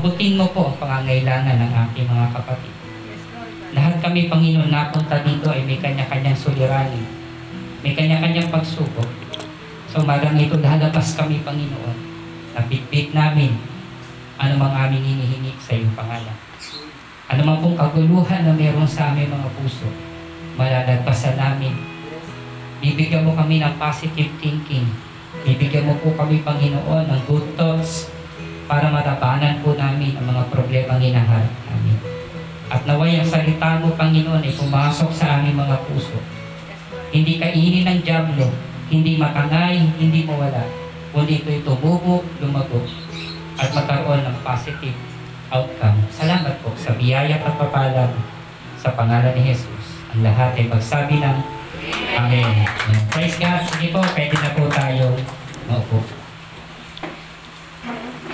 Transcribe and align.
abutin 0.00 0.40
mo 0.40 0.48
po 0.48 0.72
ang 0.72 0.76
pangangailangan 0.80 1.60
ng 1.60 1.72
aking 1.84 2.08
mga 2.08 2.32
kapatid. 2.32 2.72
Lahat 3.76 4.00
kami, 4.00 4.32
Panginoon, 4.32 4.72
napunta 4.72 5.20
dito 5.20 5.52
ay 5.52 5.60
may 5.68 5.76
kanya-kanyang 5.76 6.40
suliranin. 6.40 7.04
May 7.84 7.92
kanya-kanyang 7.92 8.48
pagsubok. 8.48 9.04
So, 9.92 10.00
magang 10.00 10.40
ito, 10.40 10.56
lalabas 10.56 11.12
kami, 11.20 11.44
Panginoon. 11.44 11.96
Nabitbit 12.56 13.12
namin 13.12 13.60
ano 14.40 14.56
mang 14.56 14.72
aming 14.72 15.04
hinihingi 15.04 15.52
sa 15.60 15.76
iyong 15.76 15.92
pangalan. 15.92 16.32
Ano 17.28 17.40
man 17.44 17.60
pong 17.60 17.76
kaguluhan 17.76 18.48
na 18.48 18.56
meron 18.56 18.88
sa 18.88 19.12
aming 19.12 19.28
mga 19.28 19.48
puso, 19.60 19.84
malalagpasan 20.56 21.36
namin. 21.36 21.76
Bibigyan 22.80 23.28
mo 23.28 23.36
kami 23.36 23.60
ng 23.60 23.76
positive 23.76 24.32
thinking. 24.40 24.88
Bibigyan 25.44 25.92
mo 25.92 25.94
po 26.00 26.16
kami, 26.16 26.40
Panginoon, 26.40 27.04
ng 27.12 27.20
good 27.28 27.44
thoughts 27.60 28.08
para 28.70 28.86
matabanan 28.86 29.58
po 29.66 29.74
namin 29.74 30.14
ang 30.14 30.30
mga 30.30 30.46
problema 30.46 30.94
hinaharap 30.94 31.50
namin. 31.66 31.98
At 32.70 32.86
naway 32.86 33.18
ang 33.18 33.26
salita 33.26 33.82
mo, 33.82 33.90
Panginoon, 33.98 34.46
ay 34.46 34.54
pumasok 34.54 35.10
sa 35.10 35.42
aming 35.42 35.58
mga 35.58 35.74
puso. 35.90 36.14
Hindi 37.10 37.42
kainin 37.42 37.82
ng 37.82 38.00
Diablo, 38.06 38.46
hindi 38.86 39.18
matangay, 39.18 39.82
hindi 39.98 40.22
mawala, 40.22 40.62
kundi 41.10 41.42
ito'y 41.42 41.66
tumubo, 41.66 42.22
lumago, 42.38 42.86
at 43.58 43.74
magkaroon 43.74 44.22
ng 44.22 44.36
positive 44.46 44.94
outcome. 45.50 45.98
Salamat 46.14 46.62
po 46.62 46.70
sa 46.78 46.94
biyaya 46.94 47.42
at 47.42 47.58
papalag 47.58 48.14
sa 48.78 48.94
pangalan 48.94 49.34
ni 49.34 49.50
Jesus. 49.50 49.98
Ang 50.14 50.22
lahat 50.22 50.54
ay 50.54 50.70
magsabi 50.70 51.18
ng 51.18 51.38
Amen. 52.14 52.66
Praise 53.10 53.34
God. 53.34 53.66
Sige 53.66 53.90
po, 53.90 53.98
pwede 54.14 54.36
na 54.38 54.50
po 54.54 54.70
tayo 54.70 55.18
maupo. 55.66 56.19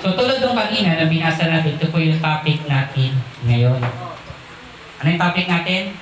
So 0.07 0.15
tulad 0.15 0.39
ng 0.39 0.55
kanina 0.55 1.03
na 1.03 1.11
binasa 1.11 1.51
natin, 1.51 1.83
ito 1.83 1.91
po 1.91 1.99
yung 1.99 2.23
topic 2.23 2.63
natin 2.71 3.11
ngayon. 3.43 3.83
Ano 5.03 5.07
yung 5.11 5.19
topic 5.19 5.51
natin? 5.51 5.99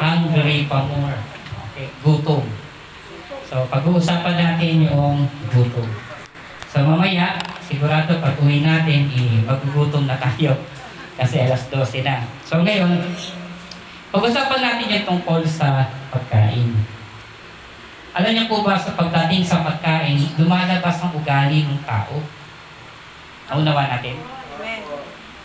Hungry 0.00 0.64
pa 0.64 0.88
more. 0.88 1.20
Okay, 1.68 1.92
gutom. 2.00 2.48
So 3.44 3.68
pag-uusapan 3.68 4.40
natin 4.40 4.88
yung 4.88 5.28
gutom. 5.52 5.84
So 6.72 6.80
mamaya, 6.80 7.36
sigurado 7.60 8.24
pag 8.24 8.40
uwi 8.40 8.64
natin, 8.64 9.12
eh, 9.12 9.44
magugutom 9.44 10.08
na 10.08 10.16
tayo. 10.16 10.56
Kasi 11.20 11.44
alas 11.44 11.68
12 11.68 12.08
na. 12.08 12.24
So 12.48 12.64
ngayon, 12.64 13.04
pag-usapan 14.16 14.64
natin 14.64 14.96
yung 14.96 15.04
tungkol 15.04 15.44
sa 15.44 15.92
pagkain. 16.08 16.72
Alam 18.16 18.32
niyo 18.32 18.48
po 18.48 18.64
ba 18.64 18.80
sa 18.80 18.96
pagdating 18.96 19.44
sa 19.44 19.60
pagkain, 19.60 20.40
lumalabas 20.40 21.04
ang 21.04 21.12
ugali 21.12 21.68
ng 21.68 21.84
tao? 21.84 22.37
Naunawa 23.48 23.88
natin. 23.96 24.16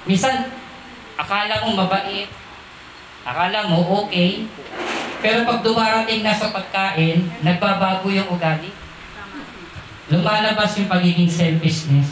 Minsan, 0.04 0.52
akala 1.16 1.64
mo 1.64 1.80
mabait, 1.80 2.28
akala 3.24 3.72
mo 3.72 4.04
okay, 4.04 4.44
pero 5.24 5.48
pag 5.48 5.64
dumarating 5.64 6.20
na 6.20 6.36
sa 6.36 6.52
pagkain, 6.52 7.24
nagbabago 7.40 8.12
yung 8.12 8.28
ugali. 8.28 8.76
Lumalabas 10.12 10.76
yung 10.76 10.92
pagiging 10.92 11.32
selfishness, 11.32 12.12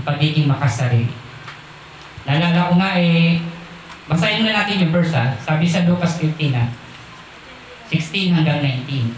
yung 0.00 0.04
pagiging 0.08 0.48
makasarili. 0.48 1.12
Nalala 2.24 2.72
ko 2.72 2.74
nga 2.80 2.96
eh, 2.96 3.44
basahin 4.08 4.48
na 4.48 4.64
natin 4.64 4.88
yung 4.88 4.92
verse 4.96 5.12
ha. 5.12 5.36
Sabi 5.36 5.68
sa 5.68 5.84
Lucas 5.84 6.16
15 6.16 6.56
ha, 6.56 6.72
16 7.92 8.32
hanggang 8.32 8.64
19. 8.88 9.12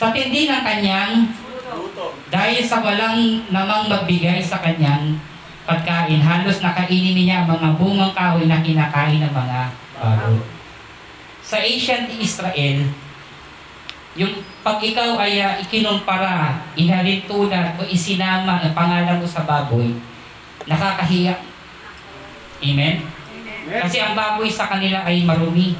Sa 0.00 0.16
tindi 0.16 0.48
ng 0.48 0.64
kanyang, 0.64 1.28
dahil 2.26 2.60
sa 2.66 2.82
walang 2.82 3.46
namang 3.54 3.86
magbigay 3.86 4.42
sa 4.42 4.58
kanyang 4.58 5.18
pagkain, 5.66 6.22
halos 6.22 6.62
nakainin 6.62 7.14
niya 7.14 7.42
ang 7.42 7.58
mga 7.58 7.68
bungang 7.78 8.14
kahoy 8.14 8.46
na 8.46 8.62
kinakain 8.62 9.22
ng 9.22 9.34
mga 9.34 9.58
baboy. 9.98 10.38
Sa 11.46 11.62
ancient 11.62 12.10
Israel, 12.18 12.90
yung 14.16 14.32
pag 14.64 14.82
ikaw 14.82 15.20
ay 15.20 15.38
uh, 15.38 15.54
ikinumpara, 15.62 16.58
inhalin 16.74 17.22
tulad 17.28 17.78
o 17.78 17.86
isinama 17.86 18.64
ang 18.64 18.74
pangalan 18.74 19.20
mo 19.20 19.28
sa 19.28 19.46
baboy, 19.46 19.94
nakakahiya. 20.66 21.38
Amen? 22.64 23.04
Kasi 23.66 24.00
ang 24.00 24.14
baboy 24.16 24.48
sa 24.50 24.66
kanila 24.70 25.04
ay 25.04 25.22
marumi. 25.26 25.76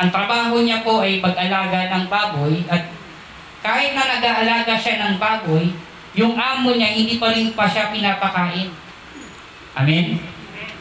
Ang 0.00 0.08
trabaho 0.08 0.62
niya 0.64 0.80
po 0.80 1.04
ay 1.04 1.20
pag-alaga 1.20 1.92
ng 1.92 2.04
baboy 2.08 2.64
at 2.70 2.99
kahit 3.60 3.92
na 3.92 4.16
nag-aalaga 4.16 4.74
siya 4.76 5.04
ng 5.04 5.14
baboy, 5.20 5.72
yung 6.16 6.34
amo 6.34 6.74
niya 6.74 6.90
hindi 6.96 7.20
pa 7.20 7.30
rin 7.30 7.52
pa 7.52 7.68
siya 7.68 7.92
pinapakain. 7.92 8.72
Amen? 9.76 10.18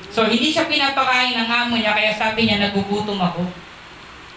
So 0.10 0.26
hindi 0.26 0.50
siya 0.50 0.66
pinapakain 0.66 1.38
ng 1.38 1.50
amo 1.50 1.76
niya 1.78 1.94
kaya 1.94 2.16
sabi 2.16 2.48
niya 2.48 2.64
nagugutom 2.64 3.20
ako. 3.20 3.46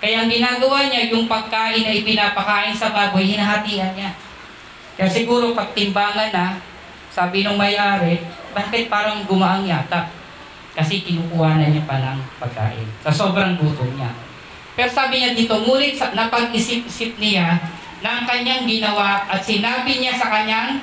Kaya 0.03 0.27
ang 0.27 0.31
ginagawa 0.35 0.91
niya, 0.91 1.15
yung 1.15 1.31
pagkain 1.31 1.87
na 1.87 1.95
ipinapakain 1.95 2.75
sa 2.75 2.91
baboy, 2.91 3.23
hinahatian 3.23 3.95
niya. 3.95 4.11
Kaya 4.99 5.07
siguro 5.07 5.55
pag 5.55 5.71
timbangan 5.79 6.35
na, 6.35 6.59
sabi 7.07 7.47
nung 7.47 7.55
may-ari, 7.55 8.19
bakit 8.51 8.91
parang 8.91 9.23
gumaang 9.23 9.63
yata? 9.63 10.11
Kasi 10.75 11.07
kinukuha 11.07 11.55
na 11.55 11.71
niya 11.71 11.87
pa 11.87 12.03
ng 12.03 12.19
pagkain. 12.43 12.89
Sa 13.07 13.15
sobrang 13.15 13.55
gutom 13.55 13.95
niya. 13.95 14.11
Pero 14.75 14.91
sabi 14.91 15.23
niya 15.23 15.39
dito, 15.39 15.55
ngunit 15.55 15.95
napag-isip-isip 15.95 17.23
niya 17.23 17.63
ang 18.11 18.27
kanyang 18.27 18.67
ginawa 18.67 19.27
at 19.31 19.41
sinabi 19.43 20.03
niya 20.03 20.19
sa 20.19 20.27
kanyang 20.27 20.83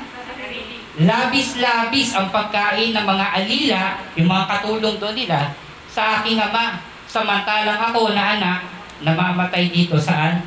labis-labis 0.99 2.11
ang 2.15 2.27
pagkain 2.27 2.91
ng 2.91 3.05
mga 3.07 3.25
alila, 3.39 3.83
yung 4.19 4.27
mga 4.27 4.45
katulong 4.51 4.97
doon 4.99 5.15
nila, 5.15 5.55
sa 5.87 6.19
aking 6.19 6.39
ama. 6.39 6.83
Samantalang 7.09 7.79
ako 7.89 8.13
na 8.13 8.37
anak, 8.37 8.59
namamatay 9.01 9.71
dito 9.73 9.97
saan? 9.97 10.45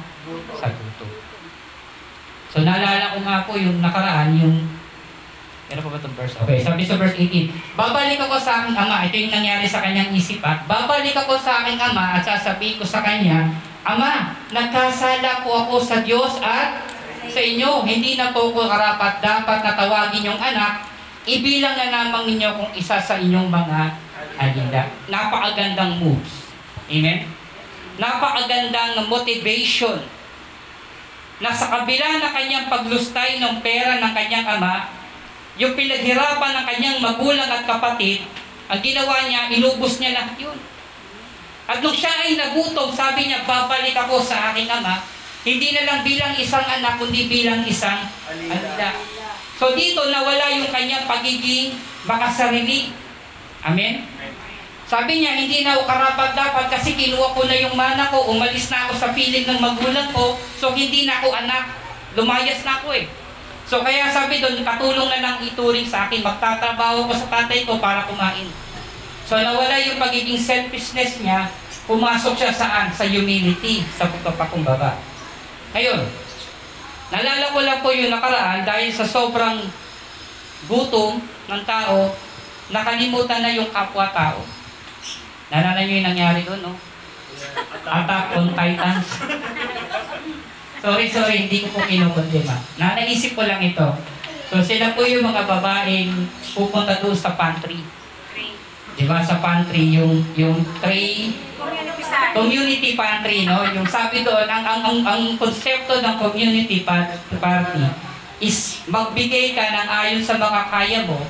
Sa 0.55 0.71
gutom. 0.71 1.11
So 2.53 2.63
naalala 2.63 3.17
ko 3.17 3.19
nga 3.25 3.43
po 3.49 3.57
yung 3.57 3.81
nakaraan, 3.83 4.37
yung 4.39 4.57
ano 5.73 5.81
pa 5.89 5.89
ba 5.89 5.99
itong 6.05 6.17
verse? 6.21 6.37
Okay, 6.37 6.61
sabi 6.61 6.85
sa 6.85 7.01
verse 7.01 7.17
18, 7.17 7.49
Babalik 7.81 8.21
ako 8.21 8.37
sa 8.37 8.61
aking 8.61 8.77
ama, 8.77 9.09
ito 9.09 9.17
yung 9.17 9.33
nangyari 9.33 9.65
sa 9.65 9.81
kanyang 9.81 10.13
isip 10.13 10.45
at 10.45 10.69
babalik 10.69 11.17
ako 11.17 11.33
sa 11.41 11.65
aking 11.65 11.81
ama 11.81 12.21
at 12.21 12.23
sasabihin 12.23 12.77
ko 12.77 12.85
sa 12.85 13.01
kanya, 13.01 13.57
Ama, 13.83 14.39
nagkasala 14.55 15.43
po 15.43 15.67
ako 15.67 15.83
sa 15.83 16.07
Diyos 16.07 16.39
at 16.39 16.87
sa 17.27 17.41
inyo. 17.43 17.83
Hindi 17.83 18.15
na 18.15 18.31
po 18.31 18.55
ko 18.55 18.71
karapat 18.71 19.19
dapat 19.19 19.59
na 19.67 19.75
tawagin 19.75 20.31
yung 20.31 20.39
anak. 20.39 20.87
Ibilang 21.27 21.75
na 21.79 21.91
lamang 21.91 22.31
ninyo 22.31 22.51
kung 22.59 22.71
isa 22.75 22.99
sa 22.99 23.19
inyong 23.19 23.51
mga 23.51 23.81
alila. 24.39 24.83
Napakagandang 25.11 25.99
moves. 25.99 26.51
Amen? 26.87 27.27
Napakagandang 27.99 29.07
motivation 29.07 29.99
na 31.43 31.51
sa 31.51 31.67
kabila 31.75 32.23
ng 32.23 32.33
kanyang 32.33 32.67
paglustay 32.71 33.43
ng 33.43 33.59
pera 33.67 33.99
ng 33.99 34.13
kanyang 34.15 34.47
ama, 34.47 34.95
yung 35.59 35.75
pinaghirapan 35.75 36.53
ng 36.55 36.67
kanyang 36.71 36.99
magulang 37.03 37.51
at 37.51 37.67
kapatid, 37.67 38.23
ang 38.71 38.79
ginawa 38.79 39.27
niya, 39.27 39.51
inubos 39.51 39.99
niya 39.99 40.15
lahat 40.15 40.39
yun. 40.39 40.55
At 41.71 41.79
nung 41.79 41.95
siya 41.95 42.11
ay 42.27 42.35
nagutom, 42.35 42.91
sabi 42.91 43.31
niya, 43.31 43.47
babalik 43.47 43.95
ako 43.95 44.19
sa 44.19 44.51
aking 44.51 44.67
ama, 44.67 45.03
hindi 45.43 45.75
na 45.75 45.87
lang 45.87 46.01
bilang 46.07 46.35
isang 46.39 46.67
anak, 46.67 46.99
kundi 46.99 47.27
bilang 47.31 47.63
isang 47.67 48.07
alila. 48.27 48.91
So 49.59 49.75
dito, 49.79 50.11
nawala 50.11 50.51
yung 50.59 50.71
kanyang 50.71 51.07
pagiging 51.07 51.79
makasarili. 52.07 52.91
Amen? 53.63 54.07
Sabi 54.91 55.23
niya, 55.23 55.39
hindi 55.39 55.65
na 55.65 55.79
ako 55.79 55.89
karapat 55.89 56.31
dapat 56.37 56.67
kasi 56.69 56.99
kinuha 56.99 57.33
ko 57.33 57.47
na 57.49 57.57
yung 57.57 57.73
mana 57.79 58.11
ko, 58.13 58.29
umalis 58.29 58.69
na 58.69 58.91
ako 58.91 58.93
sa 58.99 59.09
piling 59.17 59.49
ng 59.49 59.63
magulang 59.63 60.11
ko, 60.13 60.37
so 60.59 60.75
hindi 60.75 61.09
na 61.09 61.23
ako 61.23 61.33
anak. 61.33 61.65
Lumayas 62.13 62.61
na 62.67 62.83
ako 62.83 62.93
eh. 62.93 63.09
So 63.65 63.81
kaya 63.81 64.13
sabi 64.13 64.45
doon, 64.45 64.61
katulong 64.61 65.09
na 65.09 65.25
lang 65.25 65.37
ituring 65.41 65.89
sa 65.89 66.11
akin, 66.11 66.21
magtatrabaho 66.21 67.09
ko 67.09 67.13
sa 67.17 67.25
tatay 67.33 67.65
ko 67.65 67.81
para 67.81 68.05
kumain. 68.05 68.51
So 69.33 69.41
nawala 69.41 69.81
yung 69.81 69.97
pagiging 69.97 70.37
selfishness 70.37 71.17
niya, 71.25 71.49
pumasok 71.89 72.37
siya 72.37 72.53
saan? 72.53 72.93
Sa 72.93 73.09
humility, 73.09 73.81
sa 73.97 74.05
pagpapakumbaba. 74.05 75.01
Ngayon, 75.73 76.05
nalala 77.09 77.49
ko 77.49 77.65
lang 77.65 77.81
po 77.81 77.97
yung 77.97 78.13
nakaraan 78.13 78.61
dahil 78.69 78.93
sa 78.93 79.09
sobrang 79.09 79.65
gutom 80.69 81.17
ng 81.49 81.63
tao, 81.65 82.13
nakalimutan 82.69 83.41
na 83.41 83.57
yung 83.57 83.73
kapwa-tao. 83.73 84.45
Nalala 85.49 85.81
niyo 85.81 86.05
yung 86.05 86.13
nangyari 86.13 86.45
doon, 86.45 86.69
no? 86.69 86.77
Attack 87.89 88.37
on 88.37 88.53
Titans. 88.53 89.09
sorry, 90.85 91.09
sorry, 91.09 91.49
hindi 91.49 91.65
ko 91.65 91.73
po 91.73 91.81
kinukundima. 91.89 92.61
Na 92.77 93.01
naisip 93.01 93.33
ko 93.33 93.49
lang 93.49 93.65
ito. 93.65 93.97
So 94.53 94.61
sila 94.61 94.93
po 94.93 95.09
yung 95.09 95.25
mga 95.25 95.49
babaeng 95.49 96.29
pupunta 96.53 97.01
doon 97.01 97.17
sa 97.17 97.33
pantry. 97.33 98.02
Di 98.93 99.05
ba 99.09 99.25
sa 99.25 99.41
pantry 99.41 99.97
yung 99.97 100.21
yung 100.37 100.61
tray 100.81 101.33
community 102.33 102.97
pantry 102.97 103.45
no 103.45 103.65
yung 103.73 103.85
sabi 103.89 104.25
doon 104.25 104.49
ang 104.49 104.65
ang 104.65 104.81
ang, 104.85 104.99
ang 105.05 105.23
konsepto 105.37 106.01
ng 106.01 106.17
community 106.21 106.85
party 106.85 107.85
is 108.43 108.83
magbigay 108.91 109.55
ka 109.55 109.65
ng 109.71 109.89
ayon 109.89 110.23
sa 110.25 110.35
mga 110.35 110.61
kaya 110.67 111.01
mo 111.07 111.23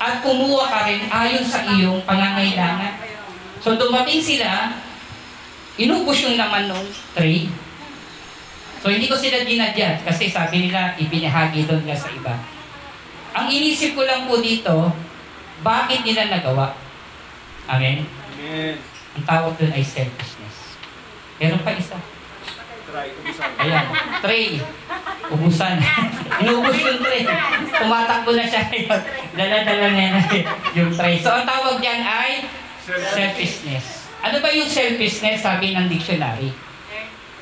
at 0.00 0.24
kumuha 0.24 0.64
ka 0.68 0.80
rin 0.88 1.04
ayon 1.12 1.44
sa 1.44 1.60
iyong 1.60 2.00
pangangailangan. 2.08 2.96
So 3.60 3.76
dumating 3.76 4.24
sila, 4.24 4.72
inubos 5.76 6.24
yung 6.24 6.40
laman 6.40 6.72
ng 6.72 6.88
tray. 7.12 7.52
So 8.80 8.88
hindi 8.88 9.12
ko 9.12 9.20
sila 9.20 9.44
dinadyan 9.44 10.00
kasi 10.00 10.32
sabi 10.32 10.68
nila 10.68 10.96
ibinahagi 10.96 11.68
doon 11.68 11.84
nga 11.84 11.92
sa 11.92 12.08
iba. 12.08 12.32
Ang 13.36 13.52
inisip 13.52 13.92
ko 13.92 14.08
lang 14.08 14.24
po 14.24 14.40
dito, 14.40 14.88
bakit 15.60 16.00
nila 16.00 16.32
nagawa? 16.32 16.79
Amen? 17.70 18.02
Amen. 18.02 18.74
Ang 19.14 19.24
tawag 19.26 19.54
doon 19.54 19.70
ay 19.70 19.84
selfishness. 19.86 20.56
Meron 21.38 21.62
pa 21.62 21.70
isa. 21.78 21.98
Try, 22.90 23.14
ubusan. 23.22 23.50
Ayan, 23.62 23.86
tray. 24.18 24.58
Ubusan. 25.30 25.76
Inubos 26.42 26.74
yung 26.82 26.98
tray. 26.98 27.22
Tumatakbo 27.70 28.34
na 28.34 28.44
siya 28.50 28.66
ngayon. 28.66 29.00
Dala-dala 29.38 29.86
na 29.94 30.02
yan 30.02 30.14
yung 30.76 30.90
tray. 30.90 31.22
So, 31.22 31.30
ang 31.30 31.46
tawag 31.46 31.78
diyan 31.78 32.02
ay 32.02 32.50
selfishness. 33.14 34.10
Ano 34.20 34.42
ba 34.42 34.50
yung 34.50 34.66
selfishness, 34.66 35.46
sabi 35.46 35.72
ng 35.72 35.86
dictionary? 35.86 36.50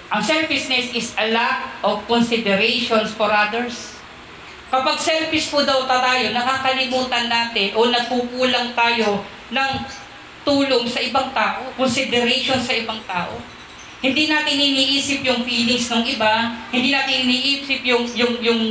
Ang 0.09 0.23
selfishness 0.25 0.93
is 0.93 1.13
a 1.17 1.33
lack 1.33 1.81
of 1.81 2.05
considerations 2.05 3.17
for 3.17 3.29
others. 3.29 3.97
Kapag 4.69 5.01
selfish 5.01 5.49
po 5.49 5.65
daw 5.65 5.89
tayo, 5.89 6.29
nakakalimutan 6.33 7.33
natin 7.33 7.73
o 7.73 7.89
nagkukulang 7.89 8.77
tayo 8.77 9.25
ng 9.49 9.71
tulong 10.49 10.89
sa 10.89 11.05
ibang 11.05 11.29
tao, 11.37 11.69
consideration 11.77 12.57
sa 12.57 12.73
ibang 12.73 13.05
tao. 13.05 13.37
Hindi 14.01 14.33
natin 14.33 14.57
iniisip 14.57 15.21
yung 15.21 15.45
feelings 15.45 15.93
ng 15.93 16.09
iba, 16.09 16.57
hindi 16.73 16.89
natin 16.89 17.29
iniisip 17.29 17.85
yung 17.85 18.09
yung 18.17 18.35
yung 18.41 18.63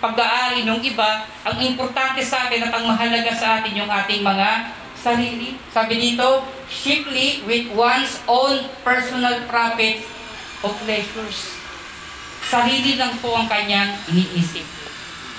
pag-aari 0.00 0.64
ng 0.64 0.80
iba. 0.80 1.28
Ang 1.44 1.60
importante 1.60 2.24
sa 2.24 2.48
atin 2.48 2.64
at 2.64 2.72
ang 2.72 2.88
mahalaga 2.88 3.36
sa 3.36 3.60
atin 3.60 3.76
yung 3.76 3.90
ating 3.90 4.24
mga 4.24 4.72
sarili. 4.96 5.60
Sabi 5.68 6.00
dito, 6.00 6.46
chiefly 6.72 7.44
with 7.44 7.68
one's 7.76 8.22
own 8.24 8.64
personal 8.80 9.44
profit 9.44 10.00
of 10.64 10.72
pleasures. 10.86 11.52
Sarili 12.46 12.96
lang 12.96 13.18
po 13.18 13.34
ang 13.34 13.50
kanyang 13.50 13.92
iniisip. 14.08 14.64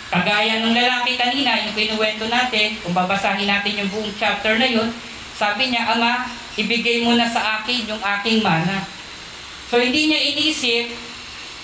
Kagaya 0.07 0.63
ng 0.63 0.71
lalaki 0.71 1.19
kanina, 1.19 1.67
yung 1.67 1.75
kinuwento 1.75 2.31
natin, 2.31 2.79
kung 2.79 2.95
babasahin 2.95 3.47
natin 3.47 3.75
yung 3.75 3.91
buong 3.91 4.11
chapter 4.15 4.55
na 4.55 4.67
yun, 4.67 4.87
sabi 5.37 5.69
niya, 5.69 5.93
Ama, 5.93 6.25
ibigay 6.57 7.05
mo 7.05 7.13
na 7.13 7.29
sa 7.29 7.61
akin 7.61 7.85
yung 7.85 8.01
aking 8.01 8.41
mana. 8.41 8.81
So 9.69 9.77
hindi 9.77 10.09
niya 10.09 10.19
inisip 10.33 10.97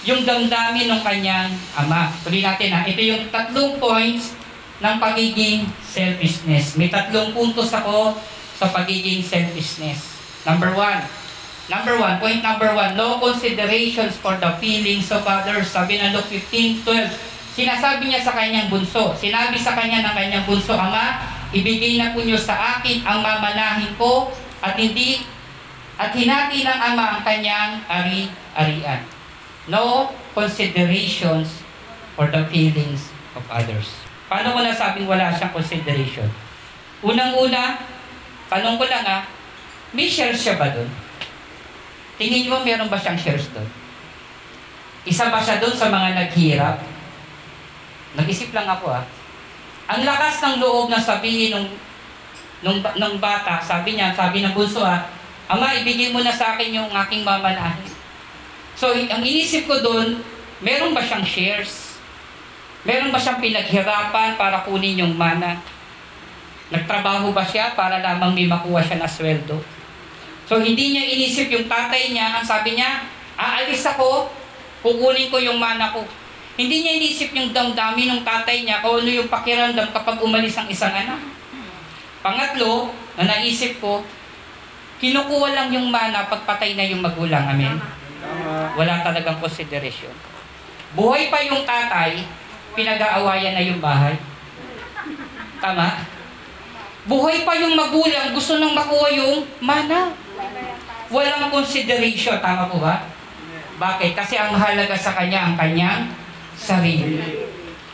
yung 0.05 0.21
damdamin 0.27 0.93
ng 0.93 1.01
kanyang 1.01 1.49
ama. 1.73 2.13
Tuloy 2.21 2.45
natin 2.45 2.69
ha. 2.69 2.85
Ito 2.85 3.01
yung 3.01 3.33
tatlong 3.33 3.81
points 3.81 4.37
ng 4.77 4.95
pagiging 5.01 5.65
selfishness. 5.81 6.77
May 6.77 6.93
tatlong 6.93 7.33
puntos 7.33 7.73
ako 7.73 8.13
sa 8.59 8.69
pagiging 8.69 9.25
selfishness. 9.25 10.05
Number 10.45 10.75
one. 10.77 11.01
Number 11.71 11.95
one, 11.95 12.19
point 12.19 12.43
number 12.43 12.75
one, 12.75 12.91
no 12.99 13.23
considerations 13.23 14.19
for 14.19 14.35
the 14.35 14.51
feelings 14.59 15.07
of 15.15 15.23
others. 15.23 15.71
Sabi 15.71 15.95
ng 15.95 16.11
Luke 16.11 16.27
15, 16.27 16.83
12. 16.83 17.55
Sinasabi 17.55 18.11
niya 18.11 18.19
sa 18.19 18.35
kanyang 18.35 18.67
bunso. 18.67 19.15
Sinabi 19.15 19.55
sa 19.55 19.71
kanya 19.71 20.03
ng 20.03 20.13
kanyang 20.13 20.43
bunso, 20.43 20.75
Ama, 20.75 21.23
ibigay 21.53 22.01
na 22.01 22.11
po 22.11 22.25
niyo 22.25 22.35
sa 22.35 22.81
akin 22.81 23.05
ang 23.05 23.21
mamanahin 23.21 23.93
ko 23.95 24.33
at 24.59 24.73
hindi 24.75 25.21
at 25.95 26.09
hinati 26.11 26.65
ng 26.65 26.79
ama 26.81 27.17
ang 27.17 27.21
kanyang 27.21 27.77
ari-arian. 27.85 29.05
No 29.69 30.09
considerations 30.33 31.61
for 32.17 32.27
the 32.33 32.41
feelings 32.49 33.13
of 33.37 33.45
others. 33.53 33.93
Paano 34.25 34.57
ko 34.57 34.59
nasabing 34.65 35.05
wala 35.05 35.29
siyang 35.29 35.53
consideration? 35.53 36.27
Unang-una, 37.05 37.77
tanong 38.49 38.81
ko 38.81 38.85
lang 38.89 39.05
ah, 39.05 39.21
may 39.93 40.09
shares 40.09 40.41
siya 40.41 40.57
ba 40.57 40.73
doon? 40.73 40.89
Tingin 42.17 42.49
mo 42.49 42.65
meron 42.65 42.89
ba 42.89 42.97
siyang 42.97 43.19
shares 43.19 43.53
doon? 43.53 43.69
Isa 45.05 45.29
ba 45.29 45.37
siya 45.37 45.61
doon 45.61 45.77
sa 45.77 45.93
mga 45.93 46.17
naghirap? 46.17 46.81
Nag-isip 48.17 48.49
lang 48.57 48.65
ako 48.65 48.89
ah. 48.89 49.05
Ang 49.91 50.07
lakas 50.07 50.39
ng 50.39 50.55
loob 50.63 50.87
na 50.87 50.99
sabihin 50.99 51.51
nung, 51.51 51.69
nung, 52.63 52.79
nung 52.95 53.17
bata, 53.19 53.59
sabi 53.59 53.99
niya, 53.99 54.15
sabi 54.15 54.39
ng 54.39 54.55
bunso 54.55 54.79
ah, 54.79 55.03
Ama, 55.51 55.75
ibigay 55.83 56.15
mo 56.15 56.23
na 56.23 56.31
sa 56.31 56.55
akin 56.55 56.71
yung 56.71 56.89
aking 56.89 57.27
mamanahin. 57.27 57.91
So, 58.79 58.95
ang 58.95 59.21
inisip 59.21 59.67
ko 59.67 59.83
doon, 59.83 60.23
meron 60.63 60.95
ba 60.95 61.03
siyang 61.03 61.27
shares? 61.27 61.99
Meron 62.87 63.11
ba 63.11 63.19
siyang 63.19 63.43
pinaghirapan 63.43 64.39
para 64.39 64.63
kunin 64.63 65.03
yung 65.03 65.15
mana? 65.19 65.59
Nagtrabaho 66.71 67.35
ba 67.35 67.43
siya 67.43 67.75
para 67.75 67.99
lamang 67.99 68.33
may 68.33 68.47
makuha 68.47 68.81
siya 68.81 69.03
na 69.03 69.09
sweldo? 69.11 69.59
So, 70.47 70.63
hindi 70.63 70.95
niya 70.95 71.05
inisip 71.11 71.51
yung 71.51 71.67
tatay 71.67 72.15
niya. 72.15 72.39
Ang 72.39 72.45
sabi 72.47 72.79
niya, 72.79 73.03
aalis 73.35 73.83
ako, 73.83 74.31
kukunin 74.79 75.27
ko 75.27 75.37
yung 75.43 75.59
mana 75.59 75.91
ko. 75.91 76.07
Hindi 76.53 76.85
niya 76.85 77.01
inisip 77.01 77.33
yung 77.33 77.49
damdamin 77.49 78.13
ng 78.13 78.21
tatay 78.21 78.61
niya 78.61 78.85
kung 78.85 79.01
ano 79.01 79.09
yung 79.09 79.25
pakiramdam 79.25 79.89
kapag 79.89 80.21
umalis 80.21 80.53
ang 80.53 80.69
isang 80.69 80.93
anak. 80.93 81.17
Pangatlo, 82.21 82.93
na 83.17 83.25
naisip 83.25 83.81
ko, 83.81 84.05
kinukuha 85.01 85.53
lang 85.53 85.69
yung 85.73 85.89
mana 85.89 86.29
pagpatay 86.29 86.77
na 86.77 86.85
yung 86.85 87.01
magulang. 87.01 87.45
Amen? 87.49 87.77
Wala 88.77 89.01
talagang 89.01 89.41
consideration. 89.41 90.13
Buhay 90.93 91.33
pa 91.33 91.41
yung 91.41 91.65
tatay, 91.65 92.21
pinag-aawayan 92.77 93.57
na 93.57 93.63
yung 93.65 93.81
bahay. 93.81 94.13
Tama? 95.57 96.05
Buhay 97.09 97.43
pa 97.43 97.57
yung 97.57 97.73
magulang, 97.73 98.29
gusto 98.31 98.61
nang 98.61 98.77
makuha 98.77 99.09
yung 99.11 99.43
mana. 99.57 100.13
Walang 101.09 101.49
consideration. 101.49 102.37
Tama 102.41 102.69
po 102.69 102.77
ba? 102.77 103.09
Bakit? 103.77 104.13
Kasi 104.13 104.37
ang 104.37 104.53
mahalaga 104.53 104.93
sa 104.93 105.17
kanya, 105.17 105.49
ang 105.49 105.55
kanyang 105.57 106.22
sarili. 106.57 107.19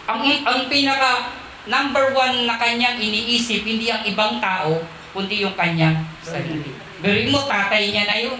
Ang, 0.09 0.21
ang 0.45 0.61
pinaka 0.67 1.33
number 1.69 2.15
one 2.15 2.49
na 2.49 2.57
kanyang 2.57 2.97
iniisip, 2.97 3.61
hindi 3.61 3.93
ang 3.93 4.01
ibang 4.05 4.41
tao, 4.41 4.81
kundi 5.13 5.45
yung 5.45 5.53
kanyang 5.53 6.01
sarili. 6.23 6.73
Gawin 6.99 7.31
mo, 7.31 7.45
tatay 7.45 7.93
niya 7.93 8.05
na 8.09 8.17
yun. 8.19 8.39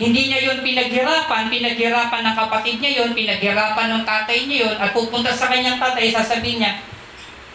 Hindi 0.00 0.32
niya 0.32 0.40
yun 0.40 0.64
pinaghirapan, 0.64 1.52
pinaghirapan 1.52 2.22
ng 2.24 2.36
kapatid 2.36 2.80
niya 2.80 3.04
yun, 3.04 3.10
pinaghirapan 3.12 3.88
ng 4.00 4.04
tatay 4.08 4.48
niya 4.48 4.58
yun, 4.68 4.76
at 4.80 4.96
pupunta 4.96 5.28
sa 5.32 5.52
kanyang 5.52 5.76
tatay, 5.76 6.08
sasabihin 6.08 6.64
niya, 6.64 6.72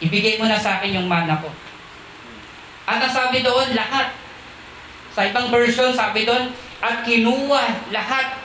ibigay 0.01 0.37
mo 0.37 0.45
na 0.45 0.61
sa 0.61 0.77
akin 0.77 0.93
yung 0.93 1.09
mana 1.09 1.41
ko. 1.41 1.49
At 2.85 3.01
ang 3.01 3.09
sabi 3.09 3.41
doon, 3.41 3.73
lahat. 3.73 4.13
Sa 5.15 5.25
ibang 5.25 5.49
version, 5.49 5.89
sabi 5.89 6.27
doon, 6.27 6.53
at 6.83 7.01
kinuha 7.01 7.89
lahat 7.89 8.37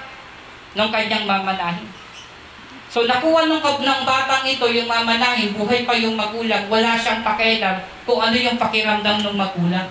ng 0.73 0.89
kanyang 0.89 1.29
mamanahin. 1.29 2.00
So 2.91 3.07
nakuha 3.07 3.47
ng, 3.47 3.63
ng 3.63 4.03
batang 4.03 4.43
ito 4.51 4.67
yung 4.67 4.91
mamanahin, 4.91 5.55
buhay 5.55 5.87
pa 5.87 5.95
yung 5.95 6.19
magulang, 6.19 6.67
wala 6.67 6.99
siyang 6.99 7.23
pakialam 7.23 7.87
kung 8.03 8.19
ano 8.19 8.35
yung 8.35 8.59
pakiramdam 8.59 9.23
ng 9.23 9.37
magulang. 9.39 9.87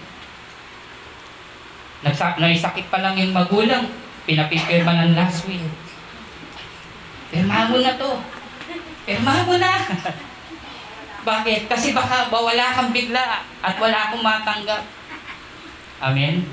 Nagsa 2.04 2.36
naisakit 2.36 2.92
pa 2.92 3.00
lang 3.00 3.16
yung 3.16 3.32
magulang, 3.32 3.88
pinapipirma 4.28 5.00
ng 5.00 5.16
last 5.16 5.48
will. 5.48 5.64
Pirmahan 7.32 7.72
mo 7.72 7.80
na 7.80 7.96
to. 7.96 8.12
Pirmahan 9.08 9.48
mo 9.48 9.56
na. 9.56 9.72
Bakit? 11.30 11.72
Kasi 11.72 11.96
baka 11.96 12.28
ba 12.28 12.40
wala 12.44 12.76
kang 12.76 12.92
bigla 12.92 13.48
at 13.64 13.76
wala 13.80 13.98
akong 14.12 14.24
matanggap. 14.24 14.84
Amen? 16.04 16.44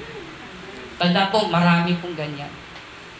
Tanda 0.98 1.30
po, 1.30 1.50
marami 1.50 1.98
pong 1.98 2.14
ganyan. 2.14 2.50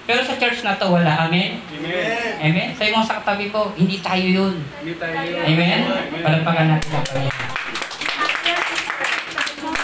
Pero 0.06 0.22
sa 0.22 0.38
church 0.38 0.62
na 0.62 0.78
to, 0.78 0.86
wala. 0.86 1.26
Amen? 1.26 1.58
Amen. 1.58 2.38
Amen? 2.38 2.68
Sa 2.78 2.86
mga 2.86 3.06
sa 3.10 3.18
katabi 3.18 3.50
ko, 3.50 3.75
hindi 3.75 3.98
tayo 3.98 4.22
yun. 4.22 4.54
Hindi 4.78 4.94
tayo 5.02 5.18
yun. 5.18 5.42
Amen? 5.42 5.80
Palapakan 6.22 6.66
natin 6.70 6.88
sa 6.94 7.02
Panginoon. 7.02 7.46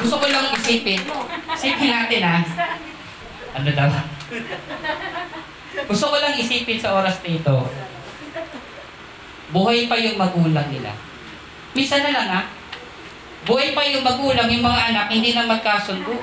Gusto 0.03 0.17
ko 0.19 0.27
lang 0.31 0.47
isipin. 0.55 1.01
Isipin 1.59 1.91
natin 1.91 2.21
ha. 2.23 2.39
Ano 3.59 3.69
daw? 3.75 3.91
Gusto 5.91 6.05
ko 6.07 6.17
lang 6.23 6.39
isipin 6.39 6.79
sa 6.79 6.95
oras 6.95 7.19
na 7.19 7.31
ito. 7.35 7.57
Buhay 9.51 9.91
pa 9.91 9.99
yung 9.99 10.17
magulang 10.17 10.71
nila. 10.71 10.95
Misa 11.75 11.99
na 11.99 12.15
lang 12.15 12.29
ha. 12.31 12.43
Buhay 13.43 13.75
pa 13.75 13.83
yung 13.83 14.07
magulang, 14.07 14.47
yung 14.47 14.63
mga 14.63 14.95
anak, 14.95 15.07
hindi 15.11 15.35
na 15.35 15.51
magkasundo. 15.51 16.15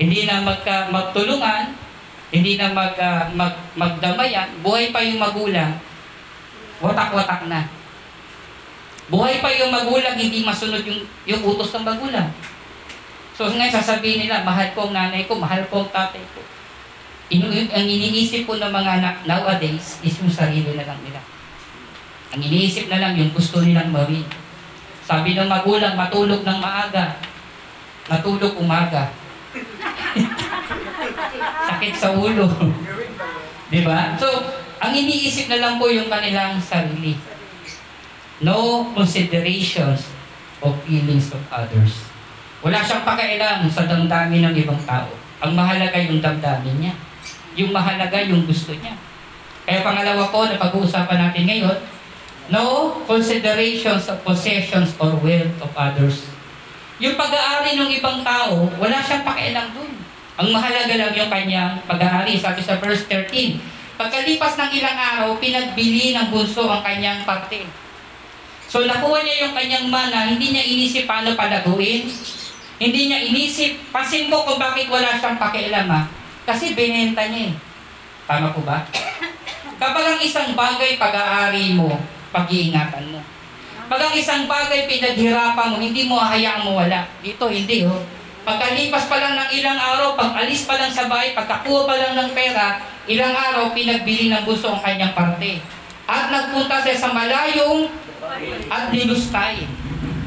Hindi 0.00 0.24
na 0.24 0.40
magka, 0.40 0.88
magtulungan, 0.88 1.76
hindi 2.32 2.56
na 2.56 2.72
mag, 2.72 2.96
ah, 2.96 3.28
mag, 3.36 3.52
magdamayan. 3.76 4.48
Buhay 4.64 4.88
pa 4.88 5.04
yung 5.04 5.20
magulang, 5.20 5.76
watak-watak 6.80 7.44
na. 7.46 7.68
Buhay 9.12 9.44
pa 9.44 9.52
yung 9.52 9.68
magulang, 9.68 10.16
hindi 10.16 10.40
masunod 10.40 10.80
yung, 10.88 11.04
yung 11.28 11.42
utos 11.44 11.76
ng 11.76 11.84
magulang. 11.84 12.32
So 13.36 13.52
ngayon 13.52 13.76
sasabihin 13.76 14.24
nila, 14.24 14.48
mahal 14.48 14.72
ko 14.72 14.88
ang 14.88 14.96
nanay 14.96 15.28
ko, 15.28 15.36
mahal 15.36 15.60
ko 15.68 15.84
ang 15.84 15.92
tatay 15.92 16.24
ko. 16.32 16.40
Inu 17.32 17.48
ang 17.48 17.86
iniisip 17.88 18.44
po 18.44 18.56
ng 18.56 18.72
mga 18.72 18.90
anak 19.00 19.16
nowadays 19.24 20.00
is 20.04 20.16
yung 20.20 20.32
sarili 20.32 20.72
na 20.76 20.84
lang 20.88 21.00
nila. 21.04 21.20
Ang 22.32 22.40
iniisip 22.44 22.88
na 22.88 23.00
lang 23.00 23.16
yung 23.16 23.32
gusto 23.32 23.60
nilang 23.60 23.92
mawin. 23.92 24.24
Sabi 25.04 25.36
ng 25.36 25.48
magulang, 25.48 25.96
matulog 25.96 26.44
ng 26.44 26.58
maaga. 26.60 27.20
Natulog 28.08 28.56
umaga. 28.56 29.12
Sakit 31.82 31.98
sa 31.98 32.14
ulo. 32.14 32.46
Di 33.74 33.82
ba? 33.82 34.14
So, 34.14 34.30
ang 34.78 34.94
iniisip 34.94 35.50
na 35.50 35.58
lang 35.58 35.82
po 35.82 35.90
yung 35.90 36.06
kanilang 36.06 36.54
sarili. 36.62 37.18
No 38.38 38.86
considerations 38.94 40.06
of 40.62 40.78
feelings 40.86 41.34
of 41.34 41.42
others. 41.50 42.06
Wala 42.62 42.86
siyang 42.86 43.02
pakialam 43.02 43.66
sa 43.66 43.82
damdamin 43.90 44.46
ng 44.46 44.54
ibang 44.62 44.78
tao. 44.86 45.10
Ang 45.42 45.58
mahalaga 45.58 45.98
yung 45.98 46.22
damdamin 46.22 46.86
niya. 46.86 46.94
Yung 47.58 47.74
mahalaga 47.74 48.22
yung 48.30 48.46
gusto 48.46 48.70
niya. 48.78 48.94
Kaya 49.66 49.82
pangalawa 49.82 50.30
po 50.30 50.46
na 50.46 50.62
pag-uusapan 50.62 51.18
natin 51.18 51.50
ngayon, 51.50 51.78
no 52.46 52.94
considerations 53.10 54.06
of 54.06 54.22
possessions 54.22 54.94
or 55.02 55.18
wealth 55.18 55.58
of 55.58 55.74
others. 55.74 56.30
Yung 57.02 57.18
pag-aari 57.18 57.74
ng 57.74 57.90
ibang 57.98 58.22
tao, 58.22 58.70
wala 58.78 59.02
siyang 59.02 59.26
pakialam 59.26 59.74
dun. 59.74 60.01
Ang 60.40 60.48
mahalaga 60.48 60.94
lang 60.96 61.12
yung 61.12 61.28
kanyang 61.28 61.76
pag-aari. 61.84 62.40
Sabi 62.40 62.64
sa 62.64 62.80
verse 62.80 63.04
13, 63.08 63.60
Pagkalipas 64.00 64.56
ng 64.56 64.70
ilang 64.72 64.98
araw, 64.98 65.28
pinagbili 65.36 66.16
ng 66.16 66.32
bunso 66.32 66.64
ang 66.66 66.80
kanyang 66.80 67.22
parte. 67.28 67.68
So 68.66 68.88
nakuha 68.88 69.20
niya 69.20 69.46
yung 69.46 69.54
kanyang 69.54 69.86
mana, 69.92 70.32
hindi 70.32 70.48
niya 70.50 70.64
inisip 70.64 71.04
paano 71.04 71.36
palaguin. 71.36 72.08
Hindi 72.80 73.00
niya 73.06 73.20
inisip, 73.20 73.92
pasin 73.92 74.32
mo 74.32 74.42
kung 74.48 74.56
bakit 74.56 74.88
wala 74.88 75.20
siyang 75.20 75.36
pakialam 75.36 75.86
ha. 75.92 76.08
Kasi 76.48 76.72
binenta 76.72 77.28
niya 77.28 77.52
eh. 77.52 77.54
Tama 78.24 78.50
po 78.56 78.64
ba? 78.64 78.82
Kapag 79.82 80.04
ang 80.16 80.20
isang 80.24 80.56
bagay 80.56 80.96
pag-aari 80.96 81.76
mo, 81.76 81.92
pag-iingatan 82.32 83.12
mo. 83.12 83.20
Pag 83.86 84.08
ang 84.08 84.14
isang 84.16 84.48
bagay 84.48 84.88
pinaghirapan 84.88 85.68
mo, 85.68 85.76
hindi 85.78 86.08
mo 86.08 86.16
hayaang 86.16 86.64
mawala. 86.64 87.06
Dito, 87.20 87.44
hindi 87.52 87.84
oh. 87.84 88.00
Pagkalipas 88.42 89.06
pa 89.06 89.22
lang 89.22 89.38
ng 89.38 89.50
ilang 89.54 89.78
araw, 89.78 90.18
pag 90.18 90.34
alis 90.42 90.66
pa 90.66 90.74
lang 90.74 90.90
sa 90.90 91.06
bahay, 91.06 91.30
pagkakuha 91.30 91.86
pa 91.86 91.94
lang 91.94 92.12
ng 92.18 92.30
pera, 92.34 92.82
ilang 93.06 93.30
araw, 93.30 93.70
pinagbili 93.70 94.34
ng 94.34 94.42
gusto 94.42 94.74
ang 94.74 94.82
kanyang 94.82 95.14
parte. 95.14 95.62
At 96.10 96.26
nagpunta 96.26 96.82
siya 96.82 96.98
sa 96.98 97.14
malayong 97.14 97.86
at 98.66 98.90
nilustay. 98.90 99.62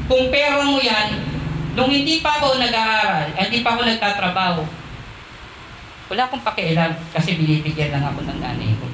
Kung 0.08 0.32
pera 0.32 0.64
mo 0.64 0.80
yan, 0.80 1.20
nung 1.76 1.92
hindi 1.92 2.24
pa 2.24 2.40
ako 2.40 2.56
nag-aaral, 2.56 3.36
hindi 3.36 3.60
pa 3.60 3.76
ako 3.76 3.80
nagtatrabaho, 3.84 4.60
wala 6.06 6.22
akong 6.24 6.44
pakialam 6.46 6.96
kasi 7.12 7.36
binibigyan 7.36 7.92
lang 7.92 8.04
ako 8.06 8.24
ng 8.24 8.38
nanay 8.40 8.72
ko. 8.80 8.86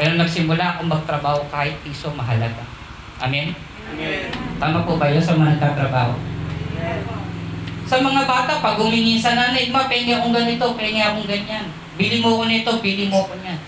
Pero 0.00 0.16
nagsimula 0.16 0.78
akong 0.78 0.88
magtrabaho 0.88 1.44
kahit 1.52 1.76
piso 1.84 2.08
mahalaga. 2.16 2.64
Amen? 3.20 3.52
Amen. 3.92 4.32
Tama 4.56 4.88
po 4.88 4.96
ba 4.96 5.12
yun 5.12 5.20
sa 5.20 5.36
mga 5.36 5.60
nagtatrabaho? 5.60 6.14
Sa 7.92 8.00
mga 8.00 8.24
bata, 8.24 8.56
pag 8.56 8.80
humingi 8.80 9.20
sa 9.20 9.36
nanay, 9.36 9.68
ma, 9.68 9.84
pengi 9.84 10.16
akong 10.16 10.32
ganito, 10.32 10.64
pengi 10.72 11.04
akong 11.04 11.28
ganyan. 11.28 11.68
Bili 12.00 12.24
mo 12.24 12.40
ko 12.40 12.48
nito, 12.48 12.80
bili 12.80 13.12
mo 13.12 13.28
ko 13.28 13.36
niyan. 13.36 13.60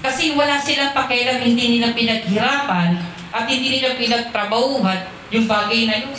Kasi 0.00 0.32
wala 0.32 0.56
silang 0.56 0.96
pakialam, 0.96 1.44
hindi 1.44 1.76
nila 1.76 1.92
pinaghirapan 1.92 2.96
at 3.28 3.44
hindi 3.44 3.76
nila 3.76 3.92
pinagtrabahuhan 3.92 5.12
yung 5.28 5.44
bagay 5.44 5.84
na 5.84 6.00
yun. 6.00 6.16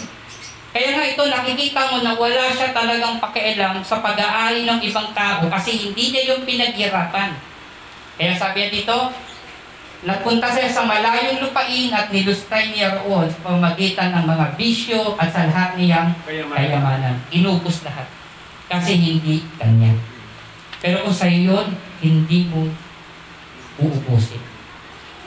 Kaya 0.70 0.94
nga 0.94 1.06
ito, 1.10 1.24
nakikita 1.26 1.90
mo 1.90 2.06
na 2.06 2.14
wala 2.14 2.54
siya 2.54 2.70
talagang 2.70 3.18
pakialam 3.18 3.82
sa 3.82 3.98
pag-aari 3.98 4.70
ng 4.70 4.86
ibang 4.86 5.10
tao 5.18 5.50
kasi 5.50 5.74
hindi 5.74 6.14
niya 6.14 6.38
yung 6.38 6.46
pinaghirapan. 6.46 7.34
Kaya 8.22 8.38
sabi 8.38 8.70
dito, 8.70 9.10
Nagpunta 10.00 10.48
siya 10.48 10.72
sa 10.72 10.88
malayong 10.88 11.44
lupain 11.44 11.92
at 11.92 12.08
nilustay 12.08 12.72
niya 12.72 13.04
roon 13.04 13.28
sa 13.28 13.40
pamagitan 13.44 14.16
ng 14.16 14.26
mga 14.32 14.46
bisyo 14.56 15.20
at 15.20 15.28
sa 15.28 15.44
lahat 15.44 15.76
niyang 15.76 16.16
Kayamanan. 16.24 16.56
kayamanan. 16.56 17.16
Inubos 17.36 17.84
lahat. 17.84 18.08
Kasi 18.72 18.96
hindi 18.96 19.44
kanya. 19.60 19.92
Pero 20.80 21.04
kung 21.04 21.12
sa'yo 21.12 21.52
yun, 21.52 21.68
hindi 22.00 22.48
mo 22.48 22.72
uubusin. 23.76 24.40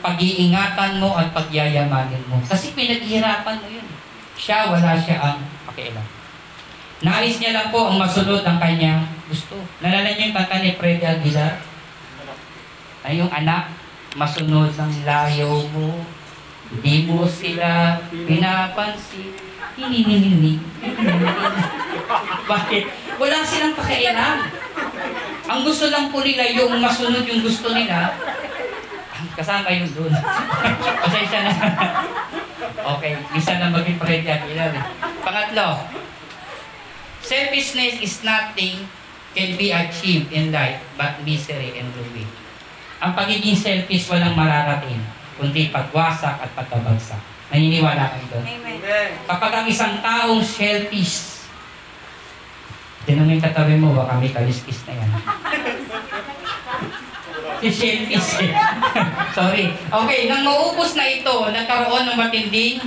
Pag-iingatan 0.01 0.97
mo 0.97 1.13
at 1.13 1.29
pagyayamanin 1.37 2.25
mo. 2.25 2.41
Kasi 2.41 2.73
pinaghirapan 2.73 3.61
mo 3.61 3.67
yun. 3.69 3.85
Siya, 4.33 4.73
wala 4.73 4.97
siya 4.97 5.21
ang 5.21 5.37
pakialam. 5.69 6.07
Nais 7.05 7.37
niya 7.37 7.53
lang 7.53 7.69
po 7.69 7.93
ang 7.93 8.01
masunod 8.01 8.41
ng 8.41 8.57
kanyang 8.57 9.05
gusto. 9.29 9.53
Nalala 9.85 10.17
niyo 10.17 10.33
yung 10.33 10.35
kanta 10.35 10.65
ni 10.65 10.73
Freddy 10.73 11.05
Aguilar? 11.05 11.61
Ay, 13.03 13.19
yung 13.21 13.29
anak, 13.29 13.69
masunod 14.13 14.69
ng 14.73 14.93
layo 15.05 15.65
mo. 15.73 16.05
Di 16.81 17.05
mo 17.05 17.25
sila 17.25 18.01
pinapansin. 18.09 19.33
Hininininig. 19.73 20.61
Bakit? 22.51 22.83
Wala 23.17 23.41
silang 23.41 23.73
pakialam. 23.73 24.37
Ang 25.49 25.61
gusto 25.65 25.89
lang 25.89 26.13
po 26.13 26.21
nila 26.21 26.45
yung 26.53 26.77
masunod 26.77 27.25
yung 27.25 27.41
gusto 27.41 27.73
nila. 27.73 28.13
Kasama 29.33 29.73
yun 29.73 29.89
doon. 29.97 30.13
Pasensya 31.03 31.39
na. 31.41 31.53
okay, 32.97 33.17
isa 33.33 33.57
na 33.57 33.73
maging 33.73 33.97
eh. 33.97 34.85
Pangatlo, 35.25 35.89
selfishness 37.23 37.97
is 38.03 38.21
nothing 38.21 38.85
can 39.33 39.57
be 39.57 39.73
achieved 39.73 40.29
in 40.29 40.53
life 40.53 40.77
but 40.93 41.17
misery 41.25 41.73
and 41.81 41.89
ruin. 41.97 42.42
Ang 43.03 43.11
pagiging 43.19 43.59
selfish 43.59 44.07
walang 44.07 44.31
mararating, 44.31 45.03
kundi 45.35 45.67
pagwasak 45.75 46.39
at 46.39 46.49
pagkabagsak. 46.55 47.19
Naniniwala 47.51 48.15
kayo 48.15 48.25
doon? 48.31 48.43
Amen. 48.47 49.09
Kapag 49.27 49.51
ang 49.51 49.67
isang 49.67 49.99
taong 49.99 50.39
selfish, 50.39 51.43
tinan 53.03 53.27
mo 53.27 53.35
yung 53.35 53.43
katabi 53.43 53.75
mo, 53.75 53.91
baka 53.91 54.15
may 54.23 54.31
kaliskis 54.31 54.87
na 54.87 54.95
yan. 54.95 55.11
si 57.59 57.69
selfish 57.75 58.39
eh. 58.39 58.55
Sorry. 59.37 59.75
Okay, 59.75 60.19
nang 60.31 60.47
maubos 60.47 60.95
na 60.95 61.03
ito, 61.03 61.51
nagkaroon 61.51 62.07
ng 62.07 62.15
matinding 62.15 62.79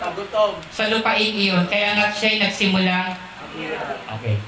Tagutom. 0.00 0.56
sa 0.72 0.88
lupain 0.88 1.36
iyon. 1.36 1.68
Kaya 1.68 2.00
nga 2.00 2.08
siya'y 2.08 2.40
nagsimula. 2.40 3.12
Okay. 4.20 4.40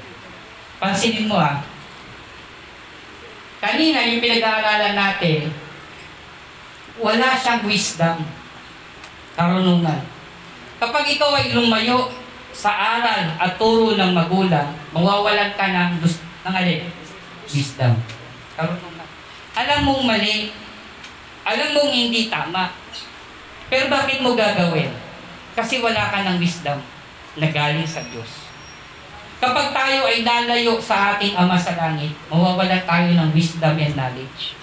Pansinin 0.80 1.28
mo 1.28 1.36
ah. 1.36 1.75
Kanina 3.56 4.04
yung 4.04 4.20
pinag-aaralan 4.20 4.94
natin, 4.94 5.48
wala 7.00 7.36
siyang 7.36 7.64
wisdom, 7.64 8.20
karunungan. 9.32 10.00
Kapag 10.76 11.04
ikaw 11.08 11.32
ay 11.40 11.56
lumayo 11.56 12.12
sa 12.52 13.00
aral 13.00 13.36
at 13.36 13.56
turo 13.56 13.96
ng 13.96 14.12
magulang, 14.12 14.76
mawawalan 14.92 15.56
ka 15.56 15.72
ng, 15.72 16.04
ng 16.04 16.54
alin? 16.56 16.84
Wisdom. 17.48 17.96
Karunungan. 18.56 19.08
Alam 19.56 19.80
mong 19.88 20.02
mali. 20.04 20.52
Alam 21.48 21.68
mong 21.76 21.92
hindi 21.92 22.28
tama. 22.28 22.72
Pero 23.72 23.88
bakit 23.88 24.20
mo 24.20 24.36
gagawin? 24.36 24.92
Kasi 25.56 25.80
wala 25.80 26.12
ka 26.12 26.28
ng 26.28 26.36
wisdom 26.36 26.76
na 27.40 27.48
galing 27.48 27.88
sa 27.88 28.04
Diyos. 28.12 28.45
Kapag 29.36 29.68
tayo 29.76 30.08
ay 30.08 30.24
nalayo 30.24 30.80
sa 30.80 31.16
ating 31.16 31.36
Ama 31.36 31.60
sa 31.60 31.76
Langit, 31.76 32.12
mawawala 32.32 32.80
tayo 32.88 33.12
ng 33.12 33.30
wisdom 33.36 33.76
and 33.76 33.92
knowledge. 33.92 34.56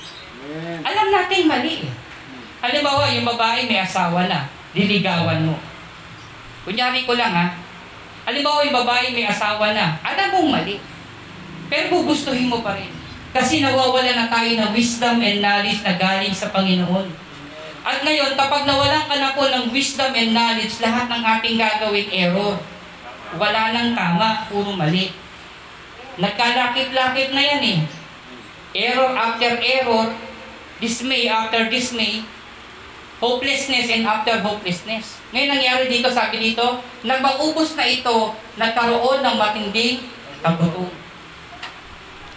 Alam 0.81 1.07
natin 1.13 1.45
mali 1.45 1.85
eh. 1.85 1.93
Halimbawa, 2.63 3.11
yung 3.13 3.27
babae 3.27 3.69
may 3.69 3.83
asawa 3.83 4.25
na, 4.25 4.49
liligawan 4.73 5.45
mo. 5.45 5.55
Kunyari 6.65 7.05
ko 7.05 7.13
lang 7.13 7.35
ha. 7.35 7.47
Halimbawa, 8.25 8.65
yung 8.65 8.77
babae 8.81 9.13
may 9.13 9.29
asawa 9.29 9.77
na, 9.77 9.99
alam 10.01 10.27
mong 10.33 10.49
mali. 10.49 10.81
Pero 11.69 11.93
gugustuhin 11.93 12.49
mo 12.49 12.65
pa 12.65 12.73
rin. 12.73 12.89
Kasi 13.33 13.61
nawawala 13.61 14.13
na 14.13 14.25
tayo 14.29 14.49
ng 14.57 14.71
wisdom 14.73 15.21
and 15.21 15.41
knowledge 15.41 15.81
na 15.85 15.97
galing 15.97 16.33
sa 16.33 16.49
Panginoon. 16.49 17.09
At 17.83 17.99
ngayon, 18.01 18.39
kapag 18.39 18.63
nawalan 18.63 19.05
ka 19.05 19.15
na 19.19 19.35
po 19.35 19.43
ng 19.43 19.69
wisdom 19.69 20.15
and 20.15 20.31
knowledge, 20.31 20.79
lahat 20.79 21.11
ng 21.11 21.21
ating 21.21 21.55
gagawin 21.59 22.09
error. 22.09 22.55
Wala 23.37 23.73
nang 23.73 23.97
tama, 23.97 24.45
puro 24.49 24.77
mali. 24.77 25.13
Nagkalakip-lakip 26.21 27.33
na 27.33 27.41
yan 27.41 27.61
eh. 27.61 27.79
Error 28.73 29.13
after 29.13 29.57
error, 29.61 30.13
dismay 30.77 31.29
after 31.29 31.69
dismay, 31.69 32.25
hopelessness 33.17 33.87
and 33.89 34.05
after 34.05 34.37
hopelessness. 34.41 35.21
Ngayon 35.31 35.49
nangyari 35.57 35.85
dito, 35.89 36.11
sabi 36.11 36.37
dito, 36.41 36.81
nang 37.07 37.21
maubos 37.23 37.73
na 37.79 37.85
ito, 37.87 38.33
nagkaroon 38.59 39.23
ng 39.23 39.35
matinding 39.37 40.03
kagutom. 40.43 40.91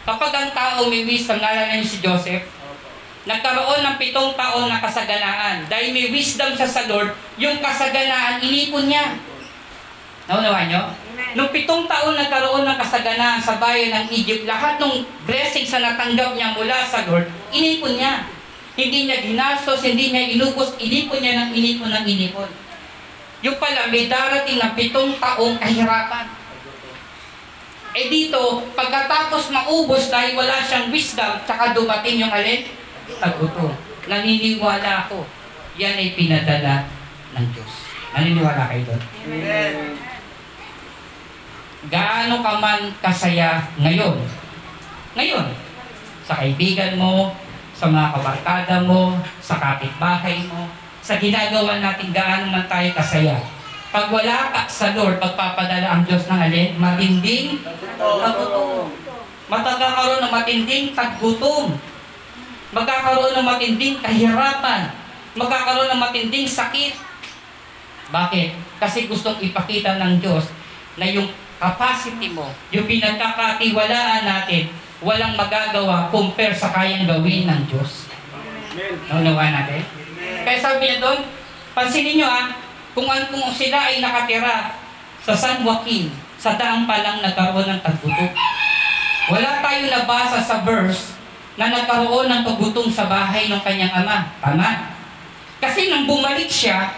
Kapag 0.06 0.32
ang 0.32 0.50
tao 0.54 0.86
may 0.86 1.02
wisdom, 1.02 1.42
nalala 1.42 1.74
niyo 1.74 1.82
si 1.82 1.98
Joseph, 1.98 2.46
nagkaroon 3.26 3.82
ng 3.82 3.96
pitong 3.98 4.38
taon 4.38 4.70
na 4.70 4.78
kasaganaan. 4.78 5.66
Dahil 5.66 5.90
may 5.90 6.14
wisdom 6.14 6.54
siya 6.54 6.70
sa 6.70 6.86
Lord, 6.86 7.10
yung 7.34 7.58
kasaganaan, 7.58 8.38
inipon 8.38 8.86
niya. 8.86 9.18
Naunawa? 10.26 10.66
Amen. 10.66 10.90
Nung 11.38 11.50
pitong 11.54 11.86
taon 11.86 12.18
nagkaroon 12.18 12.66
ng 12.66 12.78
kasaganaan 12.80 13.38
sa 13.38 13.62
bayan 13.62 13.94
ng 13.94 14.06
Egypt, 14.10 14.42
lahat 14.42 14.82
ng 14.82 15.06
blessings 15.22 15.70
na 15.76 15.94
natanggap 15.94 16.34
niya 16.34 16.56
mula 16.58 16.82
sa 16.82 17.06
Lord, 17.06 17.30
inipon 17.54 17.94
niya. 17.94 18.26
Hindi 18.76 19.08
niya 19.08 19.24
ginastos, 19.24 19.86
hindi 19.86 20.12
niya 20.12 20.36
inubos, 20.36 20.76
inipon 20.76 21.22
niya 21.22 21.46
ng 21.46 21.50
inipon 21.54 21.94
ng 21.94 22.04
inipon. 22.04 22.50
Yung 23.46 23.56
pala, 23.62 23.88
may 23.88 24.10
darating 24.10 24.58
na 24.58 24.74
pitong 24.74 25.16
taong 25.16 25.56
kahirapan. 25.62 26.26
Eh 27.96 28.12
dito, 28.12 28.60
pagkatapos 28.76 29.48
maubos 29.48 30.12
dahil 30.12 30.36
wala 30.36 30.60
siyang 30.60 30.92
wisdom, 30.92 31.40
tsaka 31.48 31.72
dumating 31.72 32.20
yung 32.20 32.32
alin? 32.32 32.68
Tagutom. 33.16 33.72
Naniniwala 34.04 35.08
ako, 35.08 35.24
yan 35.80 35.96
ay 35.96 36.12
pinadala 36.12 36.84
ng 37.32 37.46
Diyos. 37.56 37.72
Naniniwala 38.12 38.68
kayo 38.68 38.82
doon? 38.84 39.02
Amen. 39.24 40.05
Gaano 41.86 42.42
ka 42.42 42.52
man 42.58 42.90
kasaya 42.98 43.62
ngayon? 43.78 44.18
Ngayon, 45.14 45.46
sa 46.26 46.34
kaibigan 46.42 46.98
mo, 46.98 47.30
sa 47.76 47.86
mga 47.86 48.18
kabarkada 48.18 48.76
mo, 48.82 49.14
sa 49.38 49.54
kapitbahay 49.60 50.42
mo, 50.50 50.66
sa 50.98 51.14
ginagawa 51.22 51.78
natin 51.78 52.10
gaano 52.10 52.50
man 52.50 52.66
tayo 52.66 52.90
kasaya. 52.90 53.38
Pag 53.94 54.10
wala 54.10 54.50
ka 54.50 54.60
sa 54.66 54.90
Lord, 54.98 55.22
pagpapadala 55.22 55.86
ang 55.86 56.02
Diyos 56.02 56.26
ng 56.26 56.40
alin, 56.42 56.74
matinding 56.74 57.62
tagutom. 57.94 58.90
Magkakaroon 59.46 60.20
ng 60.26 60.32
matinding 60.34 60.86
taggutom. 60.90 61.78
Magkakaroon 62.74 63.38
ng 63.38 63.46
matinding 63.46 64.02
kahirapan. 64.02 64.90
Magkakaroon 65.38 65.86
ng 65.94 66.02
matinding 66.02 66.50
sakit. 66.50 66.98
Bakit? 68.10 68.58
Kasi 68.82 69.06
gustong 69.06 69.38
ipakita 69.38 70.02
ng 70.02 70.18
Diyos 70.18 70.50
na 70.98 71.06
yung 71.06 71.30
capacity 71.56 72.28
mo, 72.32 72.52
yung 72.72 72.84
pinagkakatiwalaan 72.84 74.24
natin, 74.28 74.68
walang 75.00 75.36
magagawa 75.36 76.08
compare 76.12 76.56
sa 76.56 76.72
kayang 76.72 77.08
gawin 77.08 77.48
ng 77.48 77.62
Diyos. 77.68 78.08
Amen. 78.72 78.94
Naunawaan 79.08 79.52
natin? 79.52 79.82
Kaya 80.44 80.58
sabi 80.60 80.82
niya 80.88 80.98
doon, 81.00 81.20
pansinin 81.72 82.20
niyo 82.20 82.28
ah, 82.28 82.52
kung, 82.96 83.08
kung 83.08 83.52
sila 83.52 83.88
ay 83.92 84.00
nakatira 84.00 84.76
sa 85.24 85.32
San 85.36 85.64
Joaquin, 85.64 86.12
sa 86.36 86.54
daang 86.60 86.84
pa 86.84 87.00
lang 87.00 87.24
nagkaroon 87.24 87.66
ng 87.66 87.80
taggutom. 87.80 88.30
Wala 89.32 89.64
tayo 89.64 89.82
nabasa 89.90 90.38
sa 90.44 90.62
verse 90.62 91.16
na 91.56 91.72
nagkaroon 91.72 92.28
ng 92.28 92.42
pagutom 92.44 92.92
sa 92.92 93.08
bahay 93.08 93.48
ng 93.48 93.60
kanyang 93.64 94.04
ama. 94.04 94.30
Tama? 94.38 94.92
Kasi 95.58 95.88
nang 95.88 96.04
bumalik 96.04 96.52
siya, 96.52 96.92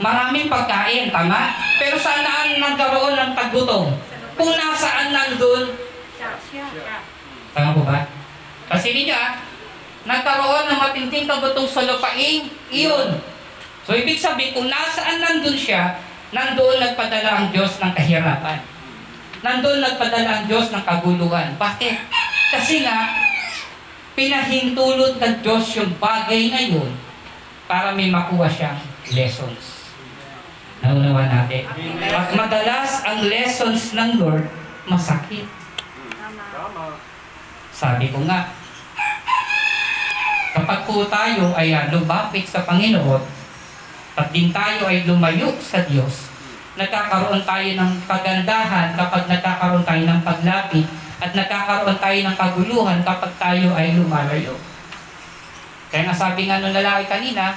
maraming 0.00 0.48
pagkain, 0.48 1.12
tama? 1.12 1.52
Pero 1.76 1.98
saan 2.00 2.24
naan 2.24 2.56
nagkaroon 2.56 3.14
ng 3.18 3.32
paggutom? 3.36 3.92
Kung 4.38 4.52
nasaan 4.56 5.12
nandun, 5.12 5.76
tama 7.52 7.70
po 7.76 7.82
ba? 7.84 8.08
Kasi 8.72 8.96
ninyo 8.96 9.12
ah, 9.12 9.36
nagkaroon 10.08 10.72
ng 10.72 10.78
matinding 10.80 11.28
kagutong 11.28 11.68
sa 11.68 11.84
lupaing, 11.84 12.48
iyon. 12.72 13.20
So 13.84 13.92
ibig 13.92 14.16
sabihin, 14.16 14.56
kung 14.56 14.72
nasaan 14.72 15.20
nandun 15.20 15.58
siya, 15.58 16.00
nandoon 16.32 16.80
nagpadala 16.80 17.30
ang 17.36 17.46
Diyos 17.52 17.76
ng 17.82 17.92
kahirapan. 17.92 18.64
Nandoon 19.42 19.84
nagpadala 19.84 20.30
ang 20.40 20.44
Diyos 20.48 20.72
ng 20.72 20.84
kaguluhan. 20.86 21.58
Bakit? 21.60 21.96
Kasi 22.52 22.86
nga, 22.86 23.12
pinahintulot 24.12 25.16
ng 25.20 25.34
Diyos 25.40 25.64
yung 25.76 25.92
bagay 25.96 26.52
na 26.52 26.60
yun 26.60 26.90
para 27.64 27.96
may 27.96 28.12
makuha 28.12 28.48
siyang 28.48 28.80
lessons. 29.12 29.71
Naunawa 30.82 31.30
natin. 31.30 31.64
At 32.10 32.34
madalas 32.34 33.06
ang 33.06 33.22
lessons 33.30 33.94
ng 33.94 34.18
Lord 34.18 34.50
masakit. 34.90 35.46
Sabi 37.70 38.10
ko 38.10 38.18
nga, 38.26 38.50
kapag 40.52 40.80
po 40.84 41.06
tayo 41.06 41.54
ay 41.54 41.70
ah, 41.70 41.86
lumapit 41.88 42.44
sa 42.50 42.66
Panginoon, 42.66 43.22
at 44.12 44.28
din 44.28 44.52
tayo 44.52 44.90
ay 44.90 45.08
lumayo 45.08 45.56
sa 45.62 45.86
Diyos, 45.86 46.28
nagkakaroon 46.76 47.46
tayo 47.46 47.68
ng 47.78 47.92
kagandahan 48.04 48.92
kapag 48.92 49.24
nagkakaroon 49.30 49.86
tayo 49.86 50.02
ng 50.04 50.20
paglapit 50.20 50.86
at 51.22 51.30
nagkakaroon 51.32 51.98
tayo 52.02 52.18
ng 52.26 52.36
kaguluhan 52.36 52.98
kapag 53.06 53.32
tayo 53.38 53.72
ay 53.72 53.94
lumalayo. 53.96 54.58
Kaya 55.88 56.08
nga 56.08 56.16
sabi 56.16 56.48
nga 56.48 56.60
nung 56.60 56.74
lalaki 56.76 57.04
kanina, 57.08 57.56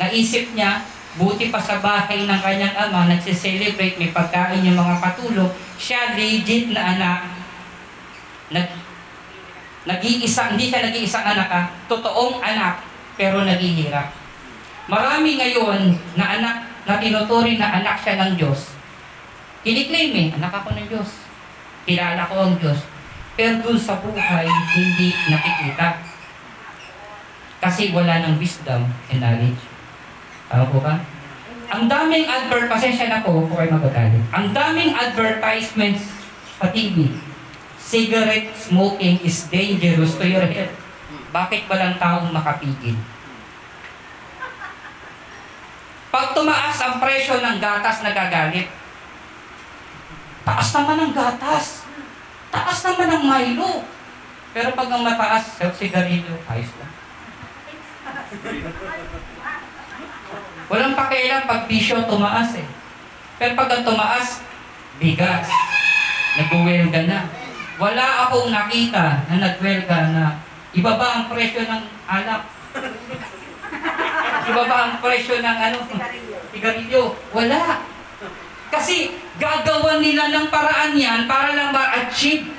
naisip 0.00 0.52
niya, 0.52 0.84
buti 1.16 1.48
pa 1.48 1.60
sa 1.60 1.80
bahay 1.80 2.28
ng 2.28 2.40
kanyang 2.40 2.76
ama, 2.76 3.08
nagsiselebrate, 3.08 3.96
may 3.96 4.12
pagkain 4.12 4.64
yung 4.64 4.76
mga 4.76 5.00
patulog, 5.00 5.50
siya 5.80 6.12
legit 6.12 6.72
na 6.76 6.96
anak, 6.96 7.18
nag, 8.52 8.68
nag-iisa, 9.88 10.52
hindi 10.52 10.68
siya 10.68 10.84
nag-iisang 10.84 11.24
anak 11.24 11.48
ha, 11.48 11.62
totoong 11.88 12.44
anak, 12.44 12.84
pero 13.16 13.42
naghihirap. 13.42 14.12
Marami 14.86 15.40
ngayon 15.40 15.96
na 16.14 16.24
anak, 16.38 16.56
na 16.86 17.02
tinuturing 17.02 17.58
na 17.58 17.82
anak 17.82 17.98
siya 17.98 18.20
ng 18.20 18.32
Diyos, 18.38 18.76
kiniklaim 19.66 20.12
eh, 20.14 20.28
anak 20.38 20.52
ako 20.62 20.76
ng 20.78 20.86
Diyos. 20.86 21.26
Kilala 21.86 22.26
ko 22.26 22.34
ang 22.42 22.54
Diyos. 22.58 22.82
Pero 23.38 23.62
dun 23.62 23.78
sa 23.78 24.02
buhay, 24.02 24.46
hindi 24.74 25.14
nakikita. 25.30 26.02
Kasi 27.62 27.94
wala 27.94 28.26
ng 28.26 28.42
wisdom 28.42 28.90
and 29.10 29.22
knowledge. 29.22 29.75
Tama 30.46 30.64
po 30.70 30.78
ba? 30.78 31.02
Ang 31.66 31.90
daming 31.90 32.30
advert, 32.30 32.70
pasensya 32.70 33.10
na 33.10 33.26
po 33.26 33.42
kung 33.42 33.58
ay 33.58 33.66
magagalit. 33.66 34.22
Ang 34.30 34.54
daming 34.54 34.94
advertisements 34.94 36.06
sa 36.62 36.70
TV. 36.70 37.10
Cigarette 37.82 38.54
smoking 38.54 39.18
is 39.26 39.50
dangerous 39.50 40.14
to 40.14 40.26
your 40.26 40.46
health. 40.46 40.74
Bakit 41.34 41.66
walang 41.66 41.98
taong 41.98 42.30
makapigil? 42.30 42.94
Pag 46.14 46.32
tumaas 46.32 46.78
ang 46.80 47.02
presyo 47.02 47.42
ng 47.42 47.58
gatas, 47.58 48.06
nagagalit. 48.06 48.70
Taas 50.46 50.68
naman 50.70 50.96
ang 51.02 51.12
gatas. 51.12 51.82
Taas 52.54 52.78
naman 52.86 53.10
ang 53.10 53.24
Milo. 53.26 53.82
Pero 54.54 54.72
pag 54.72 54.88
ang 54.88 55.02
mataas, 55.02 55.58
sigarilyo, 55.74 56.38
ayos 56.46 56.70
lang. 56.78 56.92
Walang 60.66 60.98
pakialam 60.98 61.46
pag 61.46 61.70
bisyo 61.70 62.02
tumaas 62.10 62.50
eh. 62.58 62.66
Pero 63.38 63.54
pag 63.54 63.70
ang 63.70 63.86
tumaas, 63.86 64.42
bigas. 64.98 65.46
Nagwelga 66.36 67.00
na. 67.06 67.30
Wala 67.76 68.06
akong 68.26 68.50
nakita 68.50 69.28
na 69.28 69.34
nagwelga 69.36 69.98
na 70.10 70.24
ibaba 70.74 71.06
ang 71.06 71.24
presyo 71.30 71.62
ng 71.68 71.82
alak. 72.08 72.42
ibaba 74.50 74.76
ang 74.88 74.94
presyo 74.98 75.38
ng 75.38 75.58
ano, 75.70 75.78
sigarilyo. 76.50 77.14
Wala. 77.30 77.84
Kasi 78.72 79.14
gagawan 79.38 80.02
nila 80.02 80.34
ng 80.34 80.48
paraan 80.50 80.98
yan 80.98 81.30
para 81.30 81.54
lang 81.54 81.70
ma-achieve. 81.70 82.50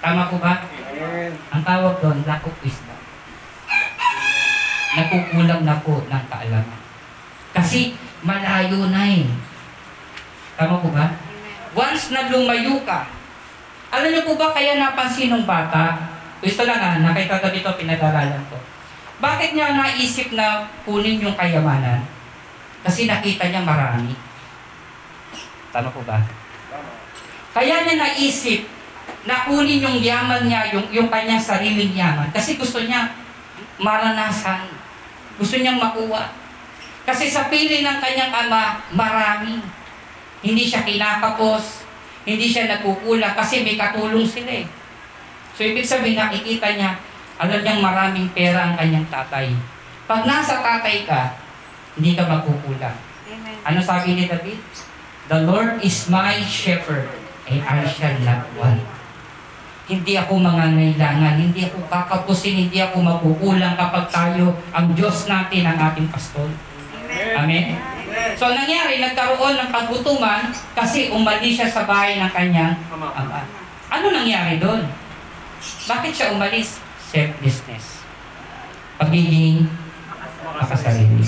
Tama 0.00 0.32
ko 0.32 0.40
ba? 0.40 0.64
Ang 1.52 1.62
tawag 1.66 2.00
doon, 2.00 2.24
lack 2.24 2.46
of 2.46 2.56
wisdom. 2.64 2.98
Nakukulang 4.94 5.62
na 5.66 5.76
po 5.82 6.06
ng 6.06 6.24
kaalaman. 6.30 6.83
Kasi 7.54 7.94
malayo 8.26 8.90
na 8.90 9.02
eh. 9.06 9.24
Tama 10.58 10.82
po 10.82 10.90
ba? 10.90 11.14
Once 11.74 12.10
na 12.10 12.26
lumayo 12.30 12.82
ka, 12.82 13.06
alam 13.94 14.10
niyo 14.10 14.26
po 14.26 14.34
ba 14.34 14.50
kaya 14.50 14.74
napansin 14.74 15.30
ng 15.30 15.46
bata? 15.46 16.10
Gusto 16.42 16.66
lang 16.66 16.82
nga, 16.82 16.98
nakita 16.98 17.38
ko 17.38 17.48
dito, 17.54 17.70
pinag-aralan 17.78 18.42
ko. 18.50 18.58
Bakit 19.22 19.54
niya 19.54 19.78
naisip 19.78 20.34
na 20.34 20.66
kunin 20.82 21.22
yung 21.22 21.38
kayamanan? 21.38 22.02
Kasi 22.82 23.06
nakita 23.06 23.48
niya 23.48 23.62
marami. 23.62 24.12
Tama 25.70 25.88
po 25.94 26.02
ba? 26.02 26.20
Kaya 27.54 27.86
niya 27.86 27.96
naisip 28.02 28.66
na 29.24 29.46
kunin 29.46 29.80
yung 29.80 30.02
yaman 30.02 30.50
niya, 30.50 30.74
yung, 30.74 30.86
yung 30.90 31.08
kanyang 31.08 31.40
sariling 31.40 31.94
yaman. 31.94 32.28
Kasi 32.34 32.58
gusto 32.58 32.82
niya 32.82 33.14
maranasan. 33.78 34.68
Gusto 35.38 35.58
niyang 35.58 35.80
makuha. 35.80 36.43
Kasi 37.04 37.28
sa 37.28 37.52
pili 37.52 37.84
ng 37.84 37.98
kanyang 38.00 38.32
ama, 38.32 38.80
marami. 38.96 39.60
Hindi 40.40 40.64
siya 40.64 40.84
kinakapos. 40.84 41.84
Hindi 42.24 42.48
siya 42.48 42.64
nagkukulang 42.68 43.36
kasi 43.36 43.60
may 43.60 43.76
katulong 43.76 44.24
sila 44.24 44.64
eh. 44.64 44.66
So 45.52 45.60
ibig 45.62 45.84
sabihin, 45.84 46.16
nakikita 46.16 46.72
niya, 46.72 46.96
alam 47.36 47.60
niyang 47.60 47.84
maraming 47.84 48.32
pera 48.32 48.72
ang 48.72 48.74
kanyang 48.80 49.04
tatay. 49.12 49.52
Pag 50.08 50.24
nasa 50.24 50.64
tatay 50.64 51.04
ka, 51.04 51.36
hindi 52.00 52.16
ka 52.16 52.24
magkukulang. 52.24 52.96
Ano 53.64 53.78
sabi 53.84 54.16
ni 54.16 54.24
David? 54.24 54.60
The 55.28 55.44
Lord 55.44 55.80
is 55.80 56.08
my 56.12 56.36
shepherd, 56.44 57.08
and 57.48 57.60
I 57.64 57.84
shall 57.88 58.16
not 58.24 58.44
want. 58.56 58.84
Hindi 59.84 60.16
ako 60.16 60.40
mangangailangan, 60.40 61.40
hindi 61.40 61.68
ako 61.68 61.84
kakapusin, 61.88 62.68
hindi 62.68 62.80
ako 62.80 63.04
makukulang 63.04 63.76
kapag 63.76 64.08
tayo 64.08 64.56
ang 64.72 64.96
Diyos 64.96 65.28
natin, 65.28 65.64
ang 65.64 65.76
ating 65.92 66.08
pastor. 66.08 66.48
Amen? 67.14 67.78
So 68.34 68.50
nangyari, 68.50 69.02
nagkaroon 69.02 69.58
ng 69.58 69.70
kagutuman 69.70 70.50
kasi 70.74 71.10
umalis 71.10 71.54
siya 71.58 71.68
sa 71.70 71.86
bahay 71.86 72.18
ng 72.18 72.30
kanyang 72.30 72.74
ama. 72.90 73.46
Ano 73.90 74.10
nangyari 74.10 74.58
doon? 74.58 74.86
Bakit 75.86 76.12
siya 76.14 76.34
umalis? 76.34 76.82
Selflessness. 76.98 78.02
Pagiging 78.98 79.66
makasarili. 80.42 81.26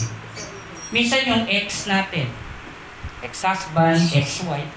Minsan 0.94 1.27
yung 1.27 1.44
ex 1.51 1.90
natin, 1.90 2.31
ex-husband, 3.22 4.03
ex-wife, 4.14 4.70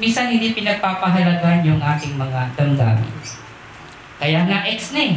minsan 0.00 0.32
hindi 0.32 0.56
pinagpapahalagan 0.56 1.60
yung 1.68 1.80
ating 1.80 2.16
mga 2.16 2.56
damdamin. 2.56 3.12
Kaya 4.16 4.48
nga 4.48 4.64
ex 4.64 4.96
na 4.96 5.12
eh. 5.12 5.16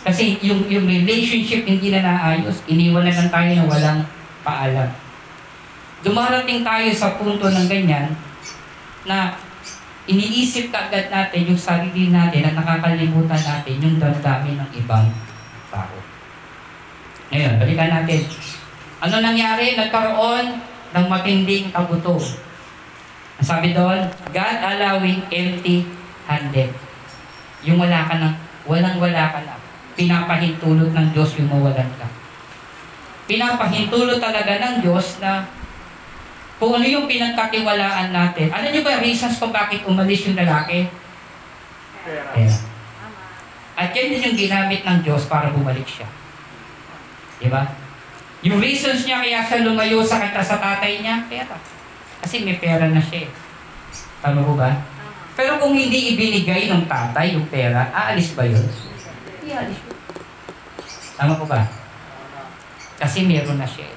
Kasi 0.00 0.40
yung, 0.42 0.66
yung 0.66 0.86
relationship 0.88 1.62
hindi 1.62 1.94
na 1.94 2.02
naayos, 2.02 2.64
iniwan 2.66 3.06
na 3.06 3.14
lang 3.14 3.28
tayo 3.30 3.50
na 3.54 3.64
walang 3.68 4.00
paalam. 4.40 4.90
Dumarating 6.00 6.64
tayo 6.64 6.88
sa 6.96 7.16
punto 7.20 7.48
ng 7.48 7.68
ganyan 7.68 8.16
na 9.04 9.36
iniisip 10.08 10.72
ka 10.72 10.88
agad 10.88 11.12
natin 11.12 11.52
yung 11.52 11.60
sarili 11.60 12.08
natin 12.08 12.50
at 12.50 12.54
nakakalimutan 12.56 13.40
natin 13.40 13.76
yung 13.78 13.96
damdamin 14.00 14.56
ng 14.58 14.70
ibang 14.80 15.06
tao. 15.68 15.96
Ngayon, 17.30 17.62
balikan 17.62 17.90
natin. 17.92 18.26
Ano 19.00 19.22
nangyari? 19.22 19.78
Nagkaroon 19.78 20.46
ng 20.90 21.06
matinding 21.06 21.70
kagutom. 21.70 22.20
Ang 23.40 23.46
sabi 23.46 23.72
doon, 23.72 24.04
God 24.34 24.56
allowing 24.60 25.24
empty-handed. 25.30 26.70
Yung 27.64 27.78
wala 27.80 28.04
ka 28.04 28.14
na, 28.18 28.36
walang-wala 28.68 29.32
ka 29.32 29.40
na. 29.46 29.56
Pinapahintulot 29.96 30.90
ng 30.92 31.06
Diyos 31.12 31.36
yung 31.40 31.48
mawalan 31.48 31.88
ka. 31.96 32.19
Pinapahintulot 33.30 34.18
talaga 34.18 34.58
ng 34.58 34.82
Diyos 34.82 35.22
na 35.22 35.46
kung 36.58 36.74
ano 36.74 36.82
yung 36.82 37.06
pinagkatiwalaan 37.06 38.10
natin. 38.10 38.50
Alam 38.50 38.74
niyo 38.74 38.82
ba 38.82 38.98
reasons 38.98 39.38
kung 39.38 39.54
bakit 39.54 39.86
umalis 39.86 40.26
yung 40.26 40.34
lalaki? 40.34 40.90
Pera. 42.02 42.34
Pera. 42.34 42.56
At 43.78 43.94
yan 43.94 44.10
din 44.10 44.26
yung 44.26 44.36
ginamit 44.36 44.82
ng 44.82 44.98
Diyos 45.06 45.30
para 45.30 45.54
bumalik 45.54 45.86
siya. 45.86 46.10
Di 47.38 47.46
ba? 47.46 47.70
Yung 48.42 48.58
reasons 48.58 49.06
niya 49.06 49.22
kaya 49.22 49.46
siya 49.46 49.62
lumayo 49.62 50.02
sa 50.02 50.18
kanta 50.18 50.42
sa 50.42 50.58
tatay 50.58 50.98
niya, 50.98 51.22
pera. 51.30 51.54
Kasi 52.20 52.42
may 52.42 52.58
pera 52.58 52.90
na 52.90 53.00
siya 53.00 53.24
eh. 53.24 53.30
Tama 54.20 54.42
po 54.42 54.58
ba? 54.58 54.74
Pero 55.38 55.56
kung 55.62 55.72
hindi 55.72 56.18
ibinigay 56.18 56.66
ng 56.66 56.84
tatay 56.90 57.38
yung 57.38 57.46
pera, 57.46 57.94
aalis 57.94 58.34
ba 58.34 58.42
yun? 58.42 58.66
Hindi 59.38 59.54
aalis. 59.54 59.80
Tama 61.14 61.38
po 61.38 61.46
ba? 61.46 61.79
Kasi 63.00 63.24
meron 63.24 63.56
na 63.56 63.64
siya 63.64 63.88
eh. 63.88 63.96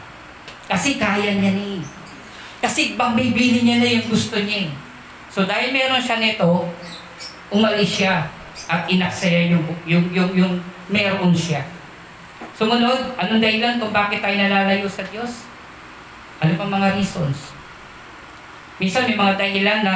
Kasi 0.72 0.96
kaya 0.96 1.36
niya 1.36 1.52
na 1.52 1.64
eh. 1.78 1.84
Kasi 2.64 2.96
bang 2.96 3.20
niya 3.20 3.84
na 3.84 3.88
yung 4.00 4.08
gusto 4.08 4.40
niya 4.40 4.72
eh. 4.72 4.72
So 5.28 5.44
dahil 5.44 5.76
meron 5.76 6.00
siya 6.00 6.24
nito, 6.24 6.72
umalis 7.52 8.00
siya 8.00 8.32
at 8.72 8.88
inaksaya 8.88 9.52
yung, 9.52 9.68
yung, 9.84 10.08
yung, 10.16 10.32
yung 10.32 10.54
meron 10.88 11.36
siya. 11.36 11.68
Sumunod, 12.56 13.20
anong 13.20 13.44
dahilan 13.44 13.82
kung 13.84 13.92
bakit 13.92 14.24
tayo 14.24 14.40
nalalayo 14.40 14.88
sa 14.88 15.04
Diyos? 15.04 15.44
Ano 16.40 16.56
pang 16.56 16.72
mga 16.72 16.96
reasons? 16.96 17.52
Minsan 18.80 19.10
may 19.10 19.20
mga 19.20 19.36
dahilan 19.36 19.80
na 19.84 19.96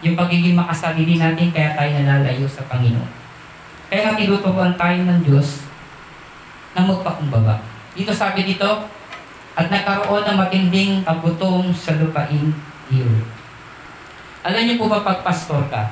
yung 0.00 0.16
pagiging 0.16 0.56
makasarili 0.56 1.20
natin 1.20 1.52
kaya 1.52 1.76
tayo 1.76 1.92
nalalayo 1.92 2.48
sa 2.48 2.64
Panginoon. 2.66 3.10
Kaya 3.92 4.10
nga 4.10 4.18
tinuturuan 4.18 4.74
tayo 4.74 4.98
ng 5.06 5.20
Diyos 5.22 5.62
na 6.72 6.88
magpakumbaba. 6.88 7.69
Dito 7.94 8.14
sabi 8.14 8.46
dito, 8.46 8.86
at 9.58 9.66
nagkaroon 9.66 10.24
ng 10.24 10.36
matinding 10.38 10.92
kagutom 11.02 11.74
sa 11.74 11.98
lupain 11.98 12.54
iyon. 12.88 13.20
Alam 14.46 14.62
niyo 14.64 14.74
po 14.80 14.88
ba 14.88 15.04
pag 15.04 15.20
pastor 15.20 15.60
ka, 15.68 15.90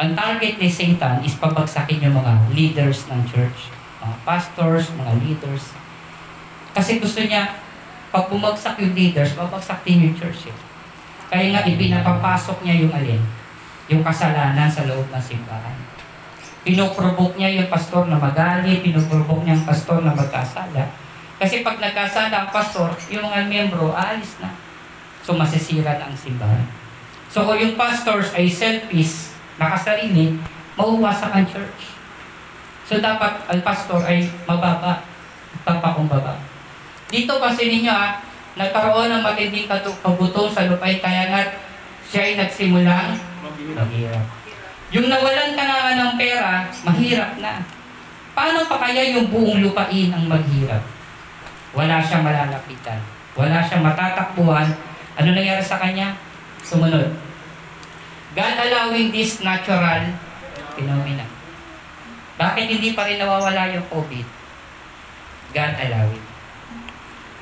ang 0.00 0.16
target 0.16 0.56
ni 0.56 0.70
Satan 0.72 1.20
is 1.20 1.36
pabagsakin 1.36 2.00
yung 2.00 2.16
mga 2.16 2.32
leaders 2.56 3.04
ng 3.12 3.20
church. 3.28 3.68
Mga 4.00 4.16
pastors, 4.24 4.88
mga 4.96 5.12
leaders. 5.20 5.76
Kasi 6.72 6.96
gusto 6.96 7.20
niya, 7.20 7.60
pag 8.08 8.32
bumagsak 8.32 8.80
yung 8.80 8.96
leaders, 8.96 9.36
babagsak 9.36 9.84
din 9.84 10.08
yung 10.08 10.16
church. 10.16 10.48
Eh. 10.48 10.56
Kaya 11.28 11.52
nga, 11.52 11.68
ipinapapasok 11.68 12.64
niya 12.64 12.80
yung 12.80 12.92
alin? 12.96 13.20
Yung 13.92 14.00
kasalanan 14.00 14.72
sa 14.72 14.88
loob 14.88 15.04
ng 15.12 15.20
simbahan. 15.20 15.89
Pinoprovoke 16.60 17.40
niya 17.40 17.56
yung 17.56 17.72
pastor 17.72 18.04
na 18.04 18.20
magalit, 18.20 18.84
pinoprovoke 18.84 19.42
niya 19.48 19.56
yung 19.56 19.68
pastor 19.68 20.04
na 20.04 20.12
magkasala. 20.12 20.92
Kasi 21.40 21.64
pag 21.64 21.80
nagkasala 21.80 22.34
ang 22.36 22.50
pastor, 22.52 22.92
yung 23.08 23.24
mga 23.24 23.48
miyembro, 23.48 23.96
aalis 23.96 24.36
na. 24.44 24.52
So, 25.24 25.32
masisira 25.32 25.96
na 25.96 26.12
ang 26.12 26.16
simbahan. 26.16 26.68
So, 27.32 27.48
kung 27.48 27.56
yung 27.56 27.80
pastors 27.80 28.36
ay 28.36 28.44
selfish, 28.52 29.32
nakasarili, 29.56 30.36
mauwasak 30.76 31.32
ang 31.32 31.48
church. 31.48 31.96
So, 32.84 33.00
dapat 33.00 33.40
ang 33.48 33.60
pastor 33.64 34.04
ay 34.04 34.28
mababa, 34.44 35.00
tapakumbaba. 35.64 36.36
Dito 37.08 37.40
kasi 37.40 37.72
ninyo 37.72 37.92
ha, 37.92 38.20
nagkaroon 38.60 39.08
ng 39.08 39.22
matinding 39.24 39.70
kagutom 40.04 40.52
sa 40.52 40.68
lupay, 40.68 41.00
kaya 41.00 41.32
nga 41.32 41.40
siya 42.04 42.22
ay 42.26 42.34
nagsimulang 42.36 43.16
Maghihirap. 43.80 44.26
Yung 44.90 45.06
nawalan 45.06 45.54
ka 45.54 45.62
na 45.62 45.94
ng 45.94 46.12
pera, 46.18 46.66
mahirap 46.82 47.38
na. 47.38 47.62
Paano 48.34 48.66
pa 48.66 48.76
kaya 48.82 49.14
yung 49.14 49.30
buong 49.30 49.62
lupain 49.62 50.10
ang 50.10 50.26
maghirap? 50.26 50.82
Wala 51.70 52.02
siyang 52.02 52.26
malalapitan. 52.26 52.98
Wala 53.38 53.62
siyang 53.62 53.86
matatakbuhan. 53.86 54.66
Ano 55.14 55.28
nangyari 55.30 55.62
sa 55.62 55.78
kanya? 55.78 56.18
Sumunod. 56.66 57.06
God 58.34 58.54
allowing 58.58 59.14
this 59.14 59.42
natural 59.42 60.10
phenomena. 60.74 61.26
Bakit 62.34 62.66
hindi 62.66 62.94
pa 62.94 63.06
rin 63.06 63.22
nawawala 63.22 63.70
yung 63.70 63.86
COVID? 63.90 64.26
God 65.54 65.74
allowing. 65.86 66.26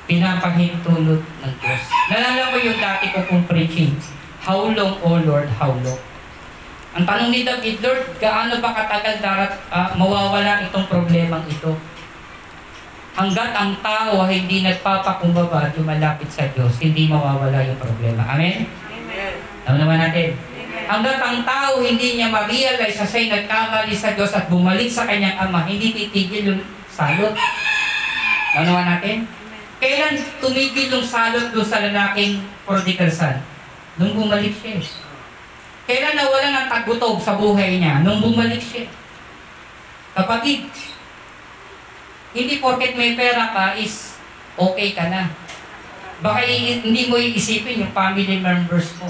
Pinapahintulot 0.09 1.21
ng 1.21 1.53
Diyos. 1.61 1.83
Nalala 2.13 2.53
ko 2.53 2.57
yung 2.61 2.77
dati 2.77 3.05
ko 3.13 3.21
kong 3.25 3.45
preaching. 3.45 3.93
How 4.41 4.69
long, 4.69 4.97
O 5.05 5.21
Lord, 5.21 5.49
how 5.57 5.73
long? 5.73 6.01
Ang 6.89 7.05
tanong 7.05 7.29
ni 7.29 7.45
David, 7.45 7.85
Lord, 7.85 8.17
gaano 8.17 8.57
ba 8.57 8.73
katagal 8.73 9.21
darat 9.21 9.53
ah, 9.69 9.93
mawawala 9.93 10.65
itong 10.65 10.89
problemang 10.89 11.45
ito? 11.45 11.77
Hanggat 13.13 13.51
ang 13.53 13.77
tao 13.85 14.25
ay 14.25 14.41
hindi 14.41 14.65
nagpapakumbaba 14.65 15.69
at 15.69 15.73
lumalapit 15.77 16.31
sa 16.33 16.49
Diyos, 16.49 16.81
hindi 16.81 17.05
mawawala 17.05 17.61
yung 17.61 17.77
problema. 17.77 18.25
Amen? 18.25 18.65
Amen. 18.89 19.33
Alam 19.69 19.77
naman 19.85 19.97
natin. 20.01 20.33
Amen. 20.33 20.85
Hanggat 20.89 21.19
ang 21.21 21.37
tao 21.45 21.77
hindi 21.85 22.17
niya 22.17 22.33
ma-realize 22.33 22.97
na 22.97 23.05
siya'y 23.05 23.27
nagkamali 23.29 23.93
sa 23.93 24.17
Diyos 24.17 24.33
at 24.33 24.49
bumalik 24.49 24.89
sa 24.89 25.05
kanyang 25.05 25.37
Ama, 25.37 25.69
hindi 25.69 25.93
titigil 25.93 26.57
yung 26.57 26.61
salot. 26.89 27.37
Alam 28.57 28.65
naman 28.65 28.85
natin? 28.97 29.29
Kailan 29.77 30.17
tumigil 30.41 30.89
yung 30.89 31.05
salot 31.05 31.53
doon 31.53 31.67
sa 31.67 31.85
lalaking 31.85 32.41
prodigal 32.65 33.13
son? 33.13 33.37
Nung 34.01 34.17
bumalik 34.17 34.57
siya. 34.57 34.81
Kailan 35.89 36.13
nawala 36.13 36.53
ng 36.53 36.67
tagutob 36.69 37.17
sa 37.17 37.33
buhay 37.33 37.81
niya? 37.81 38.05
Nung 38.05 38.21
bumalik 38.21 38.61
siya. 38.61 38.85
Kapatid, 40.13 40.69
hindi 42.29 42.61
porket 42.61 42.93
may 42.93 43.17
pera 43.17 43.49
ka 43.49 43.73
is 43.73 44.13
okay 44.53 44.93
ka 44.93 45.09
na. 45.09 45.33
Baka 46.21 46.45
hindi 46.45 47.09
mo 47.09 47.17
iisipin 47.17 47.81
yung 47.81 47.89
family 47.89 48.37
members 48.37 48.93
mo, 49.01 49.09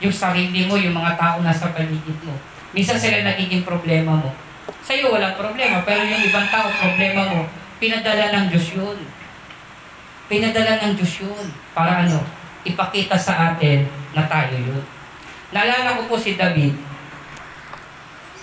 yung 0.00 0.14
sarili 0.14 0.64
mo, 0.64 0.80
yung 0.80 0.96
mga 0.96 1.20
tao 1.20 1.44
nasa 1.44 1.76
paligid 1.76 2.16
mo. 2.24 2.32
Minsan 2.72 2.96
sila 2.96 3.20
nagiging 3.20 3.68
problema 3.68 4.16
mo. 4.16 4.32
Sa 4.80 4.96
iyo 4.96 5.12
walang 5.12 5.36
problema, 5.36 5.84
pero 5.84 6.08
yung 6.08 6.24
ibang 6.24 6.48
tao, 6.48 6.72
problema 6.72 7.36
mo, 7.36 7.44
pinadala 7.76 8.32
ng 8.32 8.44
Diyos 8.48 8.72
yun. 8.72 8.96
Pinadala 10.24 10.80
ng 10.88 10.96
Diyos 10.96 11.20
yun. 11.20 11.52
Para 11.76 12.08
ano? 12.08 12.24
Ipakita 12.64 13.20
sa 13.20 13.52
atin 13.52 13.84
na 14.16 14.24
tayo 14.24 14.56
yun. 14.56 14.84
Naalala 15.48 15.96
ko 15.96 16.12
po 16.12 16.16
si 16.20 16.36
David. 16.36 16.76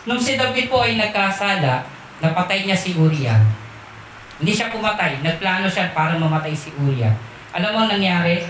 Nung 0.10 0.22
si 0.22 0.38
David 0.38 0.70
po 0.70 0.82
ay 0.82 0.98
nagkasala, 0.98 1.86
napatay 2.22 2.66
niya 2.66 2.78
si 2.78 2.98
Uriah. 2.98 3.38
Hindi 4.42 4.52
siya 4.54 4.74
pumatay. 4.74 5.22
Nagplano 5.22 5.70
siya 5.70 5.94
para 5.94 6.18
mamatay 6.18 6.54
si 6.58 6.74
Uriah. 6.82 7.14
Alam 7.54 7.72
mo 7.74 7.80
ang 7.86 7.92
nangyari? 7.94 8.42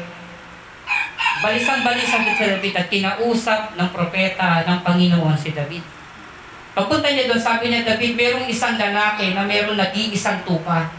Balisang-balisang 1.44 2.26
si 2.32 2.34
David 2.48 2.74
at 2.80 2.88
kinausap 2.88 3.76
ng 3.76 3.89
propeta 3.91 4.63
ng 4.63 4.80
Panginoon 4.82 5.36
si 5.36 5.52
David. 5.52 5.84
Pagpunta 6.76 7.08
niya 7.08 7.32
doon, 7.32 7.39
sabi 7.39 7.72
niya, 7.72 7.88
David, 7.88 8.20
merong 8.20 8.48
isang 8.52 8.76
lalaki 8.76 9.32
na 9.32 9.48
merong 9.48 9.80
nag-iisang 9.80 10.44
tupa. 10.44 10.91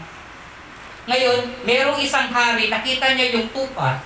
Ngayon, 1.05 1.65
merong 1.65 2.01
isang 2.01 2.33
hari, 2.33 2.69
nakita 2.69 3.13
niya 3.13 3.37
yung 3.37 3.49
tupa 3.53 4.01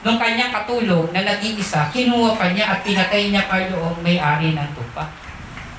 ng 0.00 0.16
kanyang 0.16 0.48
katulong 0.48 1.12
na 1.12 1.20
nag-iisa, 1.20 1.92
kinuha 1.92 2.32
pa 2.32 2.48
niya 2.56 2.72
at 2.72 2.80
pinatay 2.80 3.28
niya 3.28 3.44
pa 3.44 3.60
yung 3.60 4.00
may-ari 4.00 4.56
ng 4.56 4.70
tupa. 4.72 5.04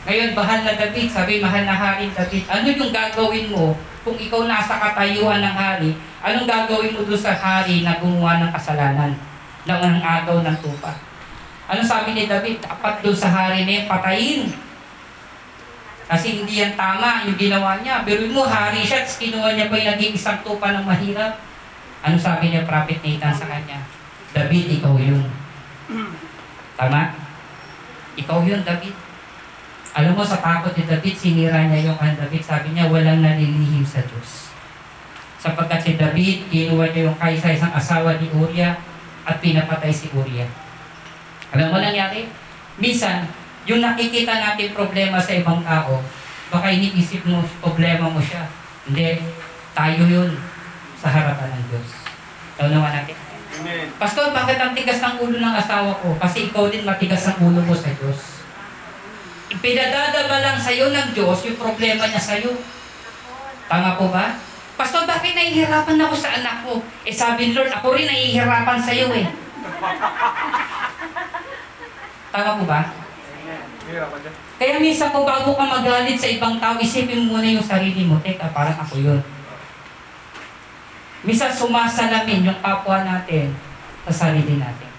Ngayon, 0.05 0.37
bahal 0.37 0.61
na 0.65 0.77
David, 0.77 1.09
sabi, 1.09 1.41
mahal 1.41 1.65
na 1.65 1.73
hari 1.73 2.09
David, 2.13 2.45
ano 2.49 2.65
yung 2.69 2.93
gagawin 2.93 3.49
mo 3.49 3.73
kung 4.01 4.17
ikaw 4.17 4.45
nasa 4.45 4.77
katayuan 4.77 5.41
ng 5.41 5.55
hari? 5.57 5.91
Anong 6.21 6.45
gagawin 6.45 6.93
mo 6.93 7.01
doon 7.05 7.17
sa 7.17 7.33
hari 7.33 7.81
na 7.81 7.97
gumawa 7.97 8.41
ng 8.41 8.51
kasalanan 8.53 9.13
ng 9.65 9.81
ang 9.81 9.97
agaw 10.01 10.41
ng 10.41 10.57
tupa? 10.61 10.93
Ano 11.69 11.81
sabi 11.81 12.13
ni 12.13 12.29
David? 12.29 12.61
Dapat 12.61 13.01
doon 13.01 13.17
sa 13.17 13.29
hari 13.29 13.65
na 13.65 13.73
yun, 13.81 13.85
patayin. 13.89 14.41
Kasi 16.05 16.43
hindi 16.43 16.61
yan 16.61 16.77
tama 16.77 17.25
yung 17.25 17.37
ginawa 17.37 17.81
niya. 17.81 18.05
Pero 18.05 18.25
mo, 18.29 18.45
hari 18.45 18.85
siya, 18.85 19.01
kinuha 19.05 19.57
niya 19.57 19.69
pa 19.69 19.81
yung 19.81 19.89
naging 19.97 20.13
isang 20.13 20.41
tupa 20.45 20.77
ng 20.77 20.85
mahirap. 20.85 21.41
Ano 22.01 22.17
sabi 22.17 22.49
niya 22.53 22.65
Prophet 22.65 23.01
Nathan 23.05 23.33
sa 23.33 23.49
kanya? 23.49 24.00
David, 24.31 24.65
ikaw 24.79 24.95
yun. 24.95 25.27
Tama? 26.79 27.01
Ikaw 28.15 28.39
yun, 28.47 28.63
David. 28.63 28.95
Alam 29.91 30.15
mo, 30.15 30.23
sa 30.23 30.39
takot 30.39 30.71
ni 30.75 30.87
David, 30.87 31.15
sinira 31.19 31.67
niya 31.67 31.91
yung 31.91 31.99
kan 31.99 32.15
David. 32.15 32.39
Sabi 32.39 32.71
niya, 32.71 32.87
walang 32.87 33.19
nalilihim 33.19 33.83
sa 33.83 33.99
Diyos. 34.07 34.55
Sapagkat 35.41 35.83
si 35.83 35.91
David, 35.99 36.47
kinuha 36.47 36.95
niya 36.95 37.11
yung 37.11 37.19
kaysa 37.19 37.51
isang 37.51 37.73
asawa 37.75 38.15
ni 38.15 38.31
Uriah 38.31 38.79
at 39.27 39.43
pinapatay 39.43 39.91
si 39.91 40.07
Uriah. 40.15 40.47
Alam 41.51 41.75
mo 41.75 41.77
nangyari? 41.83 42.31
Minsan, 42.79 43.27
yung 43.67 43.83
nakikita 43.83 44.31
natin 44.41 44.73
problema 44.73 45.19
sa 45.19 45.35
ibang 45.35 45.59
tao, 45.61 45.99
baka 46.49 46.71
iniisip 46.71 47.27
mo, 47.27 47.43
problema 47.59 48.07
mo 48.07 48.23
siya. 48.23 48.47
Hindi, 48.87 49.21
tayo 49.75 50.01
yun 50.07 50.29
sa 50.97 51.11
harapan 51.11 51.51
ng 51.51 51.65
Diyos. 51.69 51.89
Ikaw 52.57 52.67
naman 52.71 52.95
natin. 52.95 53.20
Amen. 53.61 53.93
Pastor, 54.01 54.33
bakit 54.33 54.57
ang 54.57 54.73
tigas 54.73 54.97
ng 54.97 55.21
ulo 55.21 55.37
ng 55.37 55.53
asawa 55.53 55.93
ko? 56.01 56.17
Kasi 56.17 56.49
ikaw 56.49 56.65
din 56.73 56.81
matigas 56.81 57.29
ang 57.29 57.37
ulo 57.45 57.61
mo 57.61 57.77
sa 57.77 57.93
Diyos. 57.93 58.41
Ipinadadama 59.53 60.41
lang 60.41 60.57
sa'yo 60.57 60.89
ng 60.89 61.13
Diyos 61.13 61.45
yung 61.45 61.61
problema 61.61 62.09
niya 62.09 62.17
sa'yo. 62.17 62.57
Tama 63.69 64.01
po 64.01 64.09
ba? 64.09 64.41
Pastor, 64.81 65.05
bakit 65.05 65.37
nahihirapan 65.37 66.01
ako 66.01 66.15
sa 66.17 66.41
anak 66.41 66.65
ko? 66.65 66.81
Eh 67.05 67.13
sabi 67.13 67.51
ni 67.51 67.53
Lord, 67.53 67.69
ako 67.69 67.93
rin 67.93 68.09
nahihirapan 68.09 68.81
sa'yo 68.81 69.13
eh. 69.13 69.29
Tama 72.33 72.57
po 72.57 72.63
ba? 72.65 72.81
Kaya 74.57 74.81
minsan 74.81 75.13
kung 75.13 75.27
bago 75.27 75.53
ka 75.53 75.65
magalit 75.69 76.17
sa 76.17 76.33
ibang 76.33 76.57
tao, 76.57 76.81
isipin 76.81 77.29
mo 77.29 77.37
muna 77.37 77.45
yung 77.45 77.61
sarili 77.65 78.09
mo. 78.09 78.17
Teka, 78.25 78.49
parang 78.49 78.77
ako 78.81 78.97
yun. 78.97 79.21
Minsan 81.21 81.53
sumasalamin 81.53 82.49
yung 82.49 82.59
kapwa 82.65 83.05
natin 83.05 83.53
sa 84.09 84.25
sarili 84.25 84.57
natin. 84.57 84.89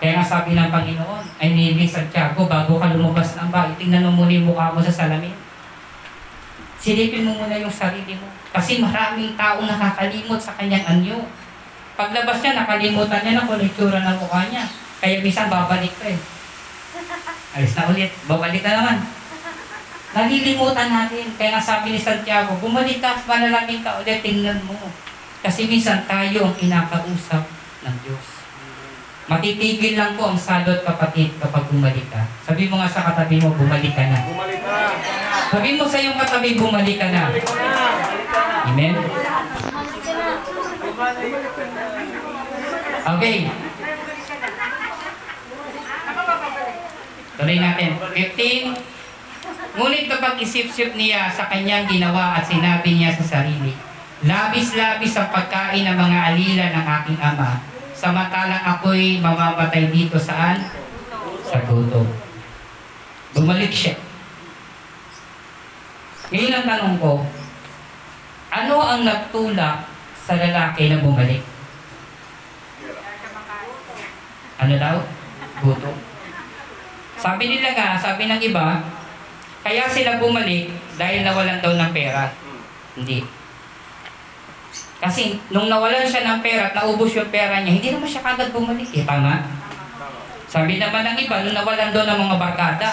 Kaya 0.00 0.20
nga 0.20 0.24
sabi 0.24 0.56
ng 0.56 0.72
Panginoon, 0.72 1.24
ay 1.40 1.52
ni 1.52 1.84
Santiago, 1.84 2.48
bago 2.48 2.80
ka 2.80 2.92
lumabas 2.92 3.36
ng 3.36 3.48
bahay, 3.52 3.72
tingnan 3.76 4.04
mo 4.08 4.24
muna 4.24 4.32
yung 4.32 4.48
mukha 4.48 4.72
mo 4.72 4.80
sa 4.80 4.92
salamin. 4.92 5.32
Silipin 6.80 7.24
mo 7.24 7.40
muna 7.40 7.56
yung 7.56 7.72
sarili 7.72 8.16
mo. 8.16 8.28
Kasi 8.52 8.80
maraming 8.80 9.32
tao 9.36 9.64
nakakalimot 9.64 10.40
sa 10.40 10.52
kanyang 10.60 10.84
anyo. 10.84 11.24
Paglabas 11.96 12.40
niya, 12.40 12.52
nakalimutan 12.58 13.20
niya 13.24 13.32
na 13.40 13.46
kung 13.48 13.60
ano 13.60 13.98
ng 14.00 14.18
mukha 14.20 14.40
niya. 14.52 14.64
Kaya 15.00 15.24
minsan 15.24 15.48
babalik 15.48 15.92
ka 15.96 16.08
eh. 16.08 16.20
Alis 17.54 17.72
na 17.76 17.88
ulit. 17.88 18.10
Babalik 18.26 18.62
na 18.66 18.72
naman. 18.82 18.98
Nalilimutan 20.14 20.88
natin. 20.90 21.26
Kaya 21.38 21.54
nga 21.54 21.62
sabi 21.62 21.94
ni 21.94 22.00
Santiago, 22.00 22.58
bumalik 22.58 22.98
ka, 22.98 23.14
manalangin 23.26 23.80
ka 23.80 24.02
ulit, 24.02 24.20
tingnan 24.20 24.58
mo. 24.66 24.76
Kasi 25.44 25.68
minsan 25.68 26.08
tayo 26.08 26.48
ang 26.48 26.56
kinakausap 26.56 27.44
ng 27.84 27.96
Diyos. 28.00 28.26
Matitigil 29.28 29.92
lang 29.92 30.16
po 30.16 30.32
ang 30.32 30.40
salot 30.40 30.80
kapatid 30.80 31.36
kapag 31.36 31.68
bumalik 31.68 32.08
ka. 32.08 32.24
Sabi 32.48 32.64
mo 32.72 32.80
nga 32.80 32.88
sa 32.88 33.12
katabi 33.12 33.44
mo, 33.44 33.52
bumalik 33.52 33.92
ka 33.92 34.08
na. 34.08 34.24
Bumalik 34.24 34.64
ka. 34.64 34.96
Sabi 35.52 35.76
mo 35.76 35.84
sa 35.84 36.00
iyong 36.00 36.16
katabi, 36.16 36.56
bumalik 36.56 36.96
ka 36.96 37.08
na. 37.12 37.28
Bumalik 37.28 37.44
ka 37.44 37.60
na. 37.60 38.68
Amen? 38.72 38.94
Okay. 43.04 43.36
Tuloy 47.36 47.58
natin. 47.60 47.90
15. 48.00 49.76
Ngunit 49.76 50.04
kapag 50.08 50.40
isip-sip 50.40 50.96
niya 50.96 51.28
sa 51.28 51.52
kanyang 51.52 51.84
ginawa 51.84 52.40
at 52.40 52.48
sinabi 52.48 52.96
niya 52.96 53.12
sa 53.12 53.24
sarili, 53.40 53.76
Labis-labis 54.24 55.20
ang 55.20 55.28
pagkain 55.28 55.84
ng 55.84 55.98
mga 56.00 56.18
alila 56.32 56.66
ng 56.72 56.86
aking 57.00 57.20
ama, 57.20 57.60
samantalang 57.92 58.64
ako'y 58.64 59.20
mamamatay 59.20 59.92
dito 59.92 60.16
saan? 60.16 60.64
Sa 61.44 61.60
gutom. 61.68 62.08
Bumalik 63.36 63.68
siya. 63.68 64.00
Ngayon 66.32 66.56
ang 66.56 66.64
tanong 66.64 66.96
ko, 66.96 67.20
ano 68.48 68.74
ang 68.80 69.04
nagtulak 69.04 69.84
sa 70.16 70.34
lalaki 70.40 70.88
na 70.88 71.04
bumalik? 71.04 71.44
Ano 74.56 74.74
daw? 74.80 74.96
Gutom. 75.60 75.96
Sabi 77.20 77.44
nila 77.52 77.76
nga, 77.76 78.00
sabi 78.00 78.24
ng 78.24 78.40
iba, 78.40 78.80
kaya 79.60 79.84
sila 79.84 80.16
bumalik 80.16 80.72
dahil 80.96 81.20
nawalan 81.20 81.60
daw 81.60 81.76
ng 81.76 81.92
pera. 81.92 82.32
Hindi. 82.96 83.43
Kasi 85.04 85.36
nung 85.52 85.68
nawalan 85.68 86.08
siya 86.08 86.24
ng 86.24 86.40
pera 86.40 86.72
at 86.72 86.74
naubos 86.80 87.12
yung 87.12 87.28
pera 87.28 87.60
niya, 87.60 87.76
hindi 87.76 87.92
naman 87.92 88.08
siya 88.08 88.24
kagad 88.24 88.56
bumalik 88.56 88.88
eh. 88.88 89.04
Tama? 89.04 89.44
Sabi 90.48 90.80
naman 90.80 91.04
ng 91.04 91.18
iba, 91.20 91.44
nung 91.44 91.52
nawalan 91.52 91.92
daw 91.92 92.08
ng 92.08 92.20
mga 92.24 92.36
barkada. 92.40 92.90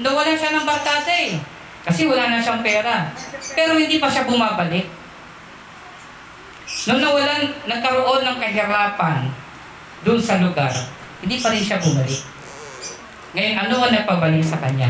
Nawalan 0.00 0.36
siya 0.40 0.56
ng 0.56 0.64
barkada 0.64 1.12
eh. 1.12 1.36
Kasi 1.84 2.08
wala 2.08 2.32
na 2.32 2.40
siyang 2.40 2.64
pera. 2.64 3.12
Pero 3.52 3.76
hindi 3.76 4.00
pa 4.00 4.08
siya 4.08 4.24
bumabalik. 4.24 4.88
Nung 6.88 7.04
nawalan, 7.04 7.52
nagkaroon 7.68 8.24
ng 8.24 8.38
kahirapan 8.40 9.28
doon 10.08 10.20
sa 10.24 10.40
lugar, 10.40 10.72
hindi 11.20 11.36
pa 11.36 11.52
rin 11.52 11.60
siya 11.60 11.84
bumalik. 11.84 12.24
Ngayon, 13.36 13.56
ano 13.60 13.74
ang 13.76 13.92
nagpabalik 13.92 14.40
sa 14.40 14.56
kanya? 14.56 14.88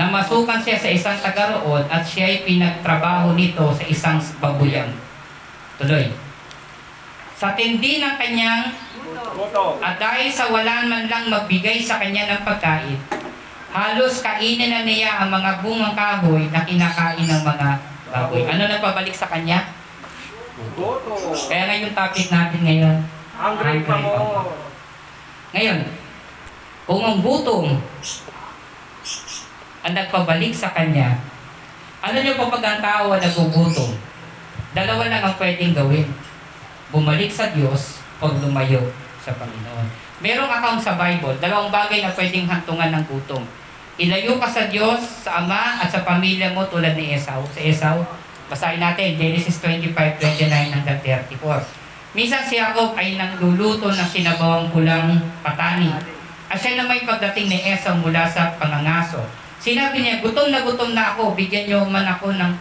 Namasukan 0.00 0.64
siya 0.64 0.80
sa 0.80 0.88
isang 0.88 1.18
taga 1.20 1.60
roon 1.60 1.84
at 1.92 2.00
siya 2.00 2.24
ay 2.24 2.48
pinagtrabaho 2.48 3.36
nito 3.36 3.68
sa 3.68 3.84
isang 3.84 4.16
babuyan. 4.40 4.88
Tuloy. 5.76 6.08
Sa 7.36 7.52
tindi 7.52 8.00
ng 8.00 8.16
kanyang 8.16 8.72
at 9.84 10.00
dahil 10.00 10.32
sa 10.32 10.48
wala 10.48 10.88
man 10.88 11.04
lang 11.04 11.28
magbigay 11.28 11.84
sa 11.84 12.00
kanya 12.00 12.32
ng 12.32 12.48
pagkain, 12.48 12.96
halos 13.76 14.24
kainin 14.24 14.72
na 14.72 14.88
niya 14.88 15.20
ang 15.20 15.28
mga 15.28 15.60
bungang 15.60 15.92
kahoy 15.92 16.48
na 16.48 16.64
kinakain 16.64 17.28
ng 17.28 17.42
mga 17.44 17.68
baboy. 18.08 18.48
Ano 18.48 18.72
na 18.72 18.80
pabalik 18.80 19.12
sa 19.12 19.28
kanya? 19.28 19.68
Kaya 21.44 21.62
nga 21.68 21.76
yung 21.76 21.92
topic 21.92 22.32
natin 22.32 22.60
ngayon. 22.64 22.96
Hungry 23.36 23.84
pa 23.84 23.96
mo. 24.00 24.48
Ngayon, 25.52 25.92
kung 26.88 27.04
ang 27.04 27.20
gutom 27.20 27.76
ang 29.80 29.92
nagpabalik 29.96 30.52
sa 30.52 30.72
kanya, 30.76 31.16
ano 32.00 32.16
nyo 32.20 32.32
kapag 32.36 32.62
ang 32.64 32.80
tao 32.80 33.04
ang 33.12 33.20
nagugutom? 33.20 33.92
Dalawa 34.72 35.02
lang 35.10 35.20
ang 35.20 35.36
pwedeng 35.36 35.76
gawin. 35.76 36.08
Bumalik 36.88 37.28
sa 37.28 37.52
Diyos 37.52 38.00
o 38.20 38.28
lumayo 38.28 38.80
sa 39.20 39.36
Panginoon. 39.36 39.86
Merong 40.20 40.52
account 40.52 40.80
sa 40.80 40.96
Bible, 41.00 41.36
dalawang 41.40 41.72
bagay 41.72 42.04
na 42.04 42.12
pwedeng 42.12 42.48
hantungan 42.48 42.92
ng 42.92 43.04
gutom. 43.08 43.44
Ilayo 44.00 44.40
ka 44.40 44.48
sa 44.48 44.68
Diyos, 44.68 45.00
sa 45.00 45.44
Ama 45.44 45.80
at 45.80 45.92
sa 45.92 46.04
pamilya 46.04 46.56
mo 46.56 46.64
tulad 46.68 46.96
ni 46.96 47.12
Esau. 47.12 47.44
Sa 47.52 47.60
Esau, 47.60 48.00
basahin 48.48 48.80
natin, 48.80 49.16
Genesis 49.16 49.60
25:29 49.60 50.72
hanggang 50.72 51.00
34. 51.04 51.64
Minsan 52.16 52.42
si 52.42 52.56
Jacob 52.56 52.96
ay 52.96 53.20
nangluluto 53.20 53.92
ng 53.92 54.08
sinabawang 54.08 54.72
pulang 54.72 55.20
patani. 55.44 55.92
At 56.50 56.58
siya 56.58 56.80
na 56.80 56.88
may 56.88 57.04
pagdating 57.04 57.46
ni 57.52 57.58
Esau 57.70 57.94
mula 58.00 58.24
sa 58.26 58.56
pangangaso. 58.56 59.20
Sinabi 59.60 60.00
niya, 60.00 60.24
gutom 60.24 60.48
na 60.48 60.64
gutom 60.64 60.96
na 60.96 61.12
ako, 61.12 61.36
bigyan 61.36 61.68
niyo 61.68 61.84
man 61.84 62.08
ako 62.08 62.32
ng, 62.32 62.52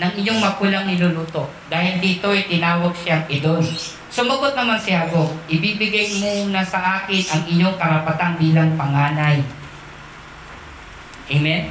ng 0.00 0.12
inyong 0.24 0.40
mapulang 0.40 0.88
niluluto. 0.88 1.44
Dahil 1.68 2.00
dito 2.00 2.32
ay 2.32 2.48
tinawag 2.48 2.96
siyang 2.96 3.28
Idon. 3.28 3.60
Sumagot 4.08 4.56
naman 4.56 4.80
si 4.80 4.96
Jacob, 4.96 5.28
ibibigay 5.52 6.16
mo 6.16 6.48
na 6.48 6.64
sa 6.64 7.04
akin 7.04 7.22
ang 7.28 7.42
inyong 7.44 7.76
karapatang 7.76 8.40
bilang 8.40 8.72
panganay. 8.74 9.44
Amen? 11.30 11.68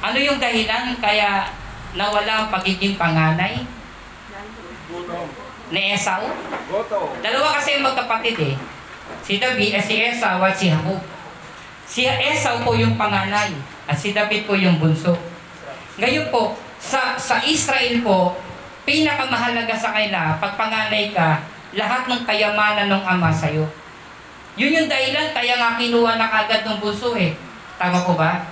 Ano 0.00 0.18
yung 0.18 0.40
dahilan 0.40 0.96
kaya 0.96 1.52
nawala 1.92 2.32
ang 2.40 2.48
pagiging 2.48 2.96
panganay 2.96 3.68
ni 5.70 5.80
Esau? 5.92 6.24
Dalawa 7.20 7.48
kasi 7.60 7.76
yung 7.76 7.84
magkapatid 7.84 8.36
eh. 8.40 8.56
Si 9.20 9.36
David, 9.36 9.76
eh, 9.76 9.84
si 9.84 9.94
Esau 10.00 10.40
at 10.40 10.56
si 10.56 10.72
Jacob. 10.72 11.15
Si 11.86 12.02
Esau 12.04 12.66
po 12.66 12.74
yung 12.74 12.98
panganay 12.98 13.54
at 13.86 13.94
si 13.94 14.10
David 14.10 14.44
po 14.44 14.58
yung 14.58 14.82
bunso. 14.82 15.14
Ngayon 15.96 16.28
po, 16.34 16.58
sa, 16.82 17.14
sa 17.16 17.40
Israel 17.46 18.02
po, 18.02 18.36
pinakamahalaga 18.84 19.72
sa 19.74 19.94
kanila, 19.94 20.36
pag 20.36 20.58
panganay 20.58 21.14
ka, 21.14 21.40
lahat 21.74 22.10
ng 22.10 22.22
kayamanan 22.26 22.90
ng 22.90 23.04
ama 23.06 23.30
sa'yo. 23.30 23.64
Yun 24.58 24.76
yung 24.82 24.88
dahilan, 24.90 25.30
kaya 25.30 25.54
nga 25.56 25.78
kinuha 25.78 26.18
na 26.18 26.28
kagad 26.28 26.66
ng 26.66 26.78
bunso 26.82 27.14
eh. 27.14 27.38
Tama 27.76 28.02
po 28.02 28.18
ba? 28.18 28.44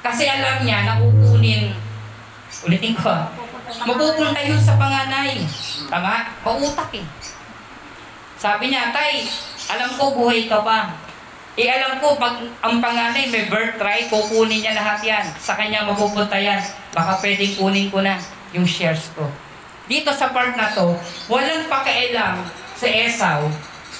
Kasi 0.00 0.24
alam 0.24 0.64
niya 0.64 0.88
na 0.88 1.02
kukunin, 1.02 1.74
ulitin 2.64 2.96
ko 2.96 3.12
ah, 3.12 3.28
mapupunta 3.84 4.40
sa 4.56 4.80
panganay. 4.80 5.44
Tama? 5.90 6.32
Pautak 6.40 6.90
eh. 6.96 7.04
Sabi 8.38 8.70
niya, 8.70 8.94
Tay, 8.94 9.26
alam 9.68 9.90
ko 9.98 10.14
buhay 10.14 10.46
ka 10.46 10.62
pa. 10.62 11.07
Eh 11.58 11.66
alam 11.66 11.98
ko, 11.98 12.14
pag 12.14 12.38
ang 12.62 12.78
panganay 12.78 13.26
may 13.34 13.50
birthright, 13.50 14.06
kukunin 14.06 14.62
niya 14.62 14.78
lahat 14.78 15.02
yan. 15.02 15.26
Sa 15.42 15.58
kanya 15.58 15.82
mapupunta 15.82 16.38
yan. 16.38 16.62
Baka 16.94 17.18
pwedeng 17.18 17.58
kunin 17.58 17.90
ko 17.90 17.98
na. 17.98 18.14
yung 18.56 18.64
shares 18.64 19.12
ko. 19.12 19.28
Dito 19.84 20.08
sa 20.08 20.32
part 20.32 20.56
na 20.56 20.72
to, 20.72 20.96
walang 21.28 21.68
pakialam 21.68 22.48
si 22.72 22.88
Esau 22.88 23.44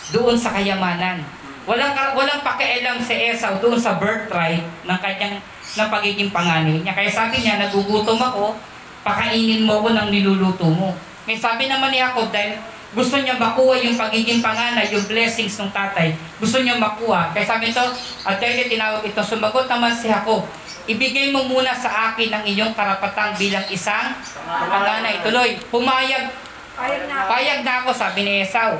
doon 0.08 0.36
sa 0.40 0.56
kayamanan. 0.56 1.20
Walang 1.68 1.92
walang 2.16 2.40
pakialam 2.40 2.96
si 2.96 3.12
Esau 3.12 3.60
doon 3.60 3.76
sa 3.76 4.00
birthright 4.00 4.64
ng 4.88 4.98
kanyang 5.04 5.36
ng 5.76 5.88
pagiging 5.92 6.32
panganay 6.32 6.80
niya. 6.80 6.96
Kaya 6.96 7.12
sabi 7.12 7.44
niya, 7.44 7.60
nagugutom 7.60 8.16
ako, 8.16 8.56
pakainin 9.04 9.68
mo 9.68 9.84
ko 9.84 9.92
ng 9.92 10.08
niluluto 10.08 10.64
mo. 10.64 10.96
Kaya 11.28 11.36
sabi 11.36 11.68
naman 11.68 11.92
ni 11.92 12.00
Jacob, 12.00 12.32
dahil 12.32 12.56
gusto 12.88 13.20
niya 13.20 13.36
makuha 13.36 13.76
yung 13.76 14.00
pagiging 14.00 14.40
panganay, 14.40 14.88
yung 14.88 15.04
blessings 15.04 15.60
ng 15.60 15.68
tatay, 15.68 16.16
gusto 16.40 16.64
niya 16.64 16.80
makuha. 16.80 17.28
Kaya 17.36 17.44
sabi 17.44 17.68
ito, 17.68 17.84
at 18.24 18.40
dahil 18.40 18.64
tinawag 18.64 19.04
ito, 19.04 19.20
sumagot 19.20 19.68
naman 19.68 19.92
si 19.92 20.08
Jacob, 20.08 20.48
ibigay 20.88 21.28
mo 21.28 21.44
muna 21.44 21.76
sa 21.76 22.12
akin 22.12 22.32
ang 22.32 22.44
iyong 22.48 22.72
karapatang 22.72 23.36
bilang 23.36 23.64
isang 23.68 24.16
panganay. 24.48 25.20
Tuloy, 25.20 25.60
pumayag, 25.68 26.32
Payag 26.78 27.10
na 27.10 27.14
ako. 27.20 27.28
payag 27.28 27.60
na 27.60 27.72
ako, 27.84 27.90
sabi 27.92 28.20
ni 28.24 28.32
Esau. 28.40 28.78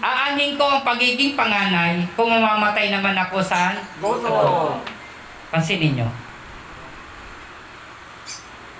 Aanin 0.00 0.56
ko 0.56 0.64
ang 0.64 0.80
pagiging 0.80 1.36
panganay 1.36 2.00
kung 2.16 2.32
mamamatay 2.32 2.88
naman 2.88 3.12
ako 3.14 3.38
saan. 3.44 3.76
Gutom. 4.00 4.80
Pansinin 5.52 5.92
nyo. 5.94 6.08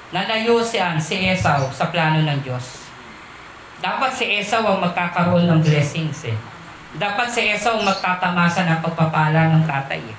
Nalayo 0.09 0.65
siyan 0.65 0.97
si 0.97 1.21
Esau 1.21 1.69
sa 1.69 1.93
plano 1.93 2.25
ng 2.25 2.41
Diyos. 2.41 2.88
Dapat 3.79 4.11
si 4.11 4.25
Esau 4.43 4.67
ang 4.67 4.83
magkakaroon 4.83 5.47
ng 5.47 5.61
blessings 5.63 6.27
eh. 6.27 6.37
Dapat 6.99 7.31
si 7.31 7.47
Esau 7.55 7.79
ang 7.79 7.87
magtatamasa 7.87 8.67
ng 8.67 8.83
pagpapala 8.83 9.55
ng 9.55 9.63
tatay 9.63 10.03
eh. 10.03 10.17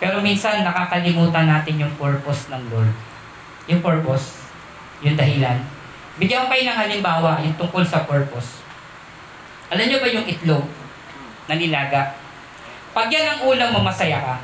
Pero 0.00 0.20
minsan 0.24 0.64
nakakalimutan 0.64 1.48
natin 1.48 1.80
yung 1.84 1.92
purpose 2.00 2.48
ng 2.48 2.62
Lord. 2.72 2.92
Yung 3.68 3.80
purpose, 3.84 4.40
yung 5.04 5.16
dahilan. 5.16 5.60
Bigyan 6.16 6.48
ko 6.48 6.56
kayo 6.56 6.64
ng 6.64 6.80
halimbawa, 6.80 7.44
yung 7.44 7.56
tungkol 7.60 7.84
sa 7.84 8.08
purpose. 8.08 8.64
Alam 9.68 9.92
nyo 9.92 9.98
ba 10.00 10.08
yung 10.08 10.24
itlog 10.24 10.64
na 11.48 11.54
nilaga? 11.60 12.16
Pag 12.96 13.12
yan 13.12 13.36
ang 13.36 13.40
ulam 13.44 13.68
mo, 13.76 13.84
masaya 13.84 14.16
ka. 14.16 14.36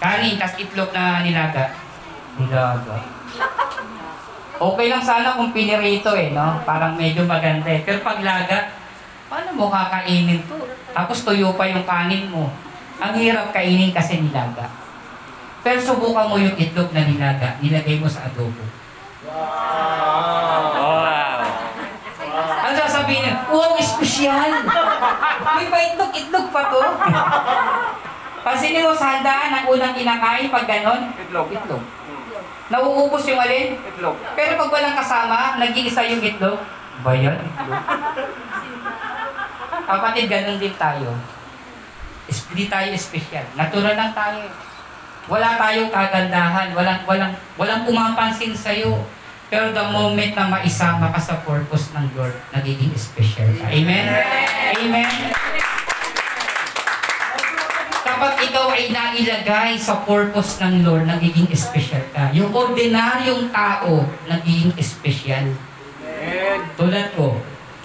Kanin, 0.00 0.40
tas 0.40 0.56
itlog 0.56 0.88
na 0.96 1.20
nilaga. 1.20 1.76
Nilaga. 2.40 2.96
Okay 4.56 4.86
lang 4.88 5.04
sana 5.04 5.36
kung 5.36 5.52
pinirito 5.52 6.16
eh, 6.16 6.32
no? 6.32 6.64
Parang 6.64 6.96
medyo 6.96 7.28
maganda 7.28 7.68
eh. 7.68 7.84
Pero 7.84 8.00
pag 8.00 8.24
laga, 8.24 8.72
paano 9.28 9.52
mo 9.52 9.68
kakainin 9.68 10.40
to? 10.48 10.56
Tapos 10.96 11.20
tuyo 11.28 11.52
pa 11.52 11.68
yung 11.68 11.84
kanin 11.84 12.32
mo. 12.32 12.48
Ang 12.96 13.12
hirap 13.20 13.52
kainin 13.52 13.92
kasi 13.92 14.16
nilaga. 14.16 14.72
Pero 15.60 15.76
subukan 15.76 16.32
mo 16.32 16.40
yung 16.40 16.56
itlog 16.56 16.88
na 16.96 17.04
nilaga, 17.04 17.60
nilagay 17.60 18.00
mo 18.00 18.08
sa 18.08 18.24
adobo. 18.32 18.64
Wow. 19.28 20.96
Ang 22.66 22.74
sasabihin 22.74 23.28
niya, 23.28 23.34
wow, 23.52 23.76
espesyal! 23.76 24.50
May 25.58 25.66
pa 25.68 25.78
itlog, 25.84 26.12
itlog 26.16 26.46
pa 26.48 26.72
to. 26.72 26.80
Pansinin 28.46 28.86
mo 28.86 28.94
sa 28.94 29.18
handaan 29.18 29.50
ang 29.50 29.66
unang 29.66 29.90
kinakain 29.92 30.46
pag 30.54 30.70
ganon, 30.70 31.10
Itlog. 31.18 31.50
itlog. 31.50 31.82
Nauubos 32.66 33.22
yung 33.30 33.38
alin, 33.38 33.78
Itlog. 33.78 34.18
pero 34.34 34.58
pag 34.58 34.70
walang 34.74 34.98
kasama, 34.98 35.54
nag-iisa 35.54 36.02
yung 36.10 36.18
itlog. 36.18 36.58
Ba 37.06 37.14
yan? 37.14 37.38
Itlog. 37.38 37.82
Kapatid, 39.86 40.26
ganun 40.26 40.58
din 40.58 40.74
tayo. 40.74 41.14
Hindi 42.26 42.66
tayo 42.66 42.88
espesyal. 42.90 43.46
Natural 43.54 43.94
lang 43.94 44.10
tayo. 44.10 44.50
Wala 45.30 45.54
tayong 45.54 45.94
kagandahan. 45.94 46.74
Walang, 46.74 47.06
walang, 47.06 47.32
walang 47.54 47.86
pumapansin 47.86 48.50
sa'yo. 48.50 48.98
Pero 49.46 49.70
the 49.70 49.84
moment 49.94 50.34
na 50.34 50.50
maisama 50.50 51.14
ka 51.14 51.22
sa 51.22 51.38
purpose 51.46 51.94
ng 51.94 52.18
Lord, 52.18 52.34
nagiging 52.50 52.90
special 52.98 53.46
ka. 53.62 53.70
Amen? 53.70 54.10
Amen? 54.74 55.10
Kapag 58.16 58.48
ikaw 58.48 58.72
ay 58.72 58.88
nailagay 58.96 59.76
sa 59.76 60.00
purpose 60.08 60.56
ng 60.64 60.88
Lord, 60.88 61.04
nagiging 61.04 61.52
special 61.52 62.00
ka. 62.16 62.32
Yung 62.32 62.48
ordinaryong 62.48 63.52
tao, 63.52 64.08
nagiging 64.24 64.72
special. 64.80 65.52
Amen. 66.00 66.64
Tulad 66.80 67.12
ko, 67.12 67.36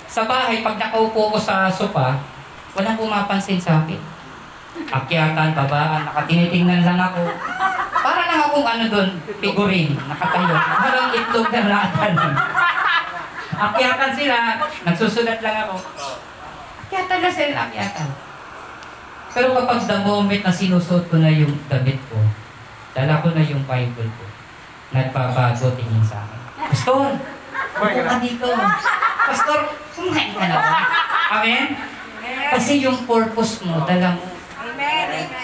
sa 0.08 0.24
bahay, 0.24 0.64
pag 0.64 0.80
nakaupo 0.80 1.36
ko 1.36 1.38
sa 1.40 1.68
sofa, 1.68 2.16
walang 2.72 2.96
pumapansin 2.96 3.60
sa 3.60 3.84
akin. 3.84 4.00
Akyatan, 4.88 5.52
babaan, 5.52 6.08
nakatinitingnan 6.08 6.88
lang 6.88 7.12
ako. 7.12 7.28
Para 7.92 8.24
lang 8.32 8.40
akong 8.48 8.64
ano 8.64 8.86
doon, 8.88 9.10
figurin, 9.44 10.00
nakatayo. 10.00 10.56
Parang 10.56 11.12
itlog 11.12 11.48
na 11.52 11.62
latan. 11.68 12.16
Akyatan 13.52 14.12
sila, 14.16 14.36
nagsusulat 14.88 15.44
lang 15.44 15.68
ako. 15.68 15.76
Akyatan 16.88 17.20
na 17.20 17.28
sila, 17.28 17.68
akyatan. 17.68 18.31
Pero 19.32 19.56
kapag 19.56 19.80
the 19.88 19.98
moment 20.04 20.42
na 20.44 20.52
sinusot 20.52 21.08
ko 21.08 21.16
na 21.16 21.32
yung 21.32 21.56
damit 21.72 22.00
ko, 22.12 22.20
dala 22.92 23.24
ko 23.24 23.32
na 23.32 23.44
yung 23.44 23.64
Bible 23.64 24.10
ko, 24.20 24.26
nagbabago 24.92 25.72
tingin 25.80 26.04
sa 26.04 26.20
akin. 26.28 26.40
Pastor, 26.72 27.16
Upo 27.72 27.88
ka 27.88 28.16
dito. 28.20 28.48
Pastor, 29.32 29.60
kumain 29.96 30.36
ka 30.36 30.46
na 30.46 30.58
ba? 30.60 30.80
Amen? 31.40 31.66
Kasi 32.52 32.84
yung 32.84 33.08
purpose 33.08 33.64
mo, 33.64 33.88
dala 33.88 34.20
mo. 34.20 34.28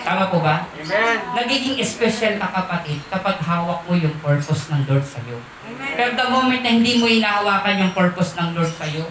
Tama 0.04 0.24
po 0.32 0.38
ba? 0.44 0.68
Amen. 0.72 1.18
Nagiging 1.36 1.80
special 1.84 2.40
ka 2.40 2.48
kapatid 2.52 3.00
kapag 3.08 3.40
hawak 3.44 3.84
mo 3.88 3.94
yung 3.96 4.16
purpose 4.20 4.68
ng 4.72 4.84
Lord 4.88 5.04
sa'yo. 5.04 5.40
Amen. 5.68 5.94
Pero 5.96 6.12
the 6.16 6.28
moment 6.28 6.62
na 6.64 6.72
hindi 6.76 7.00
mo 7.00 7.08
inahawakan 7.08 7.88
yung 7.88 7.94
purpose 7.96 8.36
ng 8.36 8.56
Lord 8.56 8.72
sa'yo, 8.76 9.04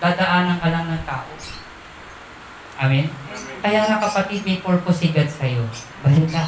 dadaanan 0.00 0.60
ka 0.60 0.68
lang 0.68 0.86
ng 0.92 1.02
tao. 1.08 1.28
Amen? 2.78 3.06
Kaya 3.64 3.86
nga 3.86 3.96
kapatid, 4.02 4.44
may 4.44 4.58
purpose 4.60 5.06
si 5.06 5.08
God 5.14 5.30
sa'yo. 5.30 5.64
Balik 6.02 6.28
ka. 6.28 6.44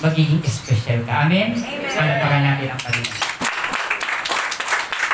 Magiging 0.00 0.40
special 0.44 1.00
ka. 1.04 1.26
Amen? 1.26 1.56
Amen. 1.56 1.90
Palapakan 1.90 2.42
natin 2.44 2.68
ang 2.70 2.80
Panginoon. 2.80 3.28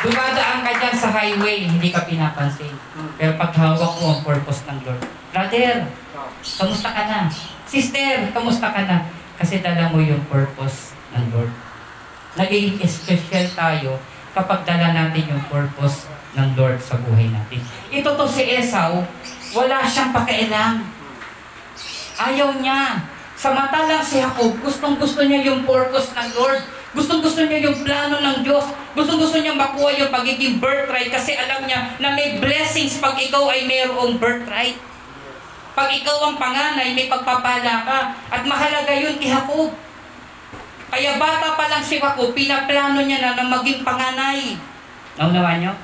Dumadaan 0.06 0.60
ka 0.62 0.72
dyan 0.76 0.94
sa 0.94 1.08
highway, 1.08 1.66
hindi 1.66 1.88
ka 1.90 2.04
pinapansin. 2.04 2.70
Pero 3.16 3.34
pag 3.40 3.50
hawak 3.56 3.92
mo 3.98 4.06
ang 4.12 4.22
purpose 4.22 4.62
ng 4.68 4.78
Lord, 4.84 5.02
Brother, 5.32 5.88
kamusta 6.44 6.88
ka 6.92 7.02
na? 7.08 7.20
Sister, 7.66 8.30
kamusta 8.30 8.70
ka 8.70 8.86
na? 8.86 9.08
Kasi 9.40 9.64
dala 9.64 9.90
mo 9.90 9.98
yung 9.98 10.22
purpose 10.30 10.94
ng 11.16 11.32
Lord. 11.32 11.50
Nagiging 12.36 12.78
special 12.84 13.50
tayo 13.56 13.96
kapag 14.36 14.68
dala 14.68 14.92
natin 14.92 15.32
yung 15.32 15.44
purpose 15.48 16.06
ng 16.36 16.54
Lord 16.54 16.76
sa 16.78 17.00
buhay 17.00 17.32
natin. 17.32 17.64
Ito 17.88 18.14
to 18.14 18.28
si 18.28 18.44
Esau, 18.44 19.00
wala 19.54 19.84
siyang 19.86 20.10
pakialam. 20.10 20.82
Ayaw 22.16 22.56
niya. 22.58 23.04
Samantalang 23.36 24.00
si 24.00 24.16
Jacob, 24.16 24.56
gustong 24.64 24.96
gusto 24.96 25.20
niya 25.20 25.44
yung 25.44 25.68
purpose 25.68 26.08
ng 26.16 26.28
Lord. 26.32 26.64
Gustong 26.96 27.20
gusto 27.20 27.44
niya 27.44 27.68
yung 27.68 27.84
plano 27.84 28.16
ng 28.24 28.40
Diyos. 28.40 28.64
Gustong 28.96 29.20
gusto 29.20 29.36
niya 29.36 29.52
makuha 29.52 29.92
yung 30.00 30.08
pagiging 30.08 30.56
birthright 30.56 31.12
kasi 31.12 31.36
alam 31.36 31.68
niya 31.68 31.92
na 32.00 32.16
may 32.16 32.40
blessings 32.40 32.96
pag 32.96 33.20
ikaw 33.20 33.44
ay 33.52 33.68
mayroong 33.68 34.16
birthright. 34.16 34.80
Pag 35.76 35.92
ikaw 35.92 36.32
ang 36.32 36.40
panganay, 36.40 36.96
may 36.96 37.04
pagpapala 37.04 37.84
ka. 37.84 37.98
At 38.32 38.42
mahalaga 38.48 38.96
yun 38.96 39.20
kay 39.20 39.28
Jacob. 39.28 39.76
Kaya 40.88 41.20
bata 41.20 41.52
pa 41.52 41.68
lang 41.68 41.84
si 41.84 42.00
Jacob, 42.00 42.32
pinaplano 42.32 43.04
niya 43.04 43.20
na 43.20 43.36
na 43.36 43.44
maging 43.44 43.84
panganay. 43.84 44.56
Naunawa 45.20 45.60
niyo? 45.60 45.76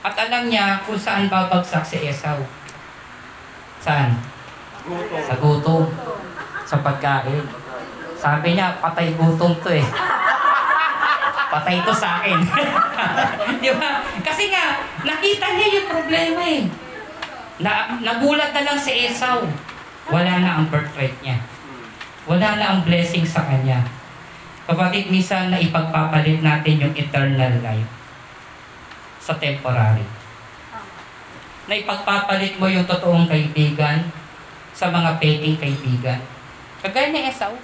At 0.00 0.16
alam 0.16 0.48
niya 0.48 0.80
kung 0.88 0.96
saan 0.96 1.28
babagsak 1.28 1.84
si 1.84 2.00
Esau. 2.00 2.40
Saan? 3.86 4.10
Sa 5.22 5.34
gutom. 5.38 5.86
Sa 6.66 6.82
pagkain. 6.82 7.46
Sabi 8.18 8.58
niya, 8.58 8.82
patay 8.82 9.14
gutom 9.14 9.54
to 9.62 9.70
eh. 9.70 9.86
Patay 11.54 11.78
to 11.86 11.94
sa 11.94 12.18
akin. 12.18 12.42
Di 13.62 13.70
ba? 13.78 14.02
Kasi 14.18 14.50
nga, 14.50 14.82
nakita 15.06 15.46
niya 15.54 15.78
yung 15.78 15.88
problema 15.88 16.42
eh. 16.42 16.66
Na, 17.62 17.96
nagulat 18.02 18.50
na 18.50 18.66
lang 18.66 18.74
si 18.74 19.06
Esau. 19.06 19.46
Wala 20.10 20.42
na 20.42 20.58
ang 20.58 20.66
birthright 20.66 21.14
niya. 21.22 21.38
Wala 22.26 22.58
na 22.58 22.66
ang 22.74 22.80
blessing 22.82 23.22
sa 23.22 23.46
kanya. 23.46 23.86
Kapatid, 24.66 25.06
minsan 25.06 25.54
na 25.54 25.62
ipagpapalit 25.62 26.42
natin 26.42 26.82
yung 26.82 26.94
eternal 26.98 27.54
life 27.62 27.90
sa 29.22 29.38
temporary. 29.38 30.25
Na 31.66 31.74
ipagpapalit 31.74 32.58
mo 32.58 32.66
yung 32.70 32.86
totoong 32.86 33.26
kaibigan 33.26 34.06
sa 34.70 34.90
mga 34.90 35.18
peking 35.18 35.58
kaibigan. 35.58 36.22
Kagaya 36.82 37.10
ni 37.10 37.26
Esau. 37.26 37.54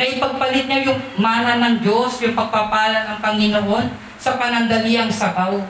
Na 0.00 0.04
ipagpalit 0.08 0.64
niya 0.64 0.88
yung 0.88 1.00
mana 1.20 1.60
ng 1.60 1.84
Diyos, 1.84 2.16
yung 2.24 2.32
pagpapala 2.32 3.04
ng 3.12 3.18
Panginoon 3.20 3.86
sa 4.16 4.40
panandaliang 4.40 5.12
sabaw. 5.12 5.60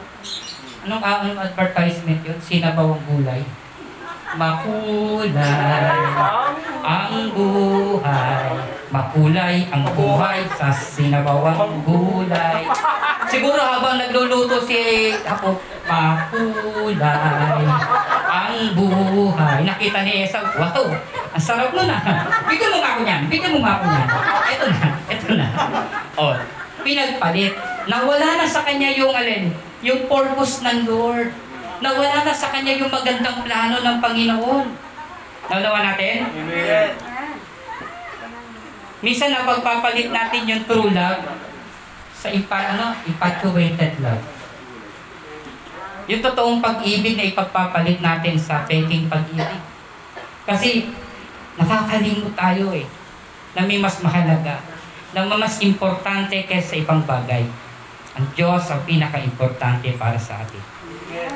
Anong 0.86 1.02
anong 1.02 1.38
advertisement 1.42 2.22
yun? 2.22 2.38
Sinabaw 2.38 2.94
ang 2.94 3.04
gulay. 3.06 3.42
Makulay 4.32 5.36
ang 6.82 7.28
buhay 7.36 8.72
Makulay 8.92 9.72
ang 9.72 9.88
buhay 9.96 10.44
sa 10.52 10.68
sinabawang 10.68 11.80
gulay. 11.80 12.68
Siguro 13.32 13.56
habang 13.56 13.96
nagluluto 13.96 14.60
si 14.68 15.08
Apo, 15.24 15.56
makulay 15.88 17.64
ang 18.28 18.76
buhay. 18.76 19.64
Nakita 19.64 20.04
ni 20.04 20.28
Esau, 20.28 20.44
wow, 20.60 20.92
ang 21.32 21.40
sarap 21.40 21.72
nun 21.72 21.88
ah. 21.88 22.28
Bigyan 22.44 22.76
mo 22.76 22.78
nga 22.84 22.90
ako 22.92 23.00
niyan, 23.08 23.22
bigyan 23.32 23.52
mo 23.56 23.60
nga 23.64 23.80
ako 23.80 23.84
niyan. 23.88 24.08
Ito 24.52 24.64
na, 24.68 24.88
ito 25.08 25.28
na. 25.32 25.46
Oh, 26.20 26.36
pinagpalit. 26.84 27.56
Nawala 27.88 28.28
na 28.36 28.44
sa 28.44 28.68
kanya 28.68 28.92
yung 28.92 29.16
alin, 29.16 29.48
yung 29.80 30.04
purpose 30.12 30.60
ng 30.60 30.84
Lord. 30.84 31.32
Nawala 31.80 32.28
na 32.28 32.36
sa 32.36 32.52
kanya 32.52 32.76
yung 32.76 32.92
magandang 32.92 33.48
plano 33.48 33.80
ng 33.80 33.96
Panginoon. 33.96 34.66
Naunawa 35.48 35.80
natin? 35.88 36.28
Amen. 36.36 36.88
Minsan 39.00 39.32
napagpapalit 39.32 40.12
natin 40.12 40.46
yung 40.46 40.62
true 40.68 40.92
love 40.92 41.51
sa 42.22 42.30
ipa, 42.30 42.78
ano, 42.78 42.94
infatuated 43.02 43.98
love. 43.98 44.22
Yung 46.06 46.22
totoong 46.22 46.62
pag-ibig 46.62 47.18
na 47.18 47.26
ipagpapalit 47.26 47.98
natin 47.98 48.38
sa 48.38 48.62
peking 48.62 49.10
pag-ibig. 49.10 49.58
Kasi 50.46 50.86
nakakalimot 51.58 52.30
tayo 52.38 52.70
eh 52.70 52.86
na 53.58 53.66
may 53.66 53.82
mas 53.82 53.98
mahalaga, 53.98 54.62
na 55.10 55.26
mas 55.26 55.58
importante 55.66 56.46
kaysa 56.46 56.78
ibang 56.78 57.02
bagay. 57.02 57.42
Ang 58.14 58.26
Diyos 58.38 58.70
ang 58.70 58.86
pinaka-importante 58.86 59.90
para 59.98 60.16
sa 60.16 60.38
atin. 60.46 60.62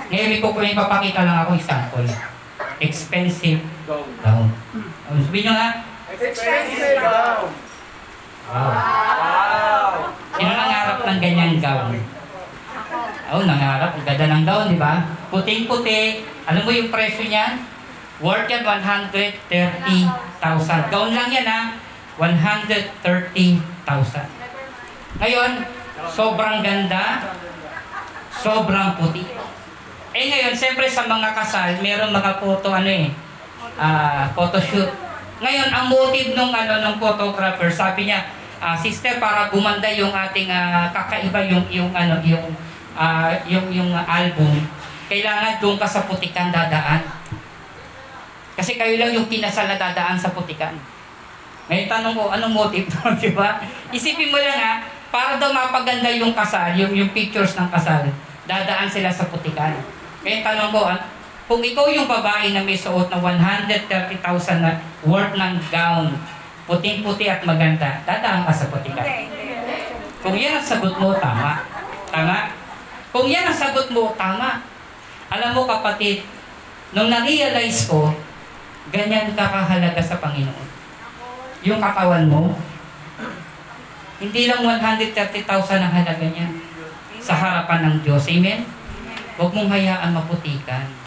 Ngayon, 0.06 0.28
may 0.30 0.40
kukunin 0.40 0.78
papakita 0.78 1.26
lang 1.26 1.42
ako 1.42 1.58
example. 1.58 2.06
Expensive. 2.78 3.60
Um, 4.22 4.52
sabihin 5.26 5.50
nyo 5.50 5.54
nga, 5.58 5.68
Expensive 6.16 7.02
gown. 7.02 7.65
Wow. 8.50 8.70
Wow. 8.70 9.90
Sino 10.36 10.52
nangarap 10.52 11.00
ng 11.02 11.18
ganyang 11.18 11.56
gown? 11.58 11.96
Oo, 13.26 13.40
oh, 13.40 13.42
nangarap. 13.42 13.98
Ang 13.98 14.06
ganda 14.06 14.30
ng 14.30 14.46
gown, 14.46 14.70
di 14.70 14.78
ba? 14.78 15.02
Puting-puti. 15.34 16.22
Alam 16.46 16.62
mo 16.62 16.70
yung 16.70 16.94
presyo 16.94 17.26
niyan? 17.26 17.58
Worth 18.22 18.46
yan 18.48 18.64
130,000. 18.64 20.92
Gown 20.92 21.10
lang 21.12 21.30
yan 21.32 21.46
ha. 21.48 21.72
130,000. 22.16 23.60
Ngayon, 25.20 25.50
sobrang 26.08 26.64
ganda. 26.64 27.28
Sobrang 28.32 28.96
puti. 28.96 29.20
Eh 30.16 30.32
ngayon, 30.32 30.56
siyempre 30.56 30.88
sa 30.88 31.04
mga 31.04 31.36
kasal, 31.36 31.76
meron 31.84 32.08
mga 32.08 32.40
photo 32.40 32.72
ano 32.72 32.88
eh, 32.88 33.12
ah, 33.76 34.24
photoshoot. 34.32 34.88
Ngayon, 35.36 35.68
ang 35.68 35.86
motive 35.92 36.32
nung 36.32 36.48
ano 36.48 36.80
ng 36.80 36.96
photographer, 36.96 37.68
sabi 37.68 38.08
niya, 38.08 38.24
ah, 38.56 38.72
sister 38.72 39.20
para 39.20 39.52
gumanda 39.52 39.88
yung 39.92 40.12
ating 40.12 40.48
ah, 40.48 40.88
kakaiba 40.88 41.44
yung 41.44 41.66
yung 41.68 41.92
ano 41.92 42.16
yung 42.24 42.46
ah, 42.96 43.36
yung 43.44 43.68
yung 43.68 43.92
album, 43.92 44.64
kailangan 45.12 45.60
doon 45.60 45.76
ka 45.76 45.84
sa 45.84 46.08
putikan 46.08 46.48
dadaan. 46.48 47.04
Kasi 48.56 48.80
kayo 48.80 48.96
lang 48.96 49.12
yung 49.12 49.28
pinasal 49.28 49.68
na 49.68 49.76
dadaan 49.76 50.16
sa 50.16 50.32
putikan. 50.32 50.72
Ngayon 51.68 51.88
tanong 51.90 52.14
ko, 52.16 52.32
anong 52.32 52.54
motive 52.56 52.88
doon, 52.88 53.12
di 53.20 53.36
ba? 53.36 53.60
Isipin 53.92 54.32
mo 54.32 54.40
lang 54.40 54.56
ha, 54.56 54.72
para 55.12 55.36
daw 55.36 55.52
mapaganda 55.52 56.08
yung 56.16 56.32
kasal, 56.32 56.72
yung, 56.72 56.96
yung 56.96 57.12
pictures 57.12 57.52
ng 57.60 57.68
kasal, 57.68 58.08
dadaan 58.48 58.88
sila 58.88 59.12
sa 59.12 59.28
putikan. 59.28 59.76
Ngayon 60.24 60.40
tanong 60.40 60.70
ko, 60.72 60.88
kung 61.46 61.62
ikaw 61.62 61.86
yung 61.86 62.10
babae 62.10 62.50
na 62.50 62.66
may 62.66 62.74
suot 62.74 63.06
na 63.06 63.22
130,000 63.22 64.66
na 64.66 64.82
worth 65.06 65.38
ng 65.38 65.54
gown, 65.70 66.10
puting-puti 66.66 67.30
at 67.30 67.46
maganda, 67.46 68.02
dadaan 68.02 68.42
ka 68.42 68.50
sa 68.50 68.66
putikan. 68.66 69.06
Kung 70.26 70.34
yan 70.34 70.58
ang 70.58 70.66
sagot 70.66 70.98
mo, 70.98 71.14
tama. 71.14 71.62
Tama? 72.10 72.50
Kung 73.14 73.30
yan 73.30 73.46
ang 73.46 73.54
sagot 73.54 73.86
mo, 73.94 74.10
tama. 74.18 74.66
Alam 75.30 75.54
mo 75.54 75.62
kapatid, 75.70 76.26
nung 76.90 77.06
na-realize 77.06 77.86
ko, 77.86 78.10
ganyan 78.90 79.30
ka 79.38 79.46
kahalaga 79.46 80.02
sa 80.02 80.18
Panginoon. 80.18 80.68
Yung 81.62 81.78
katawan 81.78 82.26
mo, 82.26 82.58
hindi 84.18 84.50
lang 84.50 84.66
130,000 84.66 85.14
ang 85.78 85.94
halaga 85.94 86.26
niya 86.26 86.50
sa 87.22 87.38
harapan 87.38 87.86
ng 87.86 87.96
Diyos. 88.02 88.26
Amen? 88.34 88.66
Huwag 89.38 89.54
mong 89.54 89.70
hayaan 89.70 90.10
maputikan. 90.10 91.05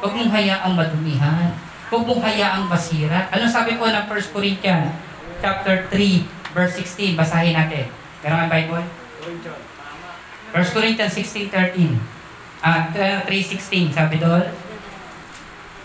Huwag 0.00 0.12
mong 0.12 0.30
hayaang 0.32 0.74
madumihan. 0.76 1.56
Huwag 1.88 2.04
mong 2.04 2.20
hayaang 2.20 2.68
masira. 2.68 3.30
Ano 3.32 3.48
sabi 3.48 3.80
po 3.80 3.88
ng 3.88 4.04
1 4.04 4.34
Corinthians 4.34 4.92
chapter 5.40 5.88
3 5.88 6.52
verse 6.52 6.74
16? 6.84 7.16
Basahin 7.16 7.56
natin. 7.56 7.88
Meron 8.20 8.44
ang 8.44 8.50
Bible? 8.52 8.84
1 10.52 10.76
Corinthians 10.76 11.12
16.13 11.14 12.16
Ah, 12.64 12.88
3.16 12.90 13.92
sabi 13.92 14.16
doon. 14.18 14.42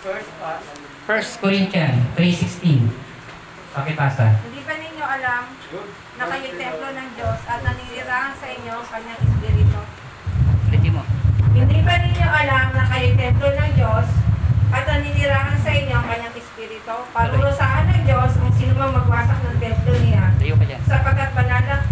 First 0.01 0.31
part. 0.39 0.63
1 1.05 1.43
Corinthians 1.43 1.99
3.16 2.17 2.89
Pakipasa. 3.71 4.39
Hindi 4.43 4.63
ba 4.63 4.75
ninyo 4.75 5.05
alam 5.05 5.43
na 6.17 6.23
kayo 6.27 6.49
templo 6.55 6.87
ng 6.91 7.09
Diyos 7.15 7.39
at 7.47 7.59
naninirahan 7.63 8.33
sa 8.35 8.47
inyo 8.49 8.73
ang 8.75 8.87
kanyang 8.87 9.21
Espiritu? 9.23 9.70
Hindi 11.71 11.87
ba 11.87 11.95
ninyo 12.03 12.27
alam 12.27 12.75
na 12.75 12.83
kayo 12.83 13.15
templo 13.15 13.47
ng 13.47 13.71
Diyos 13.79 14.07
at 14.75 14.83
naninirahan 14.83 15.55
sa 15.55 15.71
inyo 15.71 15.95
ang 15.95 16.03
kanyang 16.03 16.35
Espiritu? 16.35 16.95
Parurusahan 17.15 17.87
ng 17.87 18.03
Diyos 18.03 18.31
ang 18.43 18.51
sino 18.51 18.75
mang 18.75 18.91
magwasak 18.91 19.39
ng 19.39 19.55
templo 19.55 19.95
niya 20.03 20.35
Tayo 20.35 20.59
ka 20.59 20.67
dyan. 20.67 20.81
sapagkat 20.83 21.31
banal 21.31 21.63
ang 21.63 21.83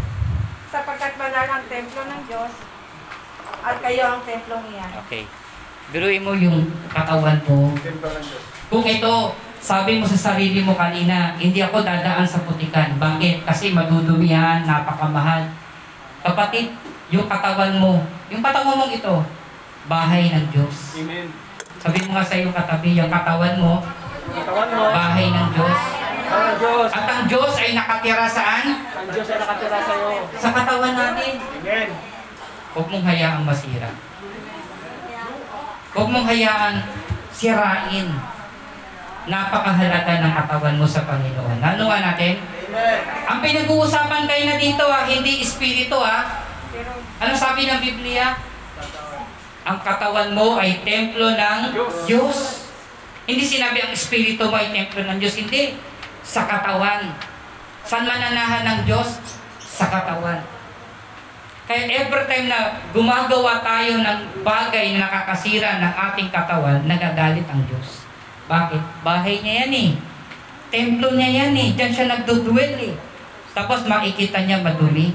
sapagkat 0.67 1.13
banal 1.15 1.47
ang 1.47 1.63
templo 1.71 2.01
ng 2.11 2.21
Diyos 2.27 2.51
at 3.63 3.75
kayo 3.79 4.03
ang 4.03 4.21
templo 4.27 4.55
niya. 4.67 4.83
Okay. 5.07 5.23
Biruin 5.95 6.27
mo 6.27 6.35
yung 6.35 6.59
katawan 6.91 7.39
mo. 7.47 7.71
Templo 7.79 8.07
ng 8.11 8.25
Diyos. 8.27 8.43
Kung 8.67 8.83
ito, 8.83 9.13
sabi 9.63 10.03
mo 10.03 10.03
sa 10.03 10.19
sarili 10.19 10.59
mo 10.59 10.75
kanina, 10.75 11.39
hindi 11.39 11.63
ako 11.63 11.87
dadaan 11.87 12.27
sa 12.27 12.43
putikan. 12.43 12.99
Bakit? 12.99 13.47
Kasi 13.47 13.71
madudumihan, 13.71 14.59
napakamahal. 14.67 15.47
Kapatid, 16.19 16.75
yung 17.15 17.31
katawan 17.31 17.79
mo, 17.79 18.03
yung 18.27 18.43
katawan 18.43 18.75
mong 18.75 18.91
ito, 18.91 19.23
bahay 19.85 20.27
ng 20.29 20.45
Diyos. 20.49 20.75
Amen. 20.97 21.27
Sabi 21.79 21.97
mo 22.03 22.09
nga 22.11 22.25
sa 22.25 22.35
iyong 22.35 22.51
katabi, 22.51 22.91
yung 22.93 23.07
katawan 23.07 23.55
mo, 23.55 23.79
Katawan 24.29 24.67
mo. 24.69 24.83
bahay 24.91 25.31
ng 25.31 25.47
Diyos. 25.49 25.79
Ang 26.29 26.53
Diyos. 26.57 26.89
At 26.91 27.05
ang 27.07 27.23
Diyos 27.25 27.53
ay 27.55 27.71
nakatira 27.71 28.27
saan? 28.27 28.65
Ang 28.93 29.07
Diyos 29.09 29.27
ay 29.27 29.37
nakatira 29.39 29.79
sa 29.79 29.93
iyo. 29.95 30.11
Sa 30.35 30.49
katawan 30.51 30.93
natin. 30.93 31.33
Amen. 31.39 31.89
Huwag 32.69 32.87
mong 32.87 33.05
hayaang 33.05 33.41
masira. 33.41 33.89
Huwag 35.89 36.07
mong 36.07 36.27
hayaang 36.27 36.77
sirain. 37.31 38.07
Napakahalaga 39.25 40.13
ng 40.21 40.33
katawan 40.35 40.77
mo 40.77 40.85
sa 40.85 41.05
Panginoon. 41.05 41.59
Ano 41.59 41.85
nga 41.85 41.99
natin? 42.03 42.41
Amen. 42.69 42.99
Ang 43.25 43.39
pinag-uusapan 43.41 44.23
kayo 44.25 44.43
na 44.45 44.57
dito 44.57 44.83
ha, 44.83 45.05
hindi 45.05 45.41
espiritu 45.41 45.97
ha. 45.97 46.45
Pero 46.69 46.93
Ano 47.19 47.33
sabi 47.33 47.65
ng 47.65 47.77
Biblia? 47.79 48.37
Ang 49.69 49.85
katawan 49.85 50.33
mo 50.33 50.57
ay 50.57 50.81
templo 50.81 51.37
ng 51.37 51.61
Diyos. 51.69 51.95
Diyos. 52.09 52.37
Hindi 53.29 53.45
sinabi 53.45 53.85
ang 53.85 53.93
espiritu 53.93 54.49
mo 54.49 54.57
ay 54.57 54.73
templo 54.73 55.05
ng 55.05 55.21
Diyos. 55.21 55.37
Hindi. 55.37 55.77
Sa 56.25 56.49
katawan. 56.49 57.13
Saan 57.85 58.09
mananahan 58.09 58.65
ng 58.65 58.79
Diyos? 58.89 59.21
Sa 59.61 59.93
katawan. 59.93 60.41
Kaya 61.69 61.85
every 61.85 62.25
time 62.25 62.49
na 62.49 62.81
gumagawa 62.89 63.61
tayo 63.61 64.01
ng 64.01 64.41
bagay 64.41 64.97
na 64.97 65.05
nakakasira 65.05 65.77
ng 65.77 65.93
ating 65.93 66.33
katawan, 66.33 66.81
nagagalit 66.89 67.45
ang 67.45 67.61
Diyos. 67.69 68.09
Bakit? 68.49 69.05
Bahay 69.05 69.45
niya 69.45 69.69
yan 69.69 69.73
eh. 69.77 69.89
Templo 70.73 71.13
niya 71.13 71.45
yan 71.45 71.53
eh. 71.53 71.77
Diyan 71.77 71.93
siya 71.93 72.09
nagdudwell 72.09 72.73
eh. 72.73 72.97
Tapos 73.53 73.85
makikita 73.85 74.49
niya 74.49 74.65
madumi. 74.65 75.13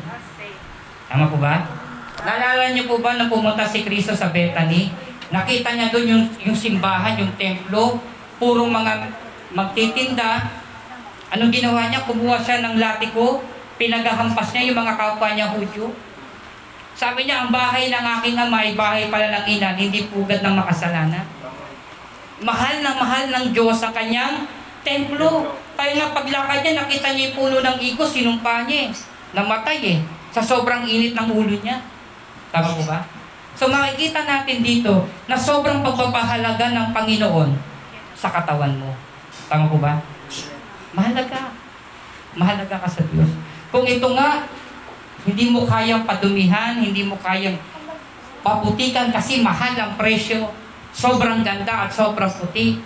Tama 1.11 1.27
po 1.27 1.43
ba? 1.43 1.84
Naalala 2.25 2.73
niyo 2.73 2.89
po 2.89 3.05
ba 3.05 3.21
nung 3.21 3.29
pumunta 3.29 3.69
si 3.69 3.85
Kristo 3.85 4.17
sa 4.17 4.33
Bethany? 4.33 4.89
Nakita 5.29 5.77
niya 5.77 5.93
doon 5.93 6.07
yung, 6.09 6.25
yung 6.41 6.57
simbahan, 6.57 7.21
yung 7.21 7.33
templo, 7.37 8.01
purong 8.41 8.73
mga 8.73 9.13
magtitinda. 9.53 10.49
Anong 11.29 11.53
ginawa 11.53 11.93
niya? 11.93 12.09
Kumuha 12.09 12.41
siya 12.41 12.65
ng 12.65 12.81
latiko, 12.81 13.45
pinagahampas 13.77 14.57
niya 14.57 14.73
yung 14.73 14.79
mga 14.81 14.97
kapwa 14.97 15.29
niya 15.37 15.53
Hudyo. 15.53 15.93
Sabi 16.97 17.29
niya, 17.29 17.45
ang 17.45 17.51
bahay 17.53 17.93
ng 17.93 18.05
aking 18.21 18.39
ama 18.39 18.65
ay 18.65 18.73
bahay 18.73 19.05
pala 19.13 19.29
ng 19.29 19.45
ina, 19.59 19.77
hindi 19.77 20.09
pugad 20.09 20.41
ng 20.41 20.55
makasalanan. 20.55 21.27
Mahal 22.41 22.81
na 22.81 22.97
mahal 22.97 23.29
ng 23.29 23.45
Diyos 23.53 23.85
ang 23.85 23.93
kanyang 23.93 24.49
templo. 24.87 25.59
Kaya 25.75 25.93
nga 25.99 26.15
paglakad 26.15 26.63
niya, 26.63 26.73
nakita 26.81 27.13
niya 27.13 27.29
yung 27.29 27.37
puno 27.37 27.57
ng 27.61 27.79
igos, 27.83 28.15
sinumpa 28.15 28.65
niya 28.65 28.89
eh. 28.89 28.91
Namatay 29.35 29.79
eh. 29.83 29.99
Sa 30.31 30.39
sobrang 30.39 30.87
init 30.87 31.19
ng 31.19 31.29
ulo 31.35 31.59
niya. 31.61 31.83
Tama 32.55 32.71
po 32.79 32.83
ba? 32.87 33.03
So 33.59 33.67
makikita 33.67 34.23
natin 34.23 34.63
dito 34.63 35.11
na 35.27 35.35
sobrang 35.35 35.83
pagpapahalaga 35.83 36.71
ng 36.71 36.87
Panginoon 36.95 37.51
sa 38.15 38.31
katawan 38.31 38.79
mo. 38.79 38.95
Tama 39.51 39.67
po 39.67 39.83
ba? 39.83 39.99
Mahalaga. 40.95 41.51
mahalaga 42.35 42.79
ka 42.79 42.87
sa 42.91 43.03
Diyos. 43.11 43.31
Kung 43.71 43.87
ito 43.87 44.07
nga, 44.15 44.43
hindi 45.27 45.55
mo 45.55 45.67
kayang 45.67 46.03
padumihan, 46.03 46.79
hindi 46.79 47.07
mo 47.07 47.15
kayang 47.19 47.59
paputikan 48.43 49.11
kasi 49.11 49.43
mahal 49.43 49.75
ang 49.75 49.95
presyo. 49.99 50.51
Sobrang 50.95 51.43
ganda 51.43 51.87
at 51.87 51.91
sobrang 51.91 52.31
puti. 52.31 52.79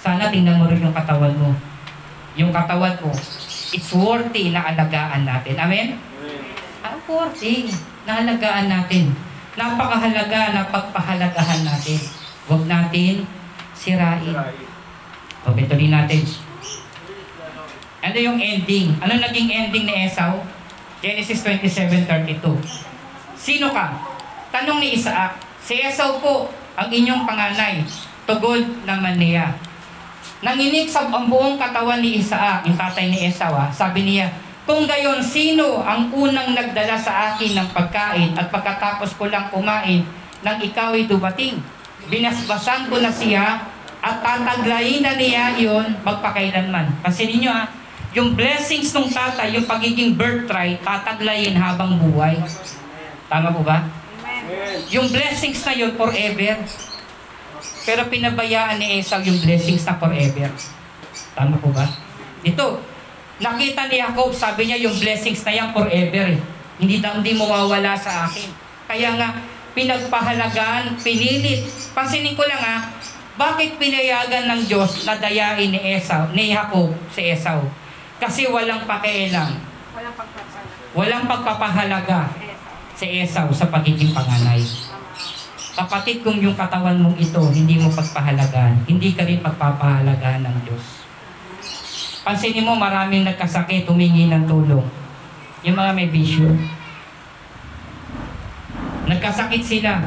Sana 0.00 0.32
tingnan 0.32 0.60
mo 0.60 0.68
rin 0.68 0.80
yung 0.80 0.96
katawan 0.96 1.32
mo. 1.36 1.52
Yung 2.36 2.52
katawan 2.52 2.96
mo, 3.04 3.12
it's 3.72 3.92
worthy 3.92 4.52
na 4.52 4.68
alagaan 4.72 5.28
natin. 5.28 5.56
Amen? 5.60 5.88
Ang 6.84 6.96
worthy 7.04 7.68
na 8.04 8.24
alagaan 8.24 8.66
natin. 8.68 9.12
Napakahalaga 9.58 10.56
na 10.56 10.62
pagpahalagahan 10.70 11.62
natin. 11.66 12.00
Huwag 12.48 12.64
natin 12.64 13.26
sirain. 13.76 14.36
Pabituloy 15.40 15.88
natin. 15.88 16.22
Ano 18.00 18.16
yung 18.16 18.40
ending? 18.40 18.96
Ano 19.00 19.16
naging 19.20 19.48
ending 19.48 19.84
ni 19.84 19.94
Esau? 20.08 20.40
Genesis 21.00 21.40
27.32 21.40 22.44
Sino 23.40 23.72
ka? 23.72 23.96
Tanong 24.52 24.84
ni 24.84 25.00
Isaac, 25.00 25.40
si 25.64 25.80
Esau 25.80 26.20
po 26.20 26.52
ang 26.76 26.88
inyong 26.92 27.24
panganay. 27.24 27.80
Tugod 28.28 28.84
naman 28.84 29.16
niya. 29.16 29.56
Nanginig 30.40 30.88
sa 30.88 31.08
ang 31.08 31.28
buong 31.28 31.56
katawan 31.60 32.00
ni 32.00 32.20
Isaac, 32.20 32.64
yung 32.64 32.76
tatay 32.76 33.08
ni 33.08 33.28
Esau, 33.28 33.52
ah, 33.52 33.68
sabi 33.72 34.04
niya, 34.04 34.28
kung 34.70 34.86
gayon, 34.86 35.18
sino 35.18 35.82
ang 35.82 36.14
unang 36.14 36.54
nagdala 36.54 36.94
sa 36.94 37.34
akin 37.34 37.58
ng 37.58 37.68
pagkain 37.74 38.38
at 38.38 38.54
pagkatapos 38.54 39.18
ko 39.18 39.26
lang 39.26 39.50
kumain 39.50 40.06
nang 40.46 40.62
ikaw 40.62 40.94
ay 40.94 41.10
dumating? 41.10 41.58
Binasbasan 42.06 42.86
ko 42.86 43.02
na 43.02 43.10
siya 43.10 43.66
at 43.98 44.22
tataglayin 44.22 45.02
na 45.02 45.18
niya 45.18 45.58
iyon 45.58 45.98
magpakailanman. 46.06 47.02
Kasi 47.02 47.26
ninyo 47.26 47.50
ha, 47.50 47.66
yung 48.14 48.38
blessings 48.38 48.94
ng 48.94 49.10
tatay, 49.10 49.58
yung 49.58 49.66
pagiging 49.66 50.14
birthright, 50.14 50.78
tataglayin 50.86 51.58
habang 51.58 51.98
buhay. 51.98 52.38
Tama 53.26 53.50
po 53.50 53.66
ba? 53.66 53.90
Yung 54.86 55.10
blessings 55.10 55.66
na 55.66 55.74
yun 55.74 55.98
forever. 55.98 56.62
Pero 57.82 58.06
pinabayaan 58.06 58.78
ni 58.78 59.02
Esau 59.02 59.18
yung 59.18 59.42
blessings 59.42 59.82
na 59.82 59.98
forever. 59.98 60.46
Tama 61.34 61.58
po 61.58 61.74
ba? 61.74 61.90
Ito, 62.46 62.78
nakita 63.40 63.88
ni 63.88 63.96
Jacob, 63.96 64.30
sabi 64.30 64.68
niya 64.68 64.78
yung 64.78 64.94
blessings 64.94 65.40
na 65.42 65.52
yan 65.52 65.68
forever. 65.72 66.26
eh. 66.28 66.40
Hindi 66.76 67.00
hindi 67.00 67.32
mawawala 67.34 67.92
sa 67.92 68.24
akin. 68.24 68.48
Kaya 68.86 69.16
nga, 69.16 69.28
pinagpahalagaan, 69.72 70.96
pinilit. 70.96 71.64
Pansinin 71.92 72.32
ko 72.32 72.44
lang 72.44 72.58
ha, 72.58 72.76
bakit 73.34 73.76
pinayagan 73.76 74.44
ng 74.46 74.60
Diyos 74.64 75.04
na 75.04 75.16
dayain 75.16 75.68
ni 75.68 75.80
Esau, 75.96 76.28
ni 76.32 76.52
Jacob 76.52 76.92
si 77.08 77.24
Esau? 77.26 77.64
Kasi 78.16 78.44
walang 78.44 78.84
pakialam, 78.84 79.56
Walang 79.90 80.12
pagpapala. 80.12 80.60
walang 80.92 81.24
pagpapahalaga 81.24 82.20
si 82.92 83.24
Esau 83.24 83.48
sa 83.50 83.72
pagiging 83.72 84.12
panganay. 84.12 84.60
Kapatid, 85.70 86.20
kung 86.20 86.36
yung 86.36 86.52
katawan 86.52 87.00
mong 87.00 87.16
ito, 87.16 87.40
hindi 87.48 87.80
mo 87.80 87.88
pagpahalagaan, 87.88 88.84
hindi 88.84 89.16
ka 89.16 89.24
rin 89.24 89.40
pagpapahalagaan 89.40 90.44
ng 90.44 90.56
Diyos. 90.66 90.99
Pansinin 92.20 92.68
mo, 92.68 92.76
maraming 92.76 93.24
nagkasakit, 93.24 93.88
humingi 93.88 94.28
ng 94.28 94.44
tulong. 94.44 94.84
Yung 95.64 95.76
mga 95.76 95.92
may 95.96 96.08
bisyo. 96.12 96.52
Nagkasakit 99.08 99.64
sila. 99.64 100.04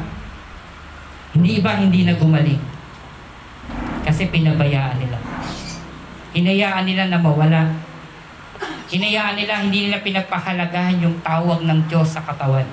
Hindi 1.34 1.58
iba, 1.58 1.74
hindi 1.74 2.06
na 2.06 2.14
gumaling. 2.14 2.62
Kasi 4.06 4.30
pinabayaan 4.30 4.98
nila. 5.02 5.18
Hinayaan 6.34 6.86
nila 6.86 7.04
na 7.10 7.18
mawala. 7.18 7.74
Hinayaan 8.86 9.34
nila, 9.34 9.66
hindi 9.66 9.90
nila 9.90 9.98
pinagpahalagahan 10.06 11.02
yung 11.02 11.18
tawag 11.18 11.66
ng 11.66 11.80
Diyos 11.90 12.14
sa 12.14 12.22
katawan. 12.22 12.66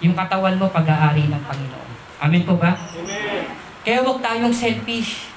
Yung 0.00 0.16
katawan 0.16 0.56
mo, 0.56 0.72
pag-aari 0.72 1.28
ng 1.28 1.42
Panginoon. 1.44 1.90
Amen 2.24 2.48
po 2.48 2.56
ba? 2.56 2.72
Kaya 3.84 4.00
huwag 4.00 4.24
tayong 4.24 4.56
selfish. 4.56 5.28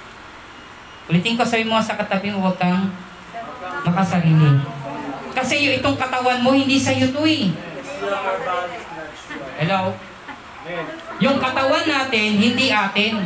Ulitin 1.11 1.35
ko 1.35 1.43
sabi 1.43 1.67
mo 1.67 1.75
sa 1.83 1.99
katabi 1.99 2.31
mo, 2.31 2.47
huwag 2.47 2.55
kang 2.55 2.87
makasarili. 3.87 4.59
Kasi 5.31 5.63
yung 5.63 5.75
itong 5.79 5.97
katawan 5.97 6.43
mo, 6.43 6.51
hindi 6.51 6.75
sa 6.75 6.91
iyo 6.91 7.07
to 7.13 7.23
eh. 7.23 7.53
Hello? 9.61 9.93
Yung 11.23 11.37
katawan 11.39 11.85
natin, 11.87 12.29
hindi 12.37 12.69
atin. 12.69 13.23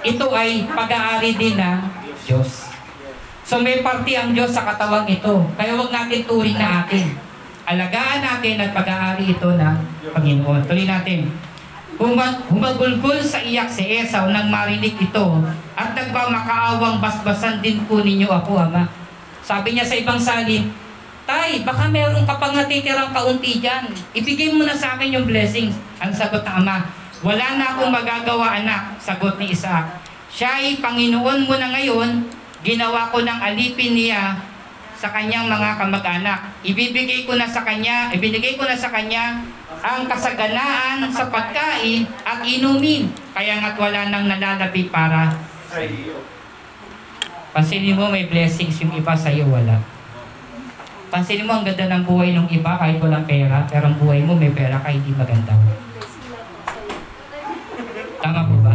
Ito 0.00 0.26
ay 0.32 0.64
pag-aari 0.70 1.36
din 1.36 1.60
ng 1.60 1.80
Diyos. 2.24 2.70
So 3.44 3.58
may 3.58 3.82
parti 3.82 4.14
ang 4.14 4.30
Diyos 4.30 4.54
sa 4.54 4.62
katawang 4.62 5.10
ito. 5.10 5.42
Kaya 5.58 5.74
huwag 5.74 5.90
natin 5.90 6.22
turing 6.24 6.56
na 6.56 6.86
atin. 6.86 7.18
Alagaan 7.66 8.22
natin 8.22 8.62
at 8.62 8.70
pag-aari 8.70 9.34
ito 9.34 9.50
ng 9.58 9.76
Panginoon. 10.14 10.62
Tuloy 10.70 10.86
natin. 10.86 11.28
Humag 12.00 12.48
humagulgol 12.48 13.20
sa 13.20 13.42
iyak 13.44 13.68
si 13.68 13.84
Esau 13.84 14.32
nang 14.32 14.48
marinig 14.48 14.96
ito 14.96 15.26
at 15.76 15.92
nagmamakaawang 15.92 16.96
basbasan 17.02 17.60
din 17.60 17.84
po 17.84 18.00
ninyo 18.00 18.30
ako, 18.30 18.56
Ama. 18.56 18.99
Sabi 19.40 19.74
niya 19.74 19.86
sa 19.86 19.96
ibang 19.96 20.20
salin, 20.20 20.70
Tay, 21.30 21.62
baka 21.62 21.86
meron 21.86 22.26
ka 22.26 22.42
pang 22.42 22.50
natitirang 22.50 23.14
kaunti 23.14 23.62
dyan. 23.62 23.86
Ibigay 24.10 24.50
mo 24.50 24.66
na 24.66 24.74
sa 24.74 24.98
akin 24.98 25.14
yung 25.14 25.30
blessings. 25.30 25.78
Ang 26.02 26.10
sagot 26.10 26.42
ng 26.42 26.66
ama, 26.66 26.90
wala 27.22 27.46
na 27.54 27.70
akong 27.70 27.92
magagawa 27.94 28.58
anak, 28.58 28.98
sagot 28.98 29.38
ni 29.38 29.54
Isaac. 29.54 30.02
Siya 30.26 30.58
ay 30.58 30.82
Panginoon 30.82 31.46
mo 31.46 31.54
na 31.54 31.70
ngayon, 31.70 32.26
ginawa 32.66 33.14
ko 33.14 33.22
ng 33.22 33.40
alipin 33.46 33.94
niya 33.94 34.42
sa 34.98 35.14
kanyang 35.14 35.46
mga 35.46 35.78
kamag-anak. 35.78 36.40
Ibibigay 36.66 37.24
ko 37.30 37.38
na 37.38 37.46
sa 37.46 37.62
kanya, 37.62 38.10
ibinigay 38.10 38.58
ko 38.58 38.66
na 38.66 38.74
sa 38.74 38.90
kanya 38.90 39.40
ang 39.80 40.04
kasaganaan 40.10 41.08
sa 41.08 41.30
pagkain 41.32 42.04
at 42.26 42.44
inumin. 42.44 43.08
Kaya 43.32 43.62
nga't 43.62 43.78
wala 43.80 44.10
nang 44.12 44.26
nalalabi 44.28 44.90
para 44.92 45.30
Pansinin 47.50 47.98
mo 47.98 48.06
may 48.06 48.30
blessings 48.30 48.78
yung 48.78 48.94
iba 48.94 49.10
sa 49.18 49.26
iyo 49.26 49.50
wala. 49.50 49.82
Pansinin 51.10 51.42
mo 51.42 51.58
ang 51.58 51.66
ganda 51.66 51.90
ng 51.90 52.06
buhay 52.06 52.30
ng 52.30 52.46
iba 52.46 52.78
kahit 52.78 53.02
walang 53.02 53.26
pera, 53.26 53.66
pero 53.66 53.90
ang 53.90 53.98
buhay 53.98 54.22
mo 54.22 54.38
may 54.38 54.54
pera 54.54 54.78
kahit 54.78 55.02
hindi 55.02 55.10
maganda. 55.18 55.58
Tama 58.22 58.46
po 58.46 58.54
ba? 58.62 58.74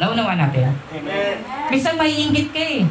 Naunawa 0.00 0.32
natin. 0.40 0.72
Minsan 1.68 2.00
maiinggit 2.00 2.48
ka 2.56 2.62
eh. 2.64 2.88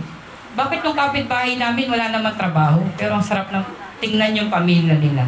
Bakit 0.53 0.85
yung 0.85 0.93
kapitbahay 0.93 1.57
namin 1.57 1.89
wala 1.89 2.13
namang 2.13 2.37
trabaho, 2.37 2.85
pero 2.93 3.17
ang 3.17 3.25
sarap 3.25 3.49
ng 3.49 3.65
tingnan 3.97 4.37
yung 4.37 4.53
pamilya 4.53 4.93
nila. 5.01 5.25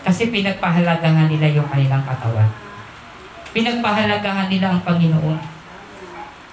Kasi 0.00 0.32
pinagpahalagahan 0.32 1.28
nila 1.28 1.52
yung 1.52 1.68
kanilang 1.68 2.04
katawan. 2.08 2.48
Pinagpahalagahan 3.52 4.48
nila 4.48 4.72
ang 4.72 4.80
Panginoon. 4.80 5.53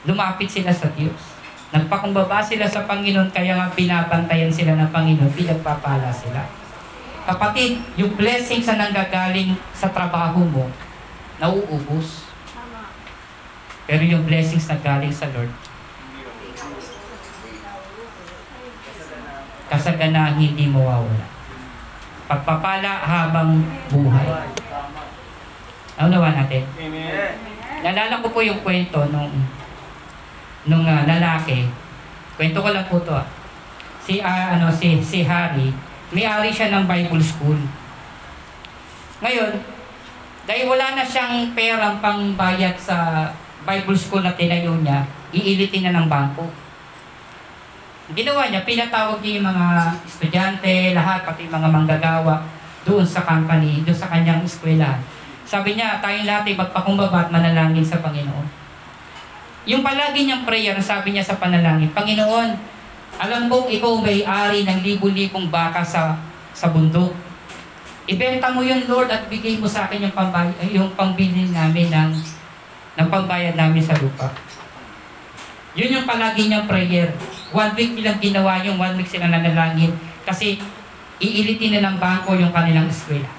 Lumapit 0.06 0.50
sila 0.50 0.74
sa 0.74 0.90
Diyos. 0.98 1.38
Nagpakumbaba 1.72 2.44
sila 2.44 2.68
sa 2.68 2.84
Panginoon, 2.84 3.32
kaya 3.32 3.56
nga 3.56 3.72
binabantayan 3.72 4.52
sila 4.52 4.76
ng 4.76 4.92
Panginoon, 4.92 5.32
pinagpapala 5.32 6.12
sila. 6.12 6.44
Kapatid, 7.22 7.80
yung 7.96 8.18
blessings 8.18 8.68
na 8.68 8.90
nanggagaling 8.90 9.56
sa 9.72 9.88
trabaho 9.94 10.42
mo, 10.42 10.68
nauubos. 11.40 12.28
Pero 13.86 14.04
yung 14.04 14.26
blessings 14.26 14.68
na 14.68 14.78
galing 14.82 15.14
sa 15.14 15.30
Lord, 15.32 15.54
kasaganahan 19.72 20.36
hindi 20.36 20.68
mawawala. 20.68 21.28
Pagpapala 22.28 22.92
habang 23.00 23.64
buhay. 23.88 24.28
Naunawa 25.96 26.36
natin. 26.36 26.68
Nalala 27.80 28.20
ko 28.20 28.28
po 28.34 28.44
yung 28.44 28.60
kwento 28.60 29.08
nung 29.08 29.32
nung 30.66 30.86
ah, 30.86 31.06
lalaki. 31.08 31.66
Kwento 32.38 32.62
ko 32.62 32.70
lang 32.74 32.86
po 32.86 33.02
to. 33.02 33.14
ah. 33.14 33.26
Si 34.02 34.22
ah, 34.22 34.58
ano 34.58 34.70
si 34.74 34.98
si 35.02 35.22
Harry, 35.26 35.70
may-ari 36.12 36.50
siya 36.52 36.74
ng 36.74 36.86
Bible 36.86 37.22
school. 37.22 37.58
Ngayon, 39.22 39.54
dahil 40.50 40.66
wala 40.66 40.98
na 40.98 41.06
siyang 41.06 41.54
perang 41.54 42.02
pangbayad 42.02 42.74
sa 42.76 43.30
Bible 43.62 43.94
school 43.94 44.26
na 44.26 44.34
tinayo 44.34 44.74
niya, 44.82 45.06
iilitin 45.30 45.88
na 45.88 46.02
ng 46.02 46.10
bangko. 46.10 46.50
Ang 48.10 48.16
Ginawa 48.18 48.50
niya, 48.50 48.66
pinatawag 48.66 49.22
niya 49.22 49.40
yung 49.40 49.48
mga 49.48 49.68
estudyante, 50.04 50.74
lahat, 50.98 51.22
pati 51.24 51.46
mga 51.46 51.70
manggagawa, 51.70 52.42
doon 52.82 53.06
sa 53.06 53.22
company, 53.22 53.86
doon 53.86 53.96
sa 53.96 54.10
kanyang 54.10 54.42
eskwela. 54.42 54.98
Sabi 55.46 55.78
niya, 55.78 56.02
tayong 56.02 56.26
lahat 56.26 56.50
ay 56.50 56.58
magpakumbaba 56.58 57.30
at 57.30 57.30
manalangin 57.30 57.86
sa 57.86 58.02
Panginoon. 58.02 58.61
Yung 59.70 59.86
palagi 59.86 60.26
niyang 60.26 60.42
prayer, 60.42 60.74
sabi 60.82 61.14
niya 61.14 61.22
sa 61.22 61.38
panalangin, 61.38 61.94
Panginoon, 61.94 62.50
alam 63.22 63.46
kong 63.46 63.70
ikaw 63.70 64.02
may 64.02 64.26
ari 64.26 64.66
ng 64.66 64.82
libu-libong 64.82 65.54
baka 65.54 65.86
sa 65.86 66.18
sa 66.52 66.74
bundok. 66.74 67.14
Ibenta 68.10 68.50
mo 68.50 68.66
yun, 68.66 68.84
Lord, 68.90 69.14
at 69.14 69.30
bigay 69.30 69.62
mo 69.62 69.70
sa 69.70 69.86
akin 69.86 70.10
yung, 70.10 70.16
pambay, 70.16 70.50
yung 70.74 70.90
pambili 70.98 71.48
namin 71.54 71.88
ng, 71.94 72.12
ng 72.98 73.08
pambayad 73.08 73.54
namin 73.54 73.80
sa 73.80 73.94
lupa. 74.02 74.34
Yun 75.78 76.02
yung 76.02 76.08
palagi 76.10 76.52
niyang 76.52 76.68
prayer. 76.68 77.14
One 77.56 77.72
week 77.78 77.96
nilang 77.96 78.20
ginawa 78.20 78.60
yung 78.66 78.76
one 78.76 79.00
week 79.00 79.08
sila 79.08 79.32
nanalangin 79.32 79.96
kasi 80.28 80.60
iilitin 81.22 81.80
na 81.80 81.94
ng 81.94 81.98
bangko 82.02 82.36
yung 82.36 82.52
kanilang 82.52 82.92
eskwela. 82.92 83.30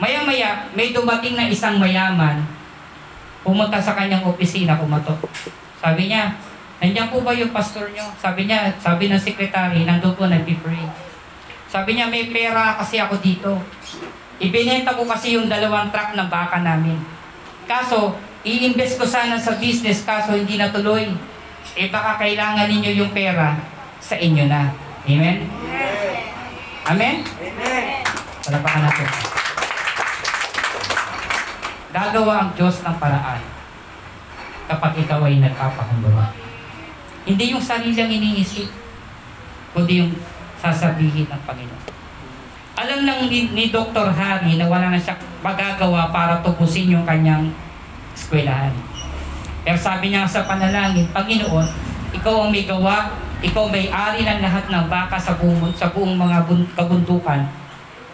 Maya-maya, 0.00 0.68
may 0.72 0.92
dumating 0.92 1.36
na 1.36 1.48
isang 1.48 1.76
mayaman, 1.76 2.44
pumunta 3.46 3.78
sa 3.78 3.94
kanyang 3.94 4.26
opisina, 4.26 4.74
kumatok. 4.74 5.22
Sabi 5.78 6.10
niya, 6.10 6.34
nandiyan 6.82 7.14
po 7.14 7.22
ba 7.22 7.30
yung 7.30 7.54
pastor 7.54 7.94
niyo? 7.94 8.02
Sabi 8.18 8.50
niya, 8.50 8.74
sabi 8.82 9.06
ng 9.06 9.22
sekretary, 9.22 9.86
nandun 9.86 10.18
po 10.18 10.26
nag-pray. 10.26 10.82
Sabi 11.70 11.94
niya, 11.94 12.10
may 12.10 12.26
pera 12.26 12.74
kasi 12.74 12.98
ako 12.98 13.22
dito. 13.22 13.54
Ibinenta 14.42 14.98
ko 14.98 15.06
kasi 15.06 15.38
yung 15.38 15.46
dalawang 15.46 15.94
truck 15.94 16.18
ng 16.18 16.26
baka 16.26 16.58
namin. 16.58 16.98
Kaso, 17.70 18.18
i-invest 18.42 18.98
ko 18.98 19.06
sana 19.06 19.38
sa 19.38 19.54
business, 19.62 20.02
kaso 20.02 20.34
hindi 20.34 20.58
natuloy. 20.58 21.14
Eh 21.78 21.86
baka 21.86 22.18
kailangan 22.18 22.66
ninyo 22.66 22.98
yung 22.98 23.14
pera 23.14 23.54
sa 24.02 24.18
inyo 24.18 24.50
na. 24.50 24.74
Amen? 25.06 25.46
Amen? 26.86 27.16
Amen. 27.22 27.84
Palapakan 28.42 28.80
natin. 28.90 29.45
Gagawa 31.96 32.44
ang 32.44 32.50
Diyos 32.52 32.84
ng 32.84 32.96
paraan 33.00 33.40
kapag 34.68 35.00
ikaw 35.00 35.24
ay 35.24 35.40
nagpapakumbaba. 35.40 36.28
Hindi 37.24 37.56
yung 37.56 37.64
sarili 37.64 37.96
ang 37.96 38.12
iniisip, 38.12 38.68
kundi 39.72 40.04
yung 40.04 40.12
sasabihin 40.60 41.24
ng 41.24 41.42
Panginoon. 41.48 41.84
Alam 42.76 43.08
ng 43.08 43.20
ni, 43.32 43.48
ni 43.56 43.72
Dr. 43.72 44.12
Harry 44.12 44.60
na 44.60 44.68
wala 44.68 44.92
na 44.92 45.00
siya 45.00 45.16
magagawa 45.40 46.12
para 46.12 46.44
tubusin 46.44 46.92
yung 46.92 47.08
kanyang 47.08 47.48
eskwelahan. 48.12 48.76
Pero 49.64 49.80
sabi 49.80 50.12
niya 50.12 50.28
sa 50.28 50.44
panalangin, 50.44 51.08
Panginoon, 51.16 51.64
ikaw 52.12 52.44
ang 52.44 52.52
may 52.52 52.68
gawa, 52.68 53.08
ikaw 53.40 53.72
may 53.72 53.88
ari 53.88 54.20
ng 54.20 54.44
lahat 54.44 54.68
ng 54.68 54.84
baka 54.92 55.16
sa 55.16 55.32
buong, 55.40 55.72
sa 55.72 55.88
buong 55.88 56.12
mga 56.12 56.44
bun- 56.44 56.68
kabundukan. 56.76 57.48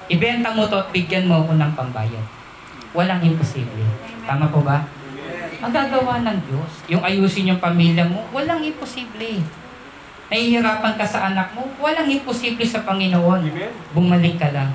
Ibenta 0.07 0.55
mo 0.55 0.71
to 0.71 0.79
at 0.79 0.95
bigyan 0.95 1.27
mo 1.27 1.43
ako 1.43 1.59
ng 1.59 1.73
pambayad. 1.75 2.42
Walang 2.93 3.25
imposible. 3.25 3.89
Tama 4.29 4.53
po 4.53 4.61
ba? 4.61 4.85
Magagawa 5.65 6.21
ng 6.25 6.39
Diyos. 6.45 6.73
Yung 6.93 7.03
ayusin 7.05 7.49
yung 7.49 7.63
pamilya 7.63 8.05
mo, 8.05 8.29
walang 8.37 8.61
imposible. 8.61 9.41
Nahihirapan 10.33 10.97
ka 10.97 11.05
sa 11.05 11.33
anak 11.33 11.53
mo, 11.57 11.69
walang 11.81 12.09
imposible 12.09 12.65
sa 12.65 12.85
Panginoon. 12.85 13.49
Bumalik 13.97 14.37
ka 14.41 14.53
lang. 14.53 14.73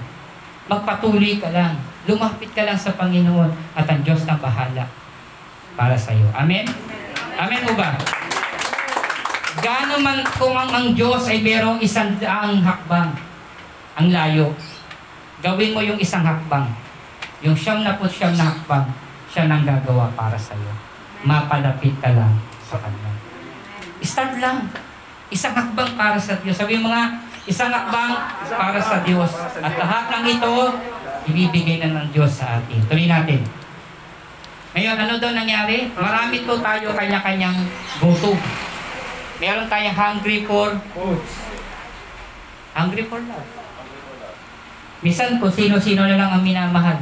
Magpatuloy 0.70 1.38
ka 1.38 1.49
lang. 1.53 1.78
Lumapit 2.07 2.53
ka 2.55 2.63
lang 2.63 2.80
sa 2.80 2.95
Panginoon 2.95 3.51
at 3.76 3.86
ang 3.86 4.01
Diyos 4.01 4.24
na 4.24 4.39
bahala 4.39 4.88
para 5.78 5.93
sa 5.93 6.09
iyo. 6.15 6.26
Amen? 6.34 6.65
Amen 7.38 7.61
o 7.70 7.74
ba? 7.78 7.93
Gaano 9.61 10.01
man 10.01 10.26
kung 10.38 10.57
ang, 10.57 10.70
ang 10.74 10.88
Diyos 10.97 11.30
ay 11.30 11.41
merong 11.45 11.78
isang 11.82 12.18
daang 12.18 12.61
hakbang, 12.61 13.13
ang 13.97 14.07
layo, 14.09 14.53
gawin 15.41 15.74
mo 15.74 15.82
yung 15.82 15.97
isang 16.01 16.26
hakbang. 16.26 16.65
Yung 17.45 17.53
siyam 17.53 17.85
na 17.85 17.97
po 18.01 18.09
siyam 18.09 18.33
na 18.33 18.49
hakbang, 18.49 18.85
siya 19.29 19.45
nang 19.45 19.61
gagawa 19.61 20.09
para 20.17 20.33
sa 20.33 20.57
iyo. 20.57 20.73
Mapalapit 21.21 21.93
ka 22.01 22.09
lang 22.13 22.33
sa 22.65 22.81
Kanya. 22.81 23.13
Start 24.01 24.41
lang. 24.41 24.69
Isang 25.27 25.53
hakbang 25.53 25.93
para 25.93 26.17
sa 26.17 26.39
Diyos. 26.39 26.55
Sabi 26.55 26.79
mo 26.79 26.89
nga, 26.89 27.19
isang 27.45 27.69
hakbang 27.69 28.13
para 28.47 28.79
sa 28.79 29.03
Diyos. 29.03 29.29
At 29.59 29.73
lahat 29.75 30.03
ng 30.13 30.25
ito, 30.39 30.53
ibibigay 31.27 31.83
na 31.83 32.01
ng 32.01 32.07
Diyos 32.15 32.31
sa 32.31 32.57
atin. 32.57 32.79
Tuloy 32.88 33.05
natin. 33.05 33.43
Ngayon, 34.77 34.97
ano 34.97 35.13
daw 35.17 35.31
nangyari? 35.33 35.89
Marami 35.93 36.45
po 36.45 36.57
tayo 36.61 36.93
kanya-kanyang 36.93 37.57
gutom. 37.97 38.38
Meron 39.38 39.69
tayong 39.69 39.97
hungry 39.97 40.45
for 40.45 40.73
Foods. 40.93 41.33
hungry 42.77 43.05
for 43.09 43.17
love. 43.25 43.49
Minsan 45.01 45.41
po, 45.41 45.49
sino-sino 45.49 46.05
na 46.05 46.17
lang 46.17 46.29
ang 46.29 46.41
minamahal. 46.45 46.97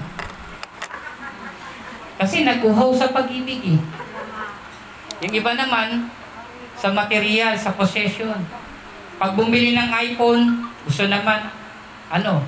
Kasi 2.15 2.47
nagkuhaw 2.47 2.95
sa 2.95 3.11
pag-ibig 3.11 3.75
eh. 3.75 3.79
Yung 5.23 5.33
iba 5.35 5.51
naman, 5.55 6.07
sa 6.75 6.91
material, 6.91 7.55
sa 7.55 7.75
possession. 7.75 8.35
Pag 9.15 9.35
bumili 9.35 9.75
ng 9.75 9.89
iPhone, 10.11 10.69
gusto 10.83 11.07
naman, 11.07 11.51
ano? 12.11 12.43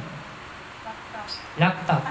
Laptop. 1.58 2.04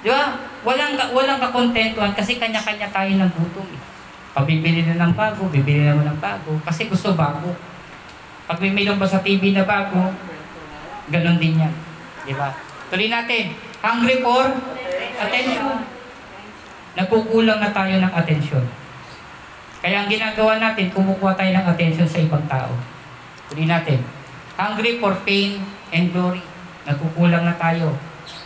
Di 0.00 0.08
ba? 0.08 0.40
Walang, 0.64 0.96
walang 1.12 1.40
kakontentuhan 1.42 2.16
kasi 2.16 2.40
kanya-kanya 2.40 2.88
tayo 2.88 3.12
ng 3.12 3.30
gutom 3.34 3.68
eh. 3.70 3.82
Pag 4.30 4.46
bibili 4.46 4.86
na 4.86 5.04
ng 5.04 5.14
bago, 5.14 5.50
bibili 5.50 5.84
naman 5.84 6.14
ng 6.14 6.20
bago. 6.22 6.56
Kasi 6.62 6.86
gusto 6.86 7.12
bago. 7.18 7.52
Pag 8.46 8.58
may 8.62 8.72
mayroon 8.72 8.98
ba 8.98 9.06
sa 9.06 9.22
TV 9.22 9.52
na 9.52 9.66
bago, 9.66 10.10
ganon 11.10 11.38
din 11.38 11.60
yan. 11.60 11.74
Di 12.24 12.34
ba? 12.34 12.54
Tuloy 12.88 13.10
natin. 13.10 13.54
Hungry 13.82 14.22
for 14.22 14.48
attention. 15.20 15.99
Nagkukulang 16.98 17.62
na 17.62 17.70
tayo 17.70 17.94
ng 18.02 18.12
attention. 18.12 18.64
Kaya 19.80 20.04
ang 20.04 20.08
ginagawa 20.12 20.60
natin, 20.60 20.92
kumukuha 20.92 21.32
tayo 21.38 21.50
ng 21.56 21.66
attention 21.66 22.04
sa 22.04 22.20
ibang 22.20 22.44
tao. 22.50 22.74
Tuloy 23.48 23.64
natin. 23.64 24.04
Hungry 24.58 25.00
for 25.00 25.16
fame 25.24 25.64
and 25.88 26.12
glory. 26.12 26.44
Nagkukulang 26.84 27.48
na 27.48 27.56
tayo. 27.56 27.96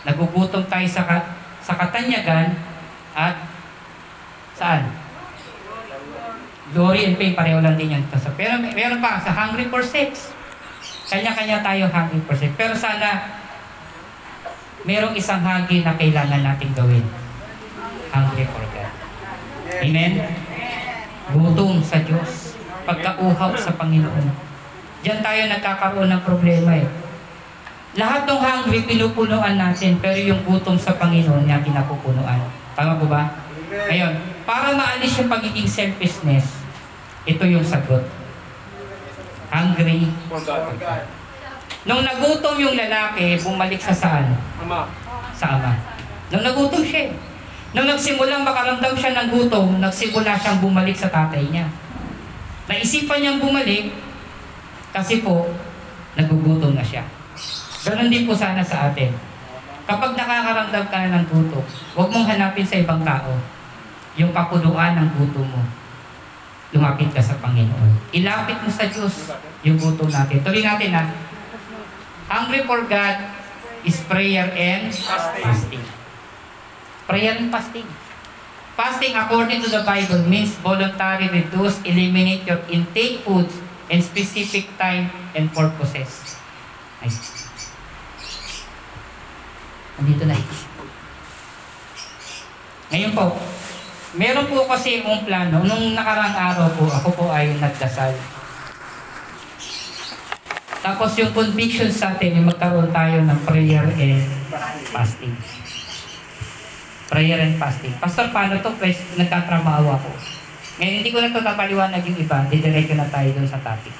Nagugutom 0.07 0.63
tayo 0.69 0.87
sa, 0.87 1.03
ka- 1.03 1.27
sa 1.59 1.75
katanyagan 1.75 2.55
at 3.17 3.35
saan? 4.55 4.87
Glory 6.71 7.11
and 7.11 7.15
fame, 7.19 7.35
pareho 7.35 7.59
lang 7.59 7.75
din 7.75 7.93
yan. 7.99 8.03
Pero 8.37 8.57
meron 8.61 9.03
pa, 9.03 9.19
sa 9.21 9.33
hungry 9.33 9.67
for 9.67 9.83
sex. 9.83 10.31
Kanya-kanya 11.09 11.61
tayo 11.61 11.89
hungry 11.91 12.21
for 12.25 12.33
sex. 12.37 12.49
Pero 12.55 12.73
sana, 12.73 13.27
merong 14.87 15.13
isang 15.17 15.41
hungry 15.41 15.81
na 15.83 15.97
kailangan 15.97 16.41
natin 16.41 16.69
gawin. 16.73 17.05
Hungry 18.13 18.45
for 18.49 18.65
God. 18.73 18.91
Amen? 19.81 20.11
Gutom 21.33 21.81
sa 21.81 22.01
Diyos. 22.03 22.59
Pagkauhaw 22.85 23.51
sa 23.57 23.73
Panginoon. 23.73 24.25
Diyan 25.01 25.21
tayo 25.25 25.41
nagkakaroon 25.49 26.09
ng 26.09 26.21
problema 26.21 26.77
eh. 26.77 26.87
Lahat 27.95 28.27
ng 28.27 28.41
hungry, 28.41 28.83
pinupunuan 28.83 29.55
natin, 29.55 29.95
pero 30.03 30.19
yung 30.19 30.43
gutom 30.43 30.75
sa 30.75 30.99
Panginoon 30.99 31.47
niya 31.47 31.63
pinapupunuan. 31.63 32.43
Tama 32.75 32.99
po 32.99 33.07
ba? 33.07 33.39
Ngayon, 33.71 34.13
para 34.43 34.75
maalis 34.75 35.15
yung 35.17 35.31
pagiging 35.31 35.65
selfishness, 35.65 36.59
ito 37.23 37.43
yung 37.47 37.63
sagot. 37.63 38.03
Hungry. 39.49 40.11
For 40.27 40.43
God. 40.43 40.75
Nung 41.85 42.01
nagutom 42.01 42.57
yung 42.57 42.75
lalaki, 42.75 43.37
bumalik 43.39 43.77
sa 43.79 43.93
saan? 43.93 44.33
Ama. 44.59 44.89
Sa 45.37 45.55
ama. 45.55 45.73
Nung 46.33 46.41
nagutom 46.41 46.81
siya 46.81 47.09
eh. 47.09 47.34
Nung 47.73 47.87
nagsimulang 47.89 48.45
makaramdam 48.45 48.93
siya 48.93 49.15
ng 49.15 49.27
gutom, 49.33 49.81
nagsimula 49.81 50.37
siyang 50.37 50.59
bumalik 50.61 50.95
sa 50.95 51.09
tatay 51.09 51.47
niya. 51.49 51.65
Naisipan 52.69 53.23
niyang 53.23 53.39
bumalik 53.41 53.93
kasi 54.95 55.19
po, 55.19 55.49
nagugutom 56.15 56.71
na 56.71 56.85
siya. 56.85 57.03
Ganon 57.85 58.07
din 58.07 58.23
po 58.23 58.31
sana 58.31 58.63
sa 58.63 58.89
atin. 58.89 59.11
Kapag 59.85 60.17
nakakaramdam 60.17 60.85
ka 60.89 60.97
na 60.97 61.21
ng 61.21 61.25
gutom, 61.29 61.61
huwag 61.93 62.09
mong 62.09 62.25
hanapin 62.25 62.65
sa 62.65 62.79
ibang 62.81 63.03
tao 63.05 63.35
yung 64.15 64.31
kapunuan 64.31 64.95
ng 64.95 65.09
gutom 65.19 65.45
mo. 65.45 65.61
Lumapit 66.73 67.11
ka 67.13 67.21
sa 67.21 67.37
Panginoon. 67.43 68.09
Ilapit 68.15 68.57
mo 68.63 68.69
sa 68.71 68.89
Diyos 68.89 69.29
yung 69.61 69.77
gutom 69.77 70.09
natin. 70.09 70.41
Tuloy 70.41 70.63
natin 70.65 70.95
ha. 70.95 71.03
Hungry 72.25 72.65
for 72.65 72.81
God 72.89 73.17
is 73.85 74.01
prayer 74.09 74.49
and 74.55 74.89
fasting. 74.89 75.85
Prayer 77.05 77.37
and 77.37 77.53
fasting. 77.53 77.85
Fasting 78.75 79.13
according 79.13 79.61
to 79.61 79.69
the 79.69 79.85
Bible 79.85 80.25
means 80.25 80.57
voluntary 80.59 81.29
reduce, 81.29 81.77
eliminate 81.85 82.43
your 82.49 82.59
intake 82.67 83.21
foods 83.21 83.53
in 83.93 84.01
specific 84.01 84.65
time 84.81 85.13
and 85.37 85.53
purposes. 85.53 86.41
Ay. 86.99 87.13
Nandito 89.95 90.23
na. 90.25 90.35
Ngayon 92.89 93.11
po, 93.13 93.37
meron 94.17 94.49
po 94.49 94.65
kasi 94.65 94.99
akong 94.99 95.23
plano. 95.29 95.61
Nung 95.61 95.93
nakarang 95.93 96.33
araw 96.33 96.67
po, 96.73 96.89
ako 96.89 97.09
po 97.13 97.25
ay 97.29 97.53
nagdasal. 97.61 98.17
Tapos 100.85 101.17
yung 101.17 101.33
conviction 101.33 101.89
sa 101.89 102.13
atin, 102.13 102.45
magkaroon 102.45 102.89
tayo 102.89 103.21
ng 103.25 103.39
prayer 103.45 103.85
and 103.93 104.21
fasting. 104.89 105.33
Prayer 107.05 107.37
and 107.37 107.55
fasting. 107.61 107.93
Pastor, 108.01 108.33
paano 108.33 108.57
to? 108.57 108.73
Pres, 108.81 108.97
nagtatrabaho 109.13 109.93
ako. 109.93 110.09
Ngayon, 110.81 110.95
hindi 110.99 111.09
ko 111.13 111.21
na 111.21 111.29
ito 111.29 111.39
napaliwanag 111.39 112.01
yung 112.01 112.17
iba. 112.17 112.37
Didiretso 112.49 112.97
na 112.97 113.07
tayo 113.07 113.29
dun 113.31 113.45
sa 113.45 113.61
topic. 113.61 113.93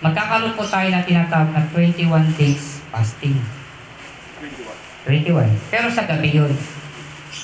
Magkakaroon 0.00 0.56
po 0.56 0.64
tayo 0.64 0.88
ng 0.88 1.04
tinatawag 1.04 1.50
na 1.52 1.64
21 1.72 2.08
days 2.36 2.84
fasting. 2.92 3.36
21. 5.08 5.48
Pero 5.72 5.88
sa 5.88 6.04
gabi 6.04 6.28
yun. 6.32 6.52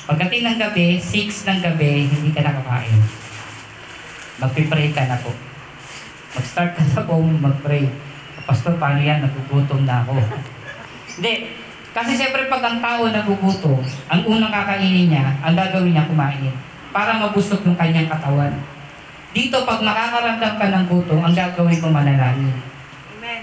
Pagdating 0.07 0.43
ng 0.45 0.59
gabi, 0.61 1.01
6 1.01 1.49
ng 1.49 1.61
gabi, 1.65 2.07
hindi 2.07 2.31
ka 2.31 2.45
nakakain. 2.45 3.01
Magpipray 4.39 4.93
ka 4.93 5.09
na 5.09 5.19
po. 5.19 5.33
Mag-start 6.37 6.77
ka 6.77 6.83
na 6.85 7.01
po 7.09 7.17
mag-pray. 7.17 7.89
Pastor, 8.47 8.79
paano 8.79 9.03
yan? 9.03 9.25
Nagugutom 9.25 9.83
na 9.83 10.07
ako. 10.07 10.15
Hindi. 11.19 11.66
Kasi 11.97 12.13
siyempre 12.13 12.45
pag 12.53 12.61
ang 12.61 12.77
tao 12.85 13.09
nagugutom, 13.09 13.81
ang 14.13 14.21
unang 14.29 14.53
kakainin 14.53 15.09
niya, 15.09 15.33
ang 15.41 15.57
gagawin 15.57 15.97
niya 15.97 16.05
kumain. 16.05 16.53
Para 16.93 17.17
mabusog 17.17 17.65
yung 17.65 17.73
kanyang 17.73 18.13
katawan. 18.13 18.53
Dito, 19.33 19.65
pag 19.65 19.81
nakakaramdam 19.81 20.61
ka 20.61 20.67
ng 20.69 20.85
gutom, 20.93 21.25
ang 21.25 21.33
gagawin 21.33 21.81
ko 21.81 21.89
manalangin. 21.89 22.53
Amen. 23.17 23.41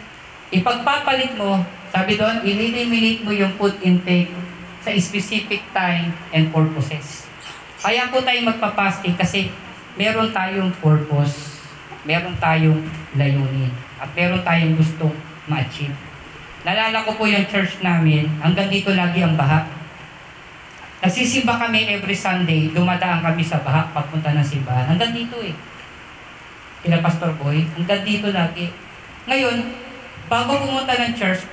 Ipagpapalit 0.54 1.34
mo, 1.34 1.66
sabi 1.90 2.14
doon, 2.14 2.46
i-eliminate 2.46 3.26
mo 3.26 3.34
yung 3.34 3.58
food 3.58 3.74
intake 3.82 4.30
sa 4.86 4.94
specific 5.02 5.66
time 5.74 6.14
and 6.30 6.54
purposes. 6.54 7.26
Kaya 7.82 8.14
po 8.14 8.22
tayo 8.22 8.38
magpa-fasting 8.54 9.18
kasi 9.18 9.50
meron 9.98 10.30
tayong 10.30 10.70
purpose, 10.78 11.58
meron 12.06 12.38
tayong 12.38 12.86
layunin, 13.18 13.74
at 13.98 14.14
meron 14.14 14.46
tayong 14.46 14.78
gustong 14.78 15.14
ma-achieve. 15.50 16.13
Nalala 16.64 17.04
ko 17.04 17.12
po 17.20 17.28
yung 17.28 17.44
church 17.52 17.84
namin, 17.84 18.24
hanggang 18.40 18.72
dito 18.72 18.96
lagi 18.96 19.20
ang 19.20 19.36
baha. 19.36 19.68
Nagsisimba 21.04 21.60
kami 21.60 21.92
every 21.92 22.16
Sunday, 22.16 22.72
dumadaan 22.72 23.20
kami 23.20 23.44
sa 23.44 23.60
baha, 23.60 23.92
papunta 23.92 24.32
ng 24.32 24.48
simbahan. 24.48 24.88
Hanggang 24.88 25.12
dito 25.12 25.44
eh. 25.44 25.52
Kila 26.80 27.04
Pastor 27.04 27.36
Boy, 27.36 27.68
hanggang 27.76 28.08
dito 28.08 28.32
lagi. 28.32 28.72
Ngayon, 29.28 29.76
bago 30.32 30.64
pumunta 30.64 30.96
ng 30.96 31.12
church, 31.12 31.44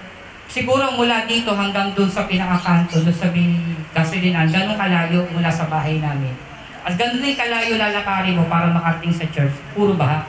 siguro 0.46 0.94
mula 0.94 1.26
dito 1.26 1.50
hanggang 1.58 1.90
dun 1.90 2.06
sa 2.06 2.30
pinakakanto, 2.30 3.02
dun 3.02 3.14
sa 3.14 3.26
may 3.34 3.58
gasolinan, 3.90 4.46
ganun 4.46 4.78
kalayo 4.78 5.26
mula 5.34 5.50
sa 5.50 5.66
bahay 5.66 5.98
namin. 5.98 6.30
At 6.86 6.94
ganun 6.94 7.18
din 7.18 7.34
kalayo 7.34 7.74
lalakarin 7.74 8.38
mo 8.38 8.46
para 8.46 8.70
makarating 8.70 9.10
sa 9.10 9.26
church, 9.34 9.58
puro 9.74 9.98
baha. 9.98 10.22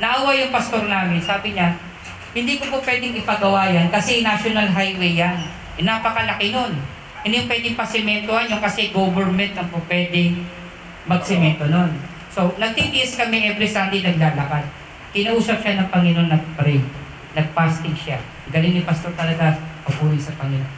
Naawa 0.00 0.32
yung 0.32 0.48
pastor 0.48 0.88
namin, 0.88 1.20
sabi 1.20 1.52
niya, 1.52 1.76
hindi 2.36 2.60
ko 2.60 2.68
po 2.68 2.84
pwedeng 2.84 3.16
ipagawa 3.16 3.72
yan 3.72 3.88
kasi 3.88 4.20
national 4.20 4.68
highway 4.68 5.16
yan. 5.16 5.40
Napakalaki 5.80 6.52
nun. 6.52 6.76
Hindi 7.24 7.40
yung 7.40 7.48
pwedeng 7.48 7.80
pasimentohan 7.80 8.52
yung 8.52 8.60
kasi 8.60 8.92
government 8.92 9.56
ang 9.56 9.72
po 9.72 9.80
pwedeng 9.88 10.44
magsemento 11.08 11.64
nun. 11.64 11.96
So, 12.28 12.52
nagtitiis 12.60 13.16
kami 13.16 13.48
every 13.48 13.64
Sunday 13.64 14.04
naglalakad. 14.04 14.68
Kinausap 15.16 15.64
siya 15.64 15.80
ng 15.80 15.88
Panginoon 15.88 16.28
nag-pray. 16.28 16.76
Nag-fasting 17.32 17.96
siya. 17.96 18.20
Galing 18.52 18.76
ni 18.76 18.82
Pastor 18.84 19.16
talaga, 19.16 19.56
papuri 19.88 20.20
sa 20.20 20.36
Panginoon. 20.36 20.68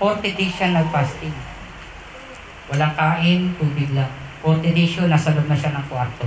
40 0.00 0.24
days 0.40 0.56
siya 0.56 0.72
nag-fasting. 0.72 1.36
Walang 2.72 2.96
kain, 2.96 3.52
tubig 3.60 3.92
lang. 3.92 4.08
40 4.40 4.72
days 4.72 4.96
yun, 4.96 5.12
nasa 5.12 5.36
loob 5.36 5.44
na 5.44 5.56
siya 5.56 5.76
ng 5.76 5.84
kwarto. 5.84 6.24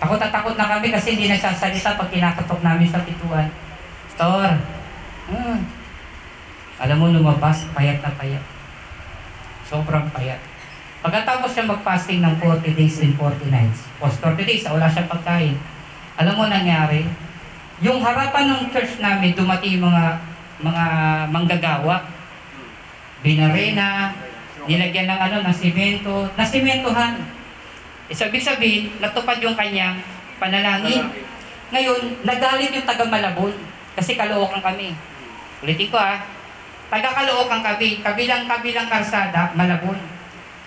Takot 0.00 0.16
na 0.16 0.28
takot 0.32 0.56
na 0.56 0.72
kami 0.72 0.88
kasi 0.88 1.16
hindi 1.16 1.28
nagsasalita 1.28 2.00
pag 2.00 2.08
kinakatok 2.08 2.60
namin 2.64 2.88
sa 2.88 3.04
pituan. 3.04 3.52
Pastor, 4.14 4.62
hmm, 5.26 5.58
alam 6.78 6.96
mo 7.02 7.10
lumabas, 7.10 7.66
payat 7.74 7.98
na 7.98 8.14
payat. 8.14 8.46
Sobrang 9.66 10.06
payat. 10.14 10.38
Pagkatapos 11.02 11.50
siya 11.50 11.66
mag-fasting 11.66 12.22
ng 12.22 12.38
40 12.38 12.78
days 12.78 13.02
and 13.02 13.18
40 13.18 13.50
nights, 13.50 13.90
post 13.98 14.22
40 14.22 14.46
days, 14.46 14.62
wala 14.70 14.86
siyang 14.86 15.10
pagkain. 15.10 15.58
Alam 16.14 16.34
mo 16.38 16.44
nangyari? 16.46 17.10
Yung 17.82 17.98
harapan 18.06 18.54
ng 18.54 18.70
church 18.70 19.02
namin, 19.02 19.34
dumating 19.34 19.82
yung 19.82 19.90
mga 19.90 20.22
mga 20.62 20.84
manggagawa. 21.34 22.06
Binarena, 23.18 24.14
nilagyan 24.70 25.10
ng 25.10 25.20
ano, 25.26 25.36
ng 25.42 25.56
simento, 25.58 26.30
na 26.38 26.46
simentohan. 26.46 27.18
Ibig 28.06 28.46
sabihin, 28.46 28.94
natupad 29.02 29.42
yung 29.42 29.58
kanyang 29.58 29.98
panalangin. 30.38 31.02
Ngayon, 31.74 32.22
nagalit 32.22 32.70
yung 32.70 32.86
taga 32.86 33.10
Malabon 33.10 33.74
kasi 33.94 34.18
kalookan 34.18 34.60
kami. 34.60 34.92
Ulitin 35.62 35.88
ko 35.88 35.96
ah, 35.96 36.20
taga 36.90 37.10
kalookan 37.14 37.62
kami, 37.62 38.02
kabilang 38.02 38.44
kabilang 38.46 38.86
karsada, 38.90 39.54
Malabon. 39.54 39.96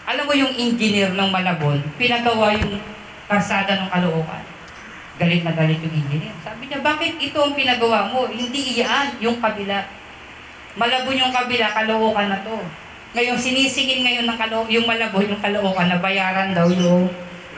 Alam 0.08 0.24
mo 0.24 0.34
yung 0.34 0.56
engineer 0.56 1.12
ng 1.12 1.30
Malabon, 1.30 1.84
pinagawa 2.00 2.56
yung 2.56 2.80
karsada 3.28 3.76
ng 3.84 3.92
kalookan. 3.92 4.44
Galit 5.20 5.44
na 5.44 5.52
galit 5.52 5.84
yung 5.84 5.96
engineer. 5.96 6.36
Sabi 6.42 6.72
niya, 6.72 6.80
bakit 6.80 7.20
ito 7.20 7.36
ang 7.36 7.54
pinagawa 7.54 8.08
mo? 8.08 8.32
Hindi 8.32 8.80
iyan, 8.80 9.20
yung 9.20 9.44
kabila. 9.44 9.84
Malabon 10.80 11.20
yung 11.20 11.34
kabila, 11.34 11.74
kalookan 11.76 12.28
na 12.32 12.40
to. 12.46 12.58
Ngayon, 13.18 13.36
sinisingin 13.40 14.06
ngayon 14.06 14.26
ng 14.30 14.38
kalo 14.40 14.64
yung 14.72 14.86
Malabon, 14.86 15.28
yung 15.28 15.42
kalookan 15.44 15.90
na 15.90 15.98
bayaran 16.00 16.56
daw 16.56 16.70
yung 16.70 17.10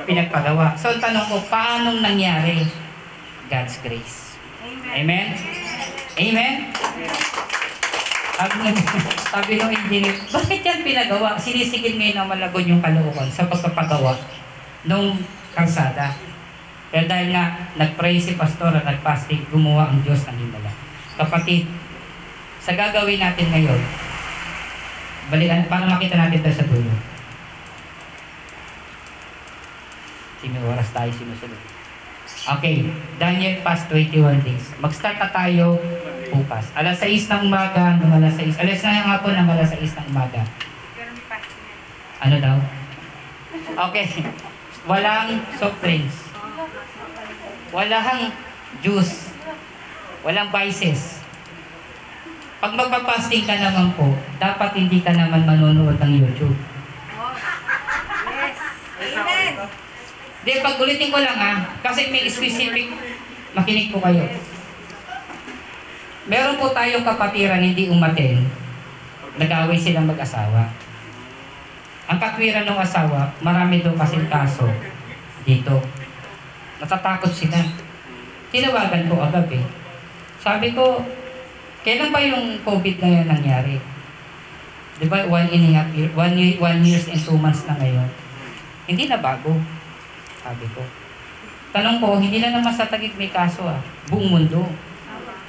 pinagpagawa. 0.07 0.73
So, 0.79 0.95
tanong 0.97 1.27
ko, 1.27 1.37
paano 1.51 1.99
nangyari? 1.99 2.63
God's 3.51 3.77
grace. 3.83 4.28
Amen. 4.87 5.27
Amen? 6.19 6.53
Sabi, 8.39 8.55
ng- 8.63 8.87
sabi 9.19 9.51
ng 9.59 9.71
engineer, 9.71 10.15
bakit 10.31 10.63
yan 10.63 10.79
pinagawa? 10.79 11.35
Sinisigil 11.35 11.99
ngayon 11.99 12.23
ng 12.23 12.29
Malabon 12.31 12.63
yung 12.63 12.79
kalookan 12.79 13.27
sa 13.27 13.51
pagpapagawa 13.51 14.15
nung 14.87 15.19
karsada. 15.51 16.15
Pero 16.89 17.05
dahil 17.05 17.35
nga, 17.35 17.69
nag-pray 17.75 18.15
si 18.15 18.39
pastor 18.39 18.71
at 18.73 18.87
nag-fasting, 18.87 19.43
gumawa 19.51 19.91
ang 19.91 19.99
Diyos 20.01 20.23
ng 20.25 20.39
himala. 20.39 20.71
Kapatid, 21.19 21.67
sa 22.63 22.71
gagawin 22.73 23.19
natin 23.19 23.51
ngayon, 23.51 23.81
balikan, 25.27 25.67
para 25.67 25.85
makita 25.85 26.15
natin 26.15 26.39
ito 26.39 26.49
sa 26.49 26.65
dulo. 26.65 26.95
Sino 30.39 30.63
oras 30.63 30.89
tayo 30.95 31.11
sinusunod? 31.11 31.78
Okay, 32.49 32.89
Daniel 33.21 33.61
past 33.61 33.85
21 33.93 34.41
days. 34.41 34.73
Mag-start 34.81 35.21
na 35.21 35.29
tayo 35.29 35.77
bukas. 36.33 36.73
Alas 36.73 36.97
6 36.97 37.29
ng 37.29 37.41
umaga, 37.45 37.93
hanggang 37.93 38.09
alas 38.09 38.33
6. 38.41 38.57
Alas 38.57 38.81
na 38.81 38.97
yung 38.97 39.09
hapon, 39.13 39.33
hanggang 39.37 39.57
alas 39.61 39.69
6 39.69 39.85
ng 39.85 40.07
umaga. 40.09 40.41
Ano 42.25 42.35
daw? 42.41 42.57
Okay. 43.93 44.25
Walang 44.89 45.45
soft 45.61 45.77
drinks. 45.85 46.25
Walang 47.69 48.33
juice. 48.81 49.29
Walang 50.25 50.49
vices. 50.49 51.21
Pag 52.59 52.73
magpa-fasting 52.75 53.45
ka 53.45 53.55
naman 53.61 53.93
po, 53.93 54.17
dapat 54.41 54.73
hindi 54.73 54.99
ka 55.05 55.13
naman 55.13 55.45
manonood 55.45 56.01
ng 56.01 56.11
YouTube. 56.17 56.57
Yes. 58.25 58.57
Amen. 59.15 59.78
Di, 60.39 60.63
pag 60.63 60.79
ulitin 60.79 61.11
ko 61.11 61.19
lang 61.19 61.35
ah, 61.35 61.57
kasi 61.83 62.07
may 62.07 62.23
specific, 62.31 62.87
makinig 63.51 63.91
po 63.91 63.99
kayo. 63.99 64.23
Meron 66.29 66.61
po 66.61 66.71
tayong 66.71 67.03
kapatiran 67.03 67.59
hindi 67.59 67.91
umaten, 67.91 68.47
nag-away 69.35 69.75
silang 69.75 70.07
mag-asawa. 70.07 70.71
Ang 72.09 72.17
katwiran 72.17 72.65
ng 72.65 72.79
asawa, 72.79 73.29
marami 73.43 73.85
daw 73.85 73.93
kasing 73.93 74.29
kaso 74.31 74.65
dito. 75.45 75.77
Natatakot 76.79 77.29
sila. 77.29 77.59
Tinawagan 78.49 79.05
ko 79.11 79.21
agad 79.21 79.45
eh. 79.53 79.65
Sabi 80.39 80.73
ko, 80.73 81.03
kailan 81.83 82.09
ba 82.09 82.23
yung 82.23 82.63
COVID 82.65 82.95
na 82.97 83.09
yan 83.09 83.27
nangyari? 83.27 83.77
Di 84.99 85.05
ba, 85.05 85.27
one 85.27 85.47
and 85.51 85.65
a 85.69 85.71
half 85.79 85.89
year, 85.93 86.09
one, 86.15 86.33
year, 86.33 86.55
one 86.57 86.81
years 86.81 87.05
and 87.07 87.21
two 87.21 87.37
months 87.37 87.63
na 87.69 87.77
ngayon. 87.77 88.09
Hindi 88.89 89.05
na 89.05 89.21
bago. 89.21 89.53
Sabi 90.39 90.65
ko. 90.71 90.81
Tanong 91.69 92.01
ko, 92.01 92.17
hindi 92.17 92.41
na 92.41 92.55
naman 92.55 92.73
sa 92.73 92.89
tagig 92.89 93.13
may 93.19 93.29
kaso 93.29 93.67
ah. 93.67 93.77
Buong 94.09 94.29
mundo. 94.33 94.65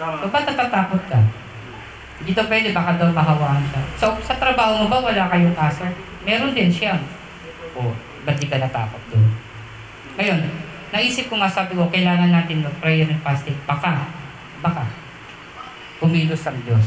So, 0.00 0.28
ba't 0.28 0.44
natatakot 0.44 1.02
ka? 1.08 1.20
Hindi 2.20 2.36
to 2.36 2.44
pwede, 2.48 2.72
baka 2.76 3.00
daw 3.00 3.08
mahawaan 3.08 3.64
ka. 3.72 3.80
So, 3.96 4.12
sa 4.20 4.36
trabaho 4.36 4.84
mo 4.84 4.86
ba 4.92 5.00
wala 5.00 5.28
kayong 5.32 5.56
kaso? 5.56 5.88
Meron 6.24 6.52
din 6.52 6.68
siya. 6.68 7.00
O, 7.72 7.92
ba't 8.28 8.36
di 8.36 8.48
ka 8.48 8.60
natakot 8.60 9.00
doon? 9.08 9.28
Ngayon, 10.20 10.40
naisip 10.92 11.32
ko 11.32 11.40
nga 11.40 11.48
sabi 11.48 11.76
ko, 11.76 11.88
kailangan 11.88 12.28
natin 12.28 12.64
mag-prayer 12.64 13.08
and 13.08 13.20
fasting. 13.24 13.56
Baka, 13.64 14.04
baka, 14.60 14.84
kumilos 16.00 16.44
ang 16.44 16.60
Diyos. 16.64 16.84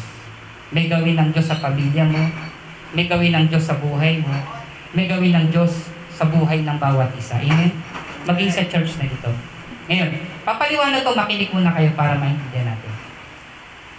May 0.74 0.90
gawin 0.90 1.18
ng 1.18 1.30
Diyos 1.34 1.50
sa 1.50 1.62
pamilya 1.62 2.06
mo. 2.10 2.22
May 2.98 3.06
gawin 3.06 3.34
ng 3.34 3.46
Diyos 3.50 3.66
sa 3.70 3.78
buhay 3.78 4.22
mo. 4.22 4.34
May 4.94 5.06
gawin 5.06 5.34
ng 5.34 5.48
Diyos 5.54 5.93
sa 6.14 6.30
buhay 6.30 6.62
ng 6.62 6.78
bawat 6.78 7.10
isa. 7.18 7.42
Amen? 7.42 7.74
Maging 8.24 8.52
sa 8.54 8.64
church 8.70 9.02
na 9.02 9.10
ito. 9.10 9.32
Ngayon, 9.90 10.10
papaliwanag 10.48 11.04
ko, 11.04 11.12
makinig 11.12 11.52
muna 11.52 11.74
kayo 11.74 11.92
para 11.98 12.16
maintindihan 12.16 12.72
natin. 12.72 12.94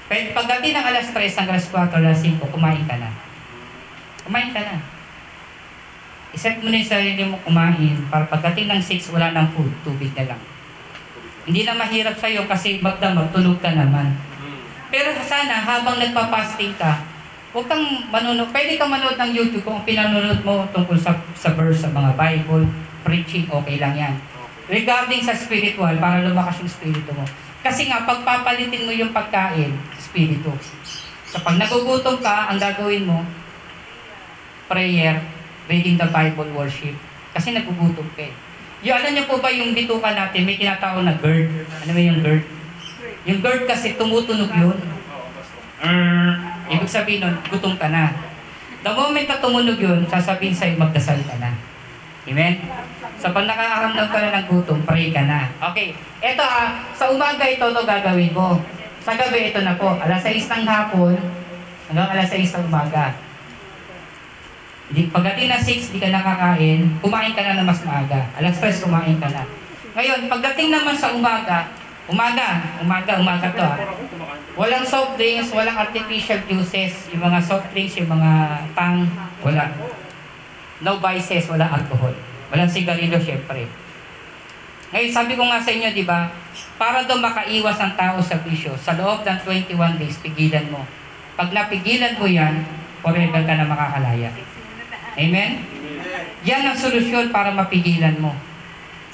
Pag- 0.08 0.32
Pagdating 0.32 0.72
ng 0.72 0.86
alas 0.86 1.12
3, 1.12 1.20
hanggang 1.36 1.58
alas 1.58 1.68
4, 1.68 2.00
alas 2.00 2.20
5, 2.24 2.40
kumain 2.48 2.84
ka 2.88 2.96
na. 2.96 3.10
Kumain 4.24 4.50
ka 4.54 4.62
na. 4.62 4.76
Iset 6.34 6.58
mo 6.58 6.72
na 6.72 6.80
yung 6.80 6.90
sarili 6.90 7.22
mo 7.22 7.36
kumain 7.44 7.94
para 8.08 8.24
pagdating 8.26 8.66
ng 8.66 8.80
6, 8.80 9.12
wala 9.14 9.30
nang 9.30 9.52
food, 9.52 9.70
tubig 9.84 10.10
na 10.16 10.34
lang. 10.34 10.40
Hindi 11.44 11.62
na 11.62 11.76
mahirap 11.76 12.16
sa'yo 12.16 12.48
kasi 12.48 12.80
magdamag, 12.80 13.28
tulog 13.30 13.60
ka 13.60 13.70
naman. 13.76 14.16
Pero 14.88 15.12
sana, 15.20 15.60
habang 15.60 16.00
nagpa-fasting 16.00 16.72
ka, 16.80 17.13
huwag 17.54 17.66
kang 17.70 17.86
manonood. 18.10 18.50
Pwede 18.50 18.74
kang 18.74 18.90
manood 18.90 19.14
ng 19.14 19.30
YouTube 19.30 19.62
kung 19.62 19.86
pinanonood 19.86 20.42
mo 20.42 20.66
tungkol 20.74 20.98
sa, 20.98 21.14
sa 21.38 21.54
verse 21.54 21.86
sa 21.86 21.90
mga 21.94 22.18
Bible, 22.18 22.66
preaching, 23.06 23.46
okay 23.46 23.78
lang 23.78 23.94
yan. 23.94 24.14
regarding 24.64 25.20
sa 25.20 25.36
spiritual 25.36 25.92
para 26.00 26.24
lumakas 26.24 26.64
yung 26.64 26.72
spirito 26.72 27.12
mo. 27.12 27.24
Kasi 27.60 27.88
nga, 27.88 28.04
pagpapalitin 28.04 28.88
mo 28.88 28.92
yung 28.92 29.12
pagkain, 29.12 29.72
spirito. 30.00 30.52
So 31.28 31.40
pag 31.44 31.60
nagugutom 31.60 32.20
ka, 32.20 32.48
ang 32.48 32.56
gagawin 32.56 33.04
mo, 33.04 33.24
prayer, 34.68 35.20
reading 35.68 36.00
the 36.00 36.08
Bible, 36.08 36.48
worship. 36.56 36.96
Kasi 37.36 37.52
nagugutom 37.52 38.08
ka 38.16 38.24
eh. 38.24 38.34
Yung 38.84 38.96
alam 39.00 39.12
niyo 39.16 39.24
po 39.28 39.40
ba 39.40 39.48
yung 39.52 39.72
bituka 39.72 40.12
natin, 40.12 40.44
may 40.44 40.60
tinatawag 40.60 41.04
na 41.04 41.16
GERD. 41.16 41.48
Ano 41.84 41.90
ba 41.92 42.00
yung 42.00 42.20
GERD? 42.20 42.44
Yung 43.24 43.40
GERD 43.40 43.62
kasi 43.64 43.96
tumutunog 43.96 44.52
yun. 44.52 44.76
Mm, 45.84 46.53
ibig 46.70 46.88
sabihin 46.88 47.24
nun, 47.24 47.36
gutom 47.48 47.74
ka 47.76 47.88
na. 47.92 48.12
The 48.84 48.92
moment 48.92 49.24
na 49.24 49.40
tumunog 49.40 49.80
yun, 49.80 50.04
sasabihin 50.08 50.52
sa'yo, 50.52 50.76
magdasal 50.76 51.20
ka 51.24 51.36
na. 51.40 51.56
Amen? 52.24 52.54
So 53.20 53.32
pag 53.32 53.44
nakakaramdam 53.44 54.08
ka 54.08 54.18
na 54.20 54.36
ng 54.40 54.46
gutom, 54.48 54.80
pray 54.84 55.12
ka 55.12 55.24
na. 55.28 55.48
Okay, 55.72 55.92
eto 56.24 56.40
ah, 56.40 56.80
sa 56.96 57.12
umaga 57.12 57.44
ito 57.44 57.64
to 57.64 57.82
gagawin 57.84 58.32
mo. 58.32 58.60
Sa 59.04 59.12
gabi 59.12 59.52
ito 59.52 59.60
na 59.60 59.76
po, 59.76 60.00
alas 60.00 60.24
6 60.24 60.48
ng 60.48 60.64
hapon, 60.64 61.12
hanggang 61.92 62.08
alas 62.08 62.32
6 62.32 62.56
ng 62.56 62.64
umaga. 62.72 63.12
Di, 64.88 65.08
pagdating 65.12 65.48
ng 65.52 65.62
6, 65.64 65.92
di 65.92 65.98
ka 66.00 66.08
nakakain, 66.08 66.80
kumain 67.04 67.32
ka 67.36 67.44
na 67.44 67.60
ng 67.60 67.68
mas 67.68 67.80
maaga. 67.84 68.24
Alas 68.36 68.56
3, 68.56 68.84
kumain 68.84 69.16
ka 69.20 69.28
na. 69.28 69.44
Ngayon, 69.92 70.28
pagdating 70.32 70.72
naman 70.72 70.96
sa 70.96 71.12
umaga, 71.12 71.68
umaga, 72.08 72.64
umaga, 72.80 73.12
umaga 73.20 73.48
to 73.52 73.64
ah. 73.64 73.76
Walang 74.54 74.86
soft 74.86 75.18
drinks, 75.18 75.50
walang 75.50 75.74
artificial 75.74 76.38
juices, 76.46 77.10
yung 77.10 77.26
mga 77.26 77.42
soft 77.42 77.74
drinks, 77.74 77.98
yung 77.98 78.06
mga 78.06 78.62
tang, 78.70 79.02
wala. 79.42 79.66
No 80.78 81.02
vices, 81.02 81.50
walang 81.50 81.74
alcohol. 81.74 82.14
Walang 82.54 82.70
sigarilyo, 82.70 83.18
syempre. 83.18 83.66
Ngayon, 84.94 85.10
sabi 85.10 85.34
ko 85.34 85.42
nga 85.50 85.58
sa 85.58 85.74
inyo, 85.74 85.90
di 85.90 86.06
ba, 86.06 86.30
para 86.78 87.02
daw 87.02 87.18
makaiwas 87.18 87.82
ang 87.82 87.98
tao 87.98 88.22
sa 88.22 88.38
bisyo, 88.46 88.78
sa 88.78 88.94
loob 88.94 89.26
ng 89.26 89.38
21 89.42 89.98
days, 89.98 90.22
pigilan 90.22 90.70
mo. 90.70 90.86
Pag 91.34 91.50
napigilan 91.50 92.14
mo 92.14 92.30
yan, 92.30 92.62
forever 93.02 93.42
ka 93.42 93.54
na 93.58 93.66
makakalaya. 93.66 94.30
Amen? 95.18 95.66
Yan 96.46 96.62
ang 96.62 96.78
solusyon 96.78 97.34
para 97.34 97.50
mapigilan 97.50 98.14
mo. 98.22 98.30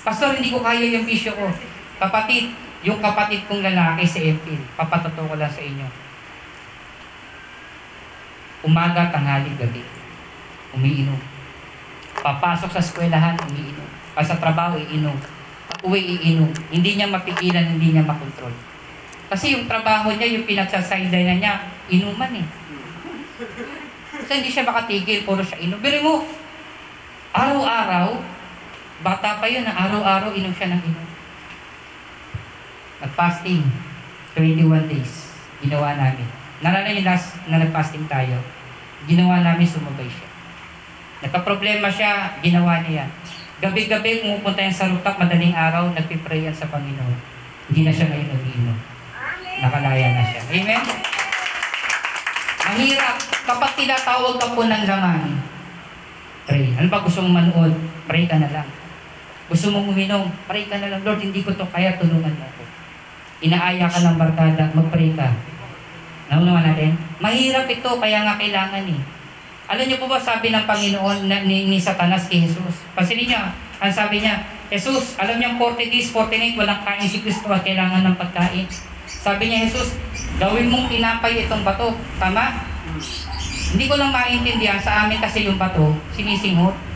Pastor, 0.05 0.37
hindi 0.37 0.53
ko 0.53 0.61
kaya 0.61 0.85
yung 0.85 1.09
bisyo 1.09 1.33
ko. 1.33 1.49
Kapatid, 1.97 2.53
yung 2.81 3.01
kapatid 3.05 3.45
kong 3.45 3.61
lalaki 3.61 4.09
sa 4.09 4.21
MPIL, 4.25 4.61
papatato 4.73 5.21
ko 5.21 5.37
lang 5.37 5.53
sa 5.53 5.61
inyo. 5.61 5.85
Umaga, 8.65 9.13
tanghali, 9.13 9.53
gabi. 9.57 9.85
Umiinom. 10.73 11.21
Papasok 12.21 12.73
sa 12.73 12.81
eskwelahan, 12.81 13.37
umiinom. 13.49 13.89
O 14.17 14.21
sa 14.25 14.41
trabaho, 14.41 14.81
iinom. 14.81 15.17
Pag 15.69 15.81
uwi, 15.85 16.21
iinom. 16.21 16.49
Hindi 16.73 16.97
niya 16.97 17.09
mapigilan, 17.09 17.69
hindi 17.69 17.93
niya 17.93 18.05
makontrol. 18.05 18.53
Kasi 19.29 19.57
yung 19.57 19.69
trabaho 19.69 20.13
niya, 20.13 20.29
yung 20.33 20.49
pinagsasideline 20.49 21.41
niya, 21.41 21.65
inuman 21.93 22.33
eh. 22.33 22.47
Kasi 24.25 24.41
hindi 24.41 24.51
siya 24.53 24.69
makatigil, 24.69 25.25
puro 25.25 25.45
siya 25.45 25.61
inom. 25.61 25.81
Biri 25.81 26.01
mo, 26.01 26.25
araw-araw, 27.33 28.21
bata 29.05 29.41
pa 29.41 29.47
yun, 29.49 29.65
na 29.65 29.77
araw-araw 29.77 30.33
inom 30.33 30.53
siya 30.53 30.73
ng 30.77 30.83
inom. 30.85 31.10
Nag-fasting, 33.21 33.61
21 34.33 34.89
days, 34.89 35.29
ginawa 35.61 35.93
namin. 35.93 36.25
Nalala 36.65 36.89
yung 36.89 37.05
last 37.05 37.37
na 37.53 37.61
nag-fasting 37.61 38.09
tayo, 38.09 38.41
ginawa 39.05 39.45
namin 39.45 39.69
sumabay 39.69 40.09
siya. 40.09 40.25
Nagka-problema 41.29 41.93
siya, 41.93 42.41
ginawa 42.41 42.81
niya. 42.81 43.05
Gabi-gabi, 43.61 44.25
pumupunta 44.25 44.65
yan 44.65 44.73
sa 44.73 44.89
rooftop, 44.89 45.21
madaling 45.21 45.53
araw, 45.53 45.93
nagpipray 45.93 46.49
yan 46.49 46.57
sa 46.57 46.73
Panginoon. 46.73 47.13
Hindi 47.69 47.85
na 47.85 47.93
siya 47.93 48.09
ngayon 48.09 48.41
umiinom. 48.41 48.79
Nakalaya 49.69 50.07
na 50.17 50.25
siya. 50.25 50.41
Amen? 50.57 50.83
Mahirap. 52.73 53.17
Kapag 53.45 53.73
tinatawag 53.77 54.41
ka 54.41 54.49
po 54.57 54.65
ng 54.65 54.85
laman, 54.89 55.45
pray. 56.49 56.73
Ano 56.73 56.89
ba 56.89 57.05
gusto 57.05 57.21
mong 57.21 57.37
manood? 57.37 57.77
Pray 58.09 58.25
ka 58.25 58.41
na 58.41 58.49
lang. 58.49 58.69
Gusto 59.53 59.69
mong 59.69 59.93
uminom? 59.93 60.25
Pray 60.49 60.65
ka 60.73 60.81
na 60.81 60.89
lang. 60.89 61.05
Lord, 61.05 61.21
hindi 61.21 61.45
ko 61.45 61.53
to 61.53 61.69
kaya, 61.69 62.01
tulungan 62.01 62.33
mo 62.33 62.49
ako. 62.49 62.80
Inaaya 63.41 63.89
ka 63.89 64.05
ng 64.05 64.17
barkada, 64.21 64.69
mag-pray 64.77 65.17
ka. 65.17 65.29
Naunawa 66.29 66.61
natin? 66.61 66.95
Mahirap 67.19 67.67
ito, 67.67 67.91
kaya 67.97 68.23
nga 68.23 68.37
kailangan 68.37 68.85
eh. 68.85 69.01
Alam 69.71 69.87
niyo 69.87 69.97
po 70.03 70.11
ba 70.11 70.19
sabi 70.21 70.51
ng 70.51 70.67
Panginoon 70.67 71.31
na, 71.31 71.43
ni, 71.47 71.71
ni 71.71 71.79
Satanas 71.81 72.27
kay 72.27 72.45
Jesus? 72.45 72.85
Pansinin 72.93 73.33
niyo, 73.33 73.41
ang 73.81 73.93
sabi 73.95 74.21
niya, 74.21 74.45
Jesus, 74.71 75.17
alam 75.17 75.41
niyo 75.41 75.57
40 75.57 75.91
days, 75.91 76.13
40 76.13 76.37
nights, 76.37 76.59
walang 76.59 76.83
kain 76.85 77.09
si 77.09 77.19
Kristo 77.25 77.49
at 77.51 77.65
kailangan 77.65 78.07
ng 78.07 78.17
pagkain. 78.19 78.67
Sabi 79.07 79.51
niya, 79.51 79.67
Jesus, 79.67 79.97
gawin 80.39 80.71
mong 80.71 80.87
tinapay 80.91 81.47
itong 81.47 81.65
bato. 81.65 81.97
Tama? 82.21 82.61
Hindi 83.71 83.85
ko 83.87 83.95
lang 83.95 84.11
maintindihan 84.11 84.79
sa 84.83 85.07
amin 85.07 85.23
kasi 85.23 85.47
yung 85.47 85.59
bato, 85.59 85.95
sinisinghot. 86.15 86.90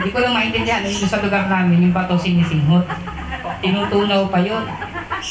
Hindi 0.00 0.08
ko 0.10 0.18
lang 0.22 0.34
maintindihan, 0.34 0.86
yung 0.86 1.10
sa 1.10 1.20
lugar 1.20 1.46
namin, 1.46 1.88
yung 1.88 1.94
bato 1.94 2.16
sinisinghot. 2.16 2.86
Tinutunaw 3.60 4.30
pa 4.32 4.40
yon. 4.40 4.64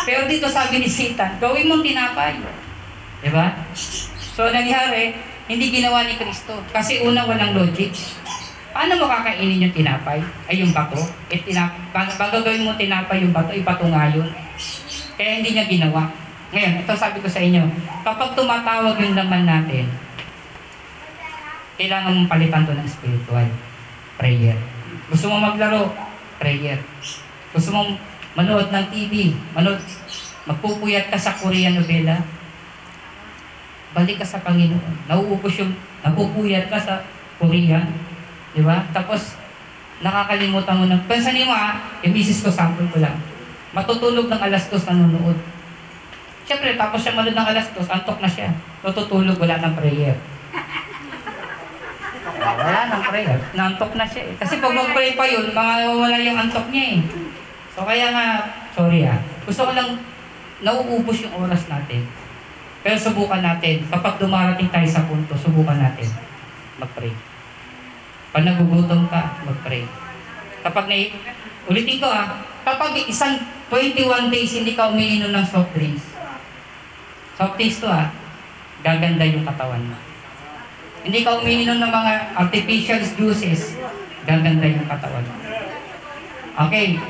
Pero 0.06 0.30
dito 0.30 0.46
sabi 0.46 0.84
ni 0.84 0.90
Satan, 0.90 1.42
gawin 1.42 1.68
mong 1.68 1.82
tinapay. 1.82 2.38
Diba? 3.26 3.58
So 4.38 4.48
nangyari, 4.54 5.18
hindi 5.50 5.66
ginawa 5.74 6.06
ni 6.06 6.16
Kristo. 6.16 6.62
Kasi 6.70 7.02
una 7.02 7.26
walang 7.26 7.58
logic. 7.58 7.90
Paano 8.70 9.02
mo 9.02 9.10
kakainin 9.10 9.66
yung 9.66 9.74
tinapay? 9.74 10.22
Ay 10.46 10.62
yung 10.62 10.70
bato? 10.70 11.02
Eh, 11.34 11.42
tinap 11.42 11.74
bago 11.90 12.14
bago 12.16 12.46
gawin 12.46 12.70
mo 12.70 12.78
tinapay 12.78 13.26
yung 13.26 13.34
bato, 13.34 13.50
ibato 13.50 13.90
nga 13.90 14.14
yun. 14.14 14.30
Kaya 15.18 15.42
hindi 15.42 15.58
niya 15.58 15.66
ginawa. 15.66 16.14
Ngayon, 16.54 16.82
ito 16.86 16.94
sabi 16.94 17.18
ko 17.22 17.28
sa 17.30 17.42
inyo, 17.42 17.66
kapag 18.06 18.34
tumatawag 18.38 18.98
yung 19.02 19.18
laman 19.18 19.46
natin, 19.46 19.90
kailangan 21.80 22.12
mong 22.12 22.28
palitan 22.28 22.68
to 22.68 22.76
ng 22.76 22.84
spiritual. 22.84 23.48
Prayer. 24.20 24.60
Gusto 25.08 25.32
mo 25.32 25.40
maglaro? 25.40 25.88
Prayer. 26.36 26.76
Gusto 27.56 27.72
mong 27.72 27.96
manood 28.36 28.68
ng 28.68 28.86
TV? 28.92 29.32
Manood, 29.56 29.80
magpupuyat 30.44 31.08
ka 31.08 31.16
sa 31.16 31.40
Korean 31.40 31.80
novela? 31.80 32.20
Balik 33.96 34.20
ka 34.20 34.28
sa 34.28 34.44
Panginoon. 34.44 35.08
Nauubos 35.08 35.56
yung, 35.56 35.72
napupuyat 36.04 36.68
ka 36.68 36.76
sa 36.76 37.00
Korea. 37.40 37.80
Di 38.52 38.60
ba? 38.60 38.84
Tapos, 38.92 39.40
nakakalimutan 40.04 40.84
mo 40.84 40.86
ng, 40.86 41.08
pansanin 41.08 41.48
mo 41.48 41.56
ha, 41.56 41.80
yung 42.04 42.12
misis 42.12 42.44
ko, 42.44 42.52
sample 42.52 42.92
ko 42.92 43.00
lang. 43.00 43.16
Matutulog 43.72 44.28
ng 44.28 44.42
alas 44.44 44.68
2 44.68 44.76
nanonood. 44.84 45.40
Siyempre, 46.44 46.76
tapos 46.76 47.00
siya 47.00 47.16
manood 47.16 47.40
ng 47.40 47.50
alas 47.56 47.72
2, 47.72 47.88
antok 47.88 48.20
na 48.20 48.28
siya. 48.28 48.52
Tututulog, 48.84 49.40
wala 49.40 49.64
ng 49.64 49.74
prayer. 49.80 50.20
Wala 52.40 52.82
ng 52.88 53.04
prayer. 53.12 53.40
Nantok 53.54 53.92
na 54.00 54.06
siya 54.08 54.24
eh. 54.32 54.34
Kasi 54.40 54.64
pag 54.64 54.74
mag-pray 54.74 55.20
pa 55.20 55.26
yun, 55.28 55.52
mga 55.52 55.74
wala 55.92 56.18
yung 56.20 56.38
antok 56.40 56.68
niya 56.72 56.86
eh. 56.96 57.00
So 57.76 57.84
kaya 57.84 58.08
nga, 58.16 58.26
sorry 58.72 59.04
ah. 59.04 59.20
Gusto 59.44 59.68
ko 59.68 59.72
lang, 59.76 60.00
nauubos 60.64 61.20
yung 61.24 61.36
oras 61.36 61.68
natin. 61.68 62.08
Pero 62.80 62.96
subukan 62.96 63.44
natin, 63.44 63.84
kapag 63.92 64.20
dumarating 64.20 64.72
tayo 64.72 64.88
sa 64.88 65.04
punto, 65.04 65.36
subukan 65.36 65.76
natin 65.76 66.08
mag-pray. 66.80 67.12
Pag 68.32 68.48
nagugutom 68.48 69.12
ka, 69.12 69.44
mag-pray. 69.44 69.84
Kapag 70.64 70.86
na 70.88 70.96
ulitin 71.70 72.02
ko 72.02 72.08
ah, 72.08 72.40
kapag 72.64 72.96
isang 73.08 73.40
21 73.72 74.34
days 74.34 74.52
hindi 74.58 74.74
ka 74.74 74.92
umiinom 74.92 75.32
ng 75.32 75.46
soft 75.46 75.72
drinks, 75.76 76.04
soft 77.36 77.56
drinks 77.56 77.80
to 77.84 77.88
ah, 77.88 78.10
gaganda 78.82 79.28
yung 79.28 79.46
katawan 79.46 79.84
mo. 79.84 80.09
Hindi 81.10 81.26
ka 81.26 81.41
umiinom 81.41 81.82
ng 81.82 81.89
mga 81.89 82.14
artificial 82.38 83.01
juices, 83.18 83.74
gaganda 84.30 84.62
yung 84.62 84.86
katawan. 84.86 85.26
Okay. 86.70 87.01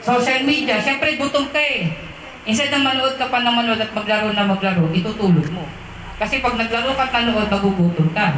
Social 0.00 0.48
media, 0.48 0.80
syempre 0.80 1.20
gutom 1.20 1.52
ka 1.52 1.60
eh. 1.60 1.92
Instead 2.48 2.72
na 2.72 2.80
manood 2.80 3.20
ka 3.20 3.28
pa 3.28 3.44
ng 3.44 3.52
manood 3.52 3.84
at 3.84 3.92
maglaro 3.92 4.32
na 4.32 4.48
maglaro, 4.48 4.88
itutulog 4.96 5.44
mo. 5.52 5.68
Kasi 6.16 6.40
pag 6.40 6.56
naglaro 6.56 6.96
ka 6.96 7.04
at 7.04 7.20
nanood, 7.20 7.52
magugutom 7.52 8.08
ka. 8.16 8.32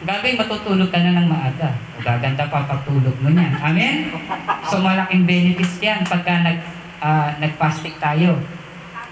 Gagawin, 0.00 0.40
matutulog 0.40 0.88
ka 0.88 1.04
na 1.04 1.12
ng 1.12 1.28
maaga. 1.28 1.76
Gaganda 2.00 2.48
pa 2.48 2.64
pagtulog 2.64 3.12
mo 3.20 3.28
niyan. 3.28 3.52
Amen? 3.60 4.16
So 4.64 4.80
malaking 4.80 5.28
benefits 5.28 5.76
yan 5.84 6.08
pagka 6.08 6.40
nag, 6.40 6.56
ah, 7.04 7.36
nag-fasting 7.36 8.00
tayo. 8.00 8.40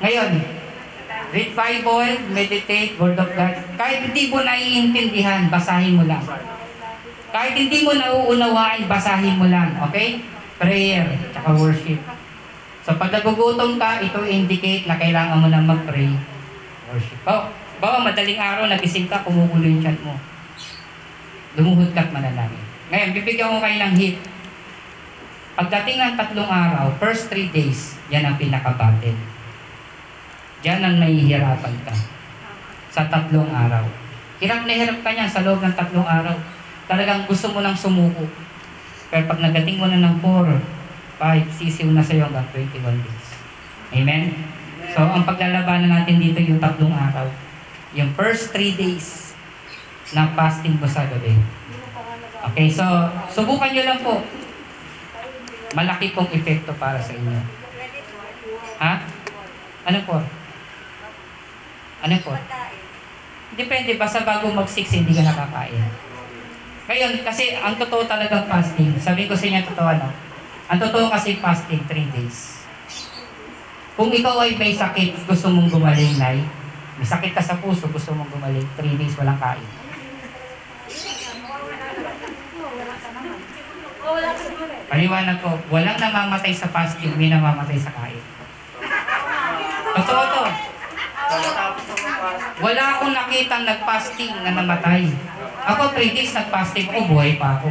Ngayon, 0.01 0.33
read 1.31 1.55
Bible, 1.55 2.13
meditate, 2.35 2.99
Word 2.99 3.19
of 3.19 3.31
God. 3.39 3.55
Kahit 3.79 4.11
hindi 4.11 4.31
mo 4.31 4.43
naiintindihan, 4.43 5.47
basahin 5.47 5.99
mo 5.99 6.05
lang. 6.07 6.23
Kahit 7.31 7.55
hindi 7.55 7.87
mo 7.87 7.95
nauunawain, 7.95 8.91
basahin 8.91 9.39
mo 9.39 9.47
lang. 9.47 9.79
Okay? 9.91 10.23
Prayer, 10.59 11.07
tsaka 11.31 11.55
worship. 11.57 12.01
So 12.83 12.99
pag 12.99 13.15
nagugutom 13.15 13.79
ka, 13.79 14.03
ito 14.03 14.19
indicate 14.27 14.91
na 14.91 14.99
kailangan 14.99 15.39
mo 15.39 15.47
na 15.47 15.63
mag-pray. 15.63 16.11
Worship. 16.91 17.19
Oh, 17.25 17.47
bawa 17.79 18.03
madaling 18.03 18.41
araw, 18.41 18.67
nagising 18.67 19.07
ka, 19.07 19.23
kumukulo 19.23 19.63
yung 19.63 19.81
chat 19.81 19.97
mo. 20.03 20.19
Lumuhod 21.55 21.95
ka 21.95 22.07
at 22.07 22.11
manalangin. 22.11 22.65
Ngayon, 22.91 23.11
bibigyan 23.15 23.55
ko 23.55 23.59
kayo 23.63 23.77
ng 23.79 23.95
hit. 23.95 24.17
Pagdating 25.55 25.99
ng 26.03 26.15
tatlong 26.19 26.51
araw, 26.51 26.91
first 26.99 27.31
three 27.31 27.47
days, 27.55 27.95
yan 28.11 28.27
ang 28.27 28.35
pinakabattle. 28.35 29.40
Diyan 30.61 30.81
ang 30.85 30.97
nahihirapan 31.01 31.75
ka. 31.89 31.95
Sa 32.93 33.09
tatlong 33.09 33.49
araw. 33.49 33.85
Hirap 34.41 34.65
na 34.69 34.73
hirap 34.77 35.01
ka 35.01 35.11
niyan 35.13 35.31
sa 35.31 35.45
loob 35.45 35.61
ng 35.65 35.77
tatlong 35.77 36.05
araw. 36.05 36.37
Talagang 36.85 37.25
gusto 37.25 37.49
mo 37.53 37.65
nang 37.65 37.77
sumuko. 37.77 38.29
Pero 39.09 39.25
pag 39.27 39.41
nagating 39.41 39.81
mo 39.81 39.89
na 39.89 40.01
ng 40.01 40.17
4, 40.23 40.57
5, 41.21 41.59
sisiw 41.61 41.91
na 41.93 42.05
sa'yo 42.05 42.29
hanggang 42.29 42.49
21 42.53 43.05
days. 43.05 43.29
Amen? 43.91 44.23
So, 44.91 45.03
ang 45.03 45.23
paglalabanan 45.29 45.91
natin 45.91 46.19
dito 46.19 46.41
yung 46.41 46.59
tatlong 46.59 46.93
araw. 46.93 47.29
Yung 47.95 48.11
first 48.15 48.55
3 48.55 48.81
days 48.81 49.37
ng 50.11 50.29
fasting 50.35 50.77
mo 50.79 50.87
sa 50.87 51.07
gabi. 51.07 51.37
Okay, 52.51 52.73
so, 52.73 52.85
subukan 53.31 53.71
nyo 53.71 53.83
lang 53.85 54.01
po. 54.01 54.25
Malaki 55.77 56.17
pong 56.17 56.31
epekto 56.35 56.75
para 56.81 56.99
sa 56.99 57.15
inyo. 57.15 57.39
Ha? 58.81 58.95
Ano 59.87 59.99
po? 60.09 60.19
Ano 62.01 62.17
po? 62.25 62.33
Depende, 63.61 63.91
basta 64.01 64.25
bago 64.25 64.49
mag-6, 64.49 65.05
hindi 65.05 65.13
ka 65.13 65.21
nakakain. 65.27 65.85
Ngayon, 66.89 67.13
kasi 67.23 67.55
ang 67.55 67.77
totoo 67.77 68.09
talagang 68.09 68.49
fasting, 68.49 68.97
sabi 68.97 69.29
ko 69.29 69.37
sa 69.37 69.47
inyo 69.47 69.61
totoo 69.69 69.89
ano, 69.91 70.09
ang 70.71 70.79
totoo 70.81 71.07
kasi 71.13 71.39
fasting, 71.39 71.83
3 71.87 72.17
days. 72.17 72.65
Kung 73.99 74.09
ikaw 74.09 74.41
ay 74.41 74.57
may 74.57 74.73
sakit, 74.73 75.29
gusto 75.29 75.53
mong 75.53 75.69
gumaling, 75.69 76.17
Nay, 76.17 76.41
may 76.97 77.07
sakit 77.07 77.37
ka 77.37 77.43
sa 77.45 77.61
puso, 77.61 77.85
gusto 77.91 78.17
mong 78.17 78.33
gumaling, 78.33 78.65
3 78.79 78.97
days 78.97 79.15
walang 79.21 79.39
kain. 79.39 79.69
Paliwanag 84.91 85.39
ko, 85.39 85.55
walang 85.71 85.99
namamatay 86.01 86.51
sa 86.55 86.71
fasting, 86.71 87.15
may 87.15 87.29
namamatay 87.29 87.77
sa 87.77 87.93
kain. 87.93 88.23
Totoo 90.01 90.23
to. 90.33 90.70
Wala 92.61 92.83
akong 92.93 93.15
nakitang 93.15 93.65
nag-fasting 93.65 94.35
na 94.43 94.51
namatay. 94.53 95.07
Ako 95.63 95.95
3 95.95 96.17
days 96.17 96.35
nag-fasting 96.35 96.91
ako, 96.91 96.99
buhay 97.15 97.39
pa 97.39 97.57
ako. 97.57 97.71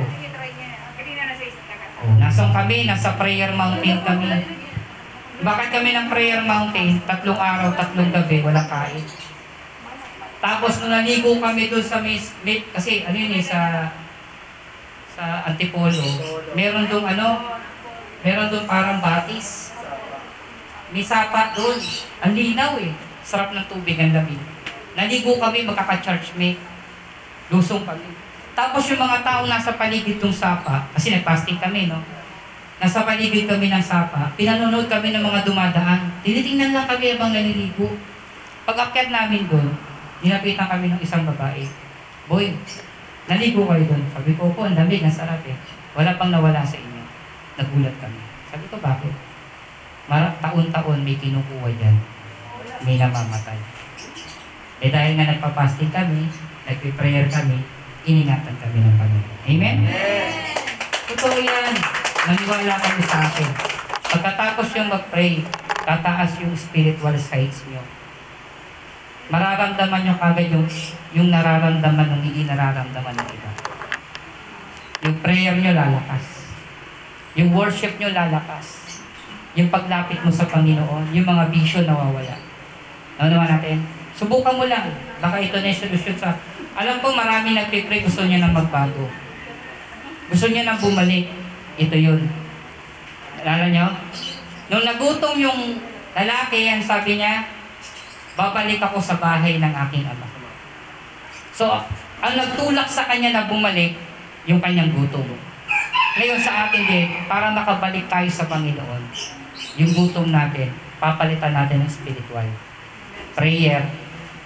Oh, 2.00 2.16
nasaan 2.16 2.56
kami? 2.56 2.88
Nasa 2.88 3.20
prayer 3.20 3.52
mountain 3.52 4.00
kami. 4.00 4.28
Bakit 5.40 5.68
kami 5.70 5.90
ng 5.92 6.08
prayer 6.08 6.42
mountain? 6.42 7.04
Tatlong 7.04 7.36
araw, 7.36 7.76
tatlong 7.76 8.08
gabi, 8.10 8.40
walang 8.40 8.68
kain. 8.68 9.04
Tapos 10.40 10.80
nung 10.80 10.96
naligo 10.96 11.36
kami 11.36 11.68
doon 11.68 11.84
sa 11.84 12.00
may, 12.00 12.16
may- 12.48 12.64
kasi 12.72 13.04
ano 13.04 13.16
yun 13.16 13.36
eh, 13.36 13.44
sa 13.44 13.92
sa 15.12 15.44
Antipolo, 15.44 16.00
meron 16.56 16.88
doon 16.88 17.04
ano, 17.04 17.60
meron 18.24 18.48
doon 18.48 18.64
parang 18.64 19.04
batis. 19.04 19.76
May 20.90 21.04
sapa 21.04 21.52
doon. 21.54 21.76
Ang 22.24 22.34
linaw 22.34 22.80
eh. 22.80 22.96
Sarap 23.30 23.54
ng 23.54 23.62
tubig, 23.70 23.94
ang 24.02 24.10
lamig. 24.10 24.42
Naligo 24.98 25.38
kami, 25.38 25.62
magkaka-church 25.62 26.34
mate. 26.34 26.58
Lusong 27.54 27.86
kami. 27.86 28.10
Tapos 28.58 28.90
yung 28.90 28.98
mga 28.98 29.22
tao 29.22 29.46
nasa 29.46 29.78
paligid 29.78 30.18
ng 30.18 30.34
sapa, 30.34 30.90
kasi 30.98 31.14
nag-fasting 31.14 31.62
kami, 31.62 31.86
no? 31.86 32.02
Nasa 32.82 33.06
paligid 33.06 33.46
kami 33.46 33.70
ng 33.70 33.86
sapa, 33.86 34.34
pinanonood 34.34 34.90
kami 34.90 35.14
ng 35.14 35.22
mga 35.22 35.46
dumadaan. 35.46 36.10
Tinitingnan 36.26 36.74
lang 36.74 36.90
kami 36.90 37.14
habang 37.14 37.30
naliligo. 37.30 37.94
Pag 38.66 38.90
akyat 38.90 39.14
namin 39.14 39.46
doon, 39.46 39.78
dinapitan 40.26 40.66
kami 40.66 40.90
ng 40.90 40.98
isang 40.98 41.22
babae. 41.30 41.70
Boy, 42.26 42.58
naligo 43.30 43.62
kayo 43.70 43.84
doon. 43.94 44.04
Sabi 44.10 44.34
ko 44.34 44.50
po, 44.58 44.66
ang 44.66 44.74
lamig, 44.74 45.06
ang 45.06 45.14
sarap 45.14 45.46
eh. 45.46 45.54
Wala 45.94 46.18
pang 46.18 46.34
nawala 46.34 46.66
sa 46.66 46.82
inyo. 46.82 47.04
Nagulat 47.62 47.94
kami. 48.02 48.22
Sabi 48.50 48.66
ko, 48.74 48.82
bakit? 48.82 49.14
Mara, 50.10 50.34
taon-taon 50.42 51.06
may 51.06 51.14
kinukuha 51.14 51.70
dyan. 51.78 52.19
May 52.88 52.96
namamatay. 52.96 53.60
Eh 54.80 54.88
dahil 54.88 55.20
nga 55.20 55.28
nagpa-fasting 55.28 55.92
kami, 55.92 56.32
nagpe-prayer 56.64 57.28
kami, 57.28 57.60
iningatan 58.08 58.56
kami 58.56 58.80
ng 58.80 58.96
Panginoon. 58.96 59.40
Amen? 59.44 59.78
Totoo 61.12 61.36
yan. 61.36 61.76
Maniwala 62.24 62.76
kami 62.80 63.02
sa 63.04 63.28
akin. 63.28 63.50
Pagkatapos 64.10 64.68
yung 64.80 64.88
mag-pray, 64.88 65.44
tataas 65.84 66.40
yung 66.40 66.56
spiritual 66.56 67.16
sides 67.20 67.68
nyo. 67.68 67.84
Mararamdaman 69.30 70.02
nyo 70.08 70.16
kagad 70.18 70.48
yung, 70.50 70.66
yung 71.14 71.30
nararamdaman 71.30 72.08
ng 72.18 72.22
hindi 72.24 72.48
nararamdaman 72.48 73.14
ng 73.14 73.30
iba. 73.30 73.52
Yung 75.06 75.16
prayer 75.22 75.56
nyo 75.60 75.72
lalakas. 75.76 76.26
Yung 77.38 77.54
worship 77.54 78.00
nyo 78.02 78.10
lalakas. 78.10 79.00
Yung 79.54 79.70
paglapit 79.70 80.24
mo 80.24 80.32
sa 80.34 80.48
Panginoon, 80.50 81.14
yung 81.14 81.28
mga 81.28 81.44
vision 81.54 81.86
nawawala. 81.86 82.49
Ano 83.20 83.36
naman 83.36 83.52
natin? 83.52 83.84
Subukan 84.16 84.56
mo 84.56 84.64
lang. 84.64 84.96
Baka 85.20 85.44
ito 85.44 85.60
na 85.60 85.68
yung 85.68 85.82
solusyon 85.84 86.16
sa... 86.16 86.40
Alam 86.80 87.04
ko 87.04 87.12
marami 87.12 87.52
nagpipray, 87.52 88.08
gusto 88.08 88.24
niya 88.24 88.40
na 88.40 88.56
magbago. 88.56 89.12
Gusto 90.32 90.48
niya 90.48 90.64
nang 90.64 90.80
bumalik. 90.80 91.28
Ito 91.76 91.96
yun. 92.00 92.24
Alala 93.44 93.68
niyo? 93.68 93.92
Nung 94.72 94.88
nagutom 94.88 95.36
yung 95.36 95.84
lalaki, 96.16 96.64
yan 96.64 96.80
sabi 96.80 97.20
niya, 97.20 97.44
babalik 98.40 98.80
ako 98.80 99.04
sa 99.04 99.20
bahay 99.20 99.60
ng 99.60 99.74
aking 99.88 100.08
ama. 100.08 100.28
So, 101.52 101.68
ang 102.24 102.34
nagtulak 102.40 102.88
sa 102.88 103.04
kanya 103.04 103.36
na 103.36 103.52
bumalik, 103.52 104.00
yung 104.48 104.64
kanyang 104.64 104.96
gutom. 104.96 105.28
Ngayon 106.16 106.40
sa 106.40 106.68
atin 106.68 106.84
din, 106.88 107.08
para 107.28 107.52
makabalik 107.52 108.08
tayo 108.08 108.32
sa 108.32 108.48
Panginoon, 108.48 109.04
yung 109.76 109.92
gutom 109.92 110.32
natin, 110.32 110.72
papalitan 111.04 111.52
natin 111.52 111.84
ng 111.84 111.92
spiritual. 111.92 112.48
Prayer 113.40 113.88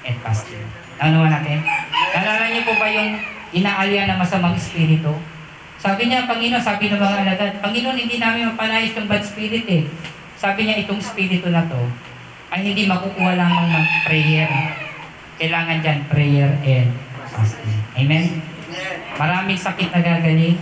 and 0.05 0.17
fasting. 0.21 0.69
Ano 1.01 1.25
natin? 1.25 1.65
Nalala 2.13 2.45
niyo 2.53 2.61
po 2.61 2.77
ba 2.77 2.85
yung 2.93 3.17
inaalya 3.49 4.05
ng 4.05 4.21
masamang 4.21 4.53
espiritu? 4.53 5.17
Sabi 5.81 6.05
niya, 6.05 6.29
Panginoon, 6.29 6.61
sabi 6.61 6.93
ng 6.93 7.01
mga 7.01 7.17
alagad, 7.25 7.51
Panginoon, 7.57 7.97
hindi 7.97 8.21
namin 8.21 8.53
mapanayos 8.53 8.93
yung 8.93 9.09
bad 9.09 9.25
spirit 9.25 9.65
eh. 9.65 9.89
Sabi 10.37 10.69
niya, 10.69 10.85
itong 10.85 11.01
spirito 11.01 11.49
na 11.49 11.65
to, 11.65 11.81
ay 12.53 12.69
hindi 12.69 12.85
makukuha 12.85 13.33
lamang 13.33 13.73
ng 13.73 13.87
prayer. 14.05 14.49
Kailangan 15.41 15.81
dyan, 15.81 15.99
prayer 16.05 16.53
and 16.61 16.93
fasting. 17.33 17.73
Amen? 17.97 18.45
Maraming 19.17 19.57
sakit 19.57 19.89
na 19.89 20.05
gagaling. 20.05 20.61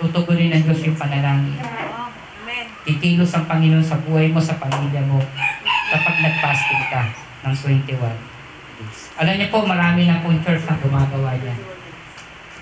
Tutugunin 0.00 0.48
ng 0.48 0.64
Diyos 0.64 0.80
yung 0.80 0.96
panalangin. 0.96 1.60
Kikilos 2.88 3.36
ang 3.36 3.44
Panginoon 3.44 3.84
sa 3.84 4.00
buhay 4.00 4.32
mo, 4.32 4.40
sa 4.40 4.56
pamilya 4.56 5.04
mo, 5.04 5.20
kapag 5.94 6.16
nag-fasting 6.26 6.84
ka 6.90 7.02
ng 7.46 7.54
21 7.54 7.86
days. 7.86 8.98
Alam 9.14 9.34
niyo 9.38 9.48
po, 9.54 9.62
marami 9.62 10.10
na 10.10 10.18
pong 10.18 10.42
church 10.42 10.66
na 10.66 10.74
gumagawa 10.82 11.38
yan. 11.38 11.60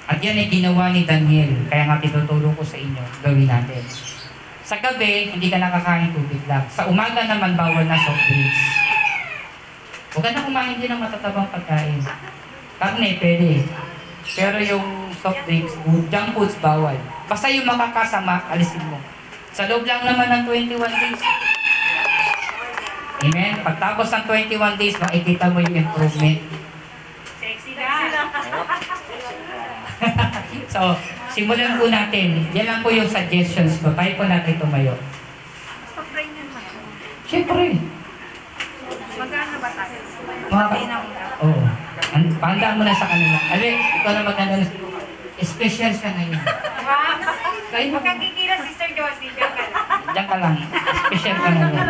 At 0.05 0.21
yan 0.21 0.37
ay 0.37 0.53
ginawa 0.53 0.93
ni 0.93 1.09
Daniel. 1.09 1.57
Kaya 1.73 1.89
nga 1.89 1.97
tinutulong 1.97 2.53
ko 2.53 2.61
sa 2.61 2.77
inyo, 2.77 3.01
gawin 3.25 3.49
natin. 3.49 3.81
Sa 4.69 4.77
gabi, 4.77 5.33
hindi 5.33 5.49
ka 5.49 5.57
nakakain 5.57 6.13
tubig 6.13 6.45
lang. 6.45 6.69
Sa 6.69 6.85
umaga 6.93 7.25
naman, 7.25 7.57
bawal 7.57 7.89
na 7.89 7.97
soft 7.97 8.21
drinks. 8.29 8.61
Huwag 10.13 10.29
ka 10.29 10.31
na 10.37 10.45
kumain 10.45 10.77
din 10.77 10.93
ng 10.93 11.01
matatabang 11.01 11.49
pagkain. 11.49 12.05
Karne, 12.77 13.09
pwede. 13.17 13.65
Pero 14.37 14.61
yung 14.61 15.09
soft 15.17 15.41
drinks, 15.49 15.73
junk 16.13 16.29
foods, 16.37 16.61
bawal. 16.61 16.99
Basta 17.25 17.49
yung 17.49 17.65
makakasama, 17.65 18.45
alisin 18.53 18.85
mo. 18.93 19.01
Sa 19.57 19.65
loob 19.65 19.89
lang 19.89 20.05
naman 20.05 20.29
ng 20.29 20.43
21 20.45 20.77
days. 20.77 21.23
Amen? 23.23 23.55
Pagtapos 23.63 24.07
ng 24.11 24.25
21 24.27 24.81
days, 24.83 24.99
makikita 24.99 25.47
mo 25.55 25.63
yung 25.63 25.77
improvement. 25.79 26.39
Sexy 27.39 27.73
na. 27.79 27.87
So, 30.73 30.97
simulan 31.37 31.77
po 31.77 31.85
natin. 31.87 32.49
Yan 32.57 32.65
lang 32.65 32.81
po 32.81 32.89
yung 32.89 33.05
suggestions 33.05 33.77
ko. 33.85 33.93
Tayo 33.93 34.17
po 34.17 34.25
natin 34.25 34.57
tumayo. 34.57 34.97
Pag-pray 35.93 36.33
naman. 36.33 36.65
Siyempre. 37.29 37.77
Magkano 39.21 39.57
ba 39.61 39.71
tayo? 39.77 39.97
Mga 40.49 40.67
na. 40.89 40.97
Oo. 41.45 41.61
Oh, 41.61 42.33
Pahanda 42.41 42.77
mo 42.77 42.83
na 42.89 42.97
sa 42.97 43.05
kanila. 43.05 43.37
Ali, 43.53 43.69
ikaw 44.01 44.13
na 44.17 44.23
maganda 44.25 44.55
na. 44.65 44.67
Special 45.45 45.93
siya 45.93 46.11
ngayon. 46.17 46.41
Mo. 46.41 47.97
Magkakikila, 48.01 48.55
Sister 48.65 48.91
Josie. 48.97 49.33
Diyan 49.33 49.53
ka 49.53 49.65
lang. 49.69 49.81
Diyan 50.13 50.27
ka 50.27 50.37
lang. 50.41 50.55
Special 51.09 51.37
ka 51.37 51.49
ngayon. 51.53 51.83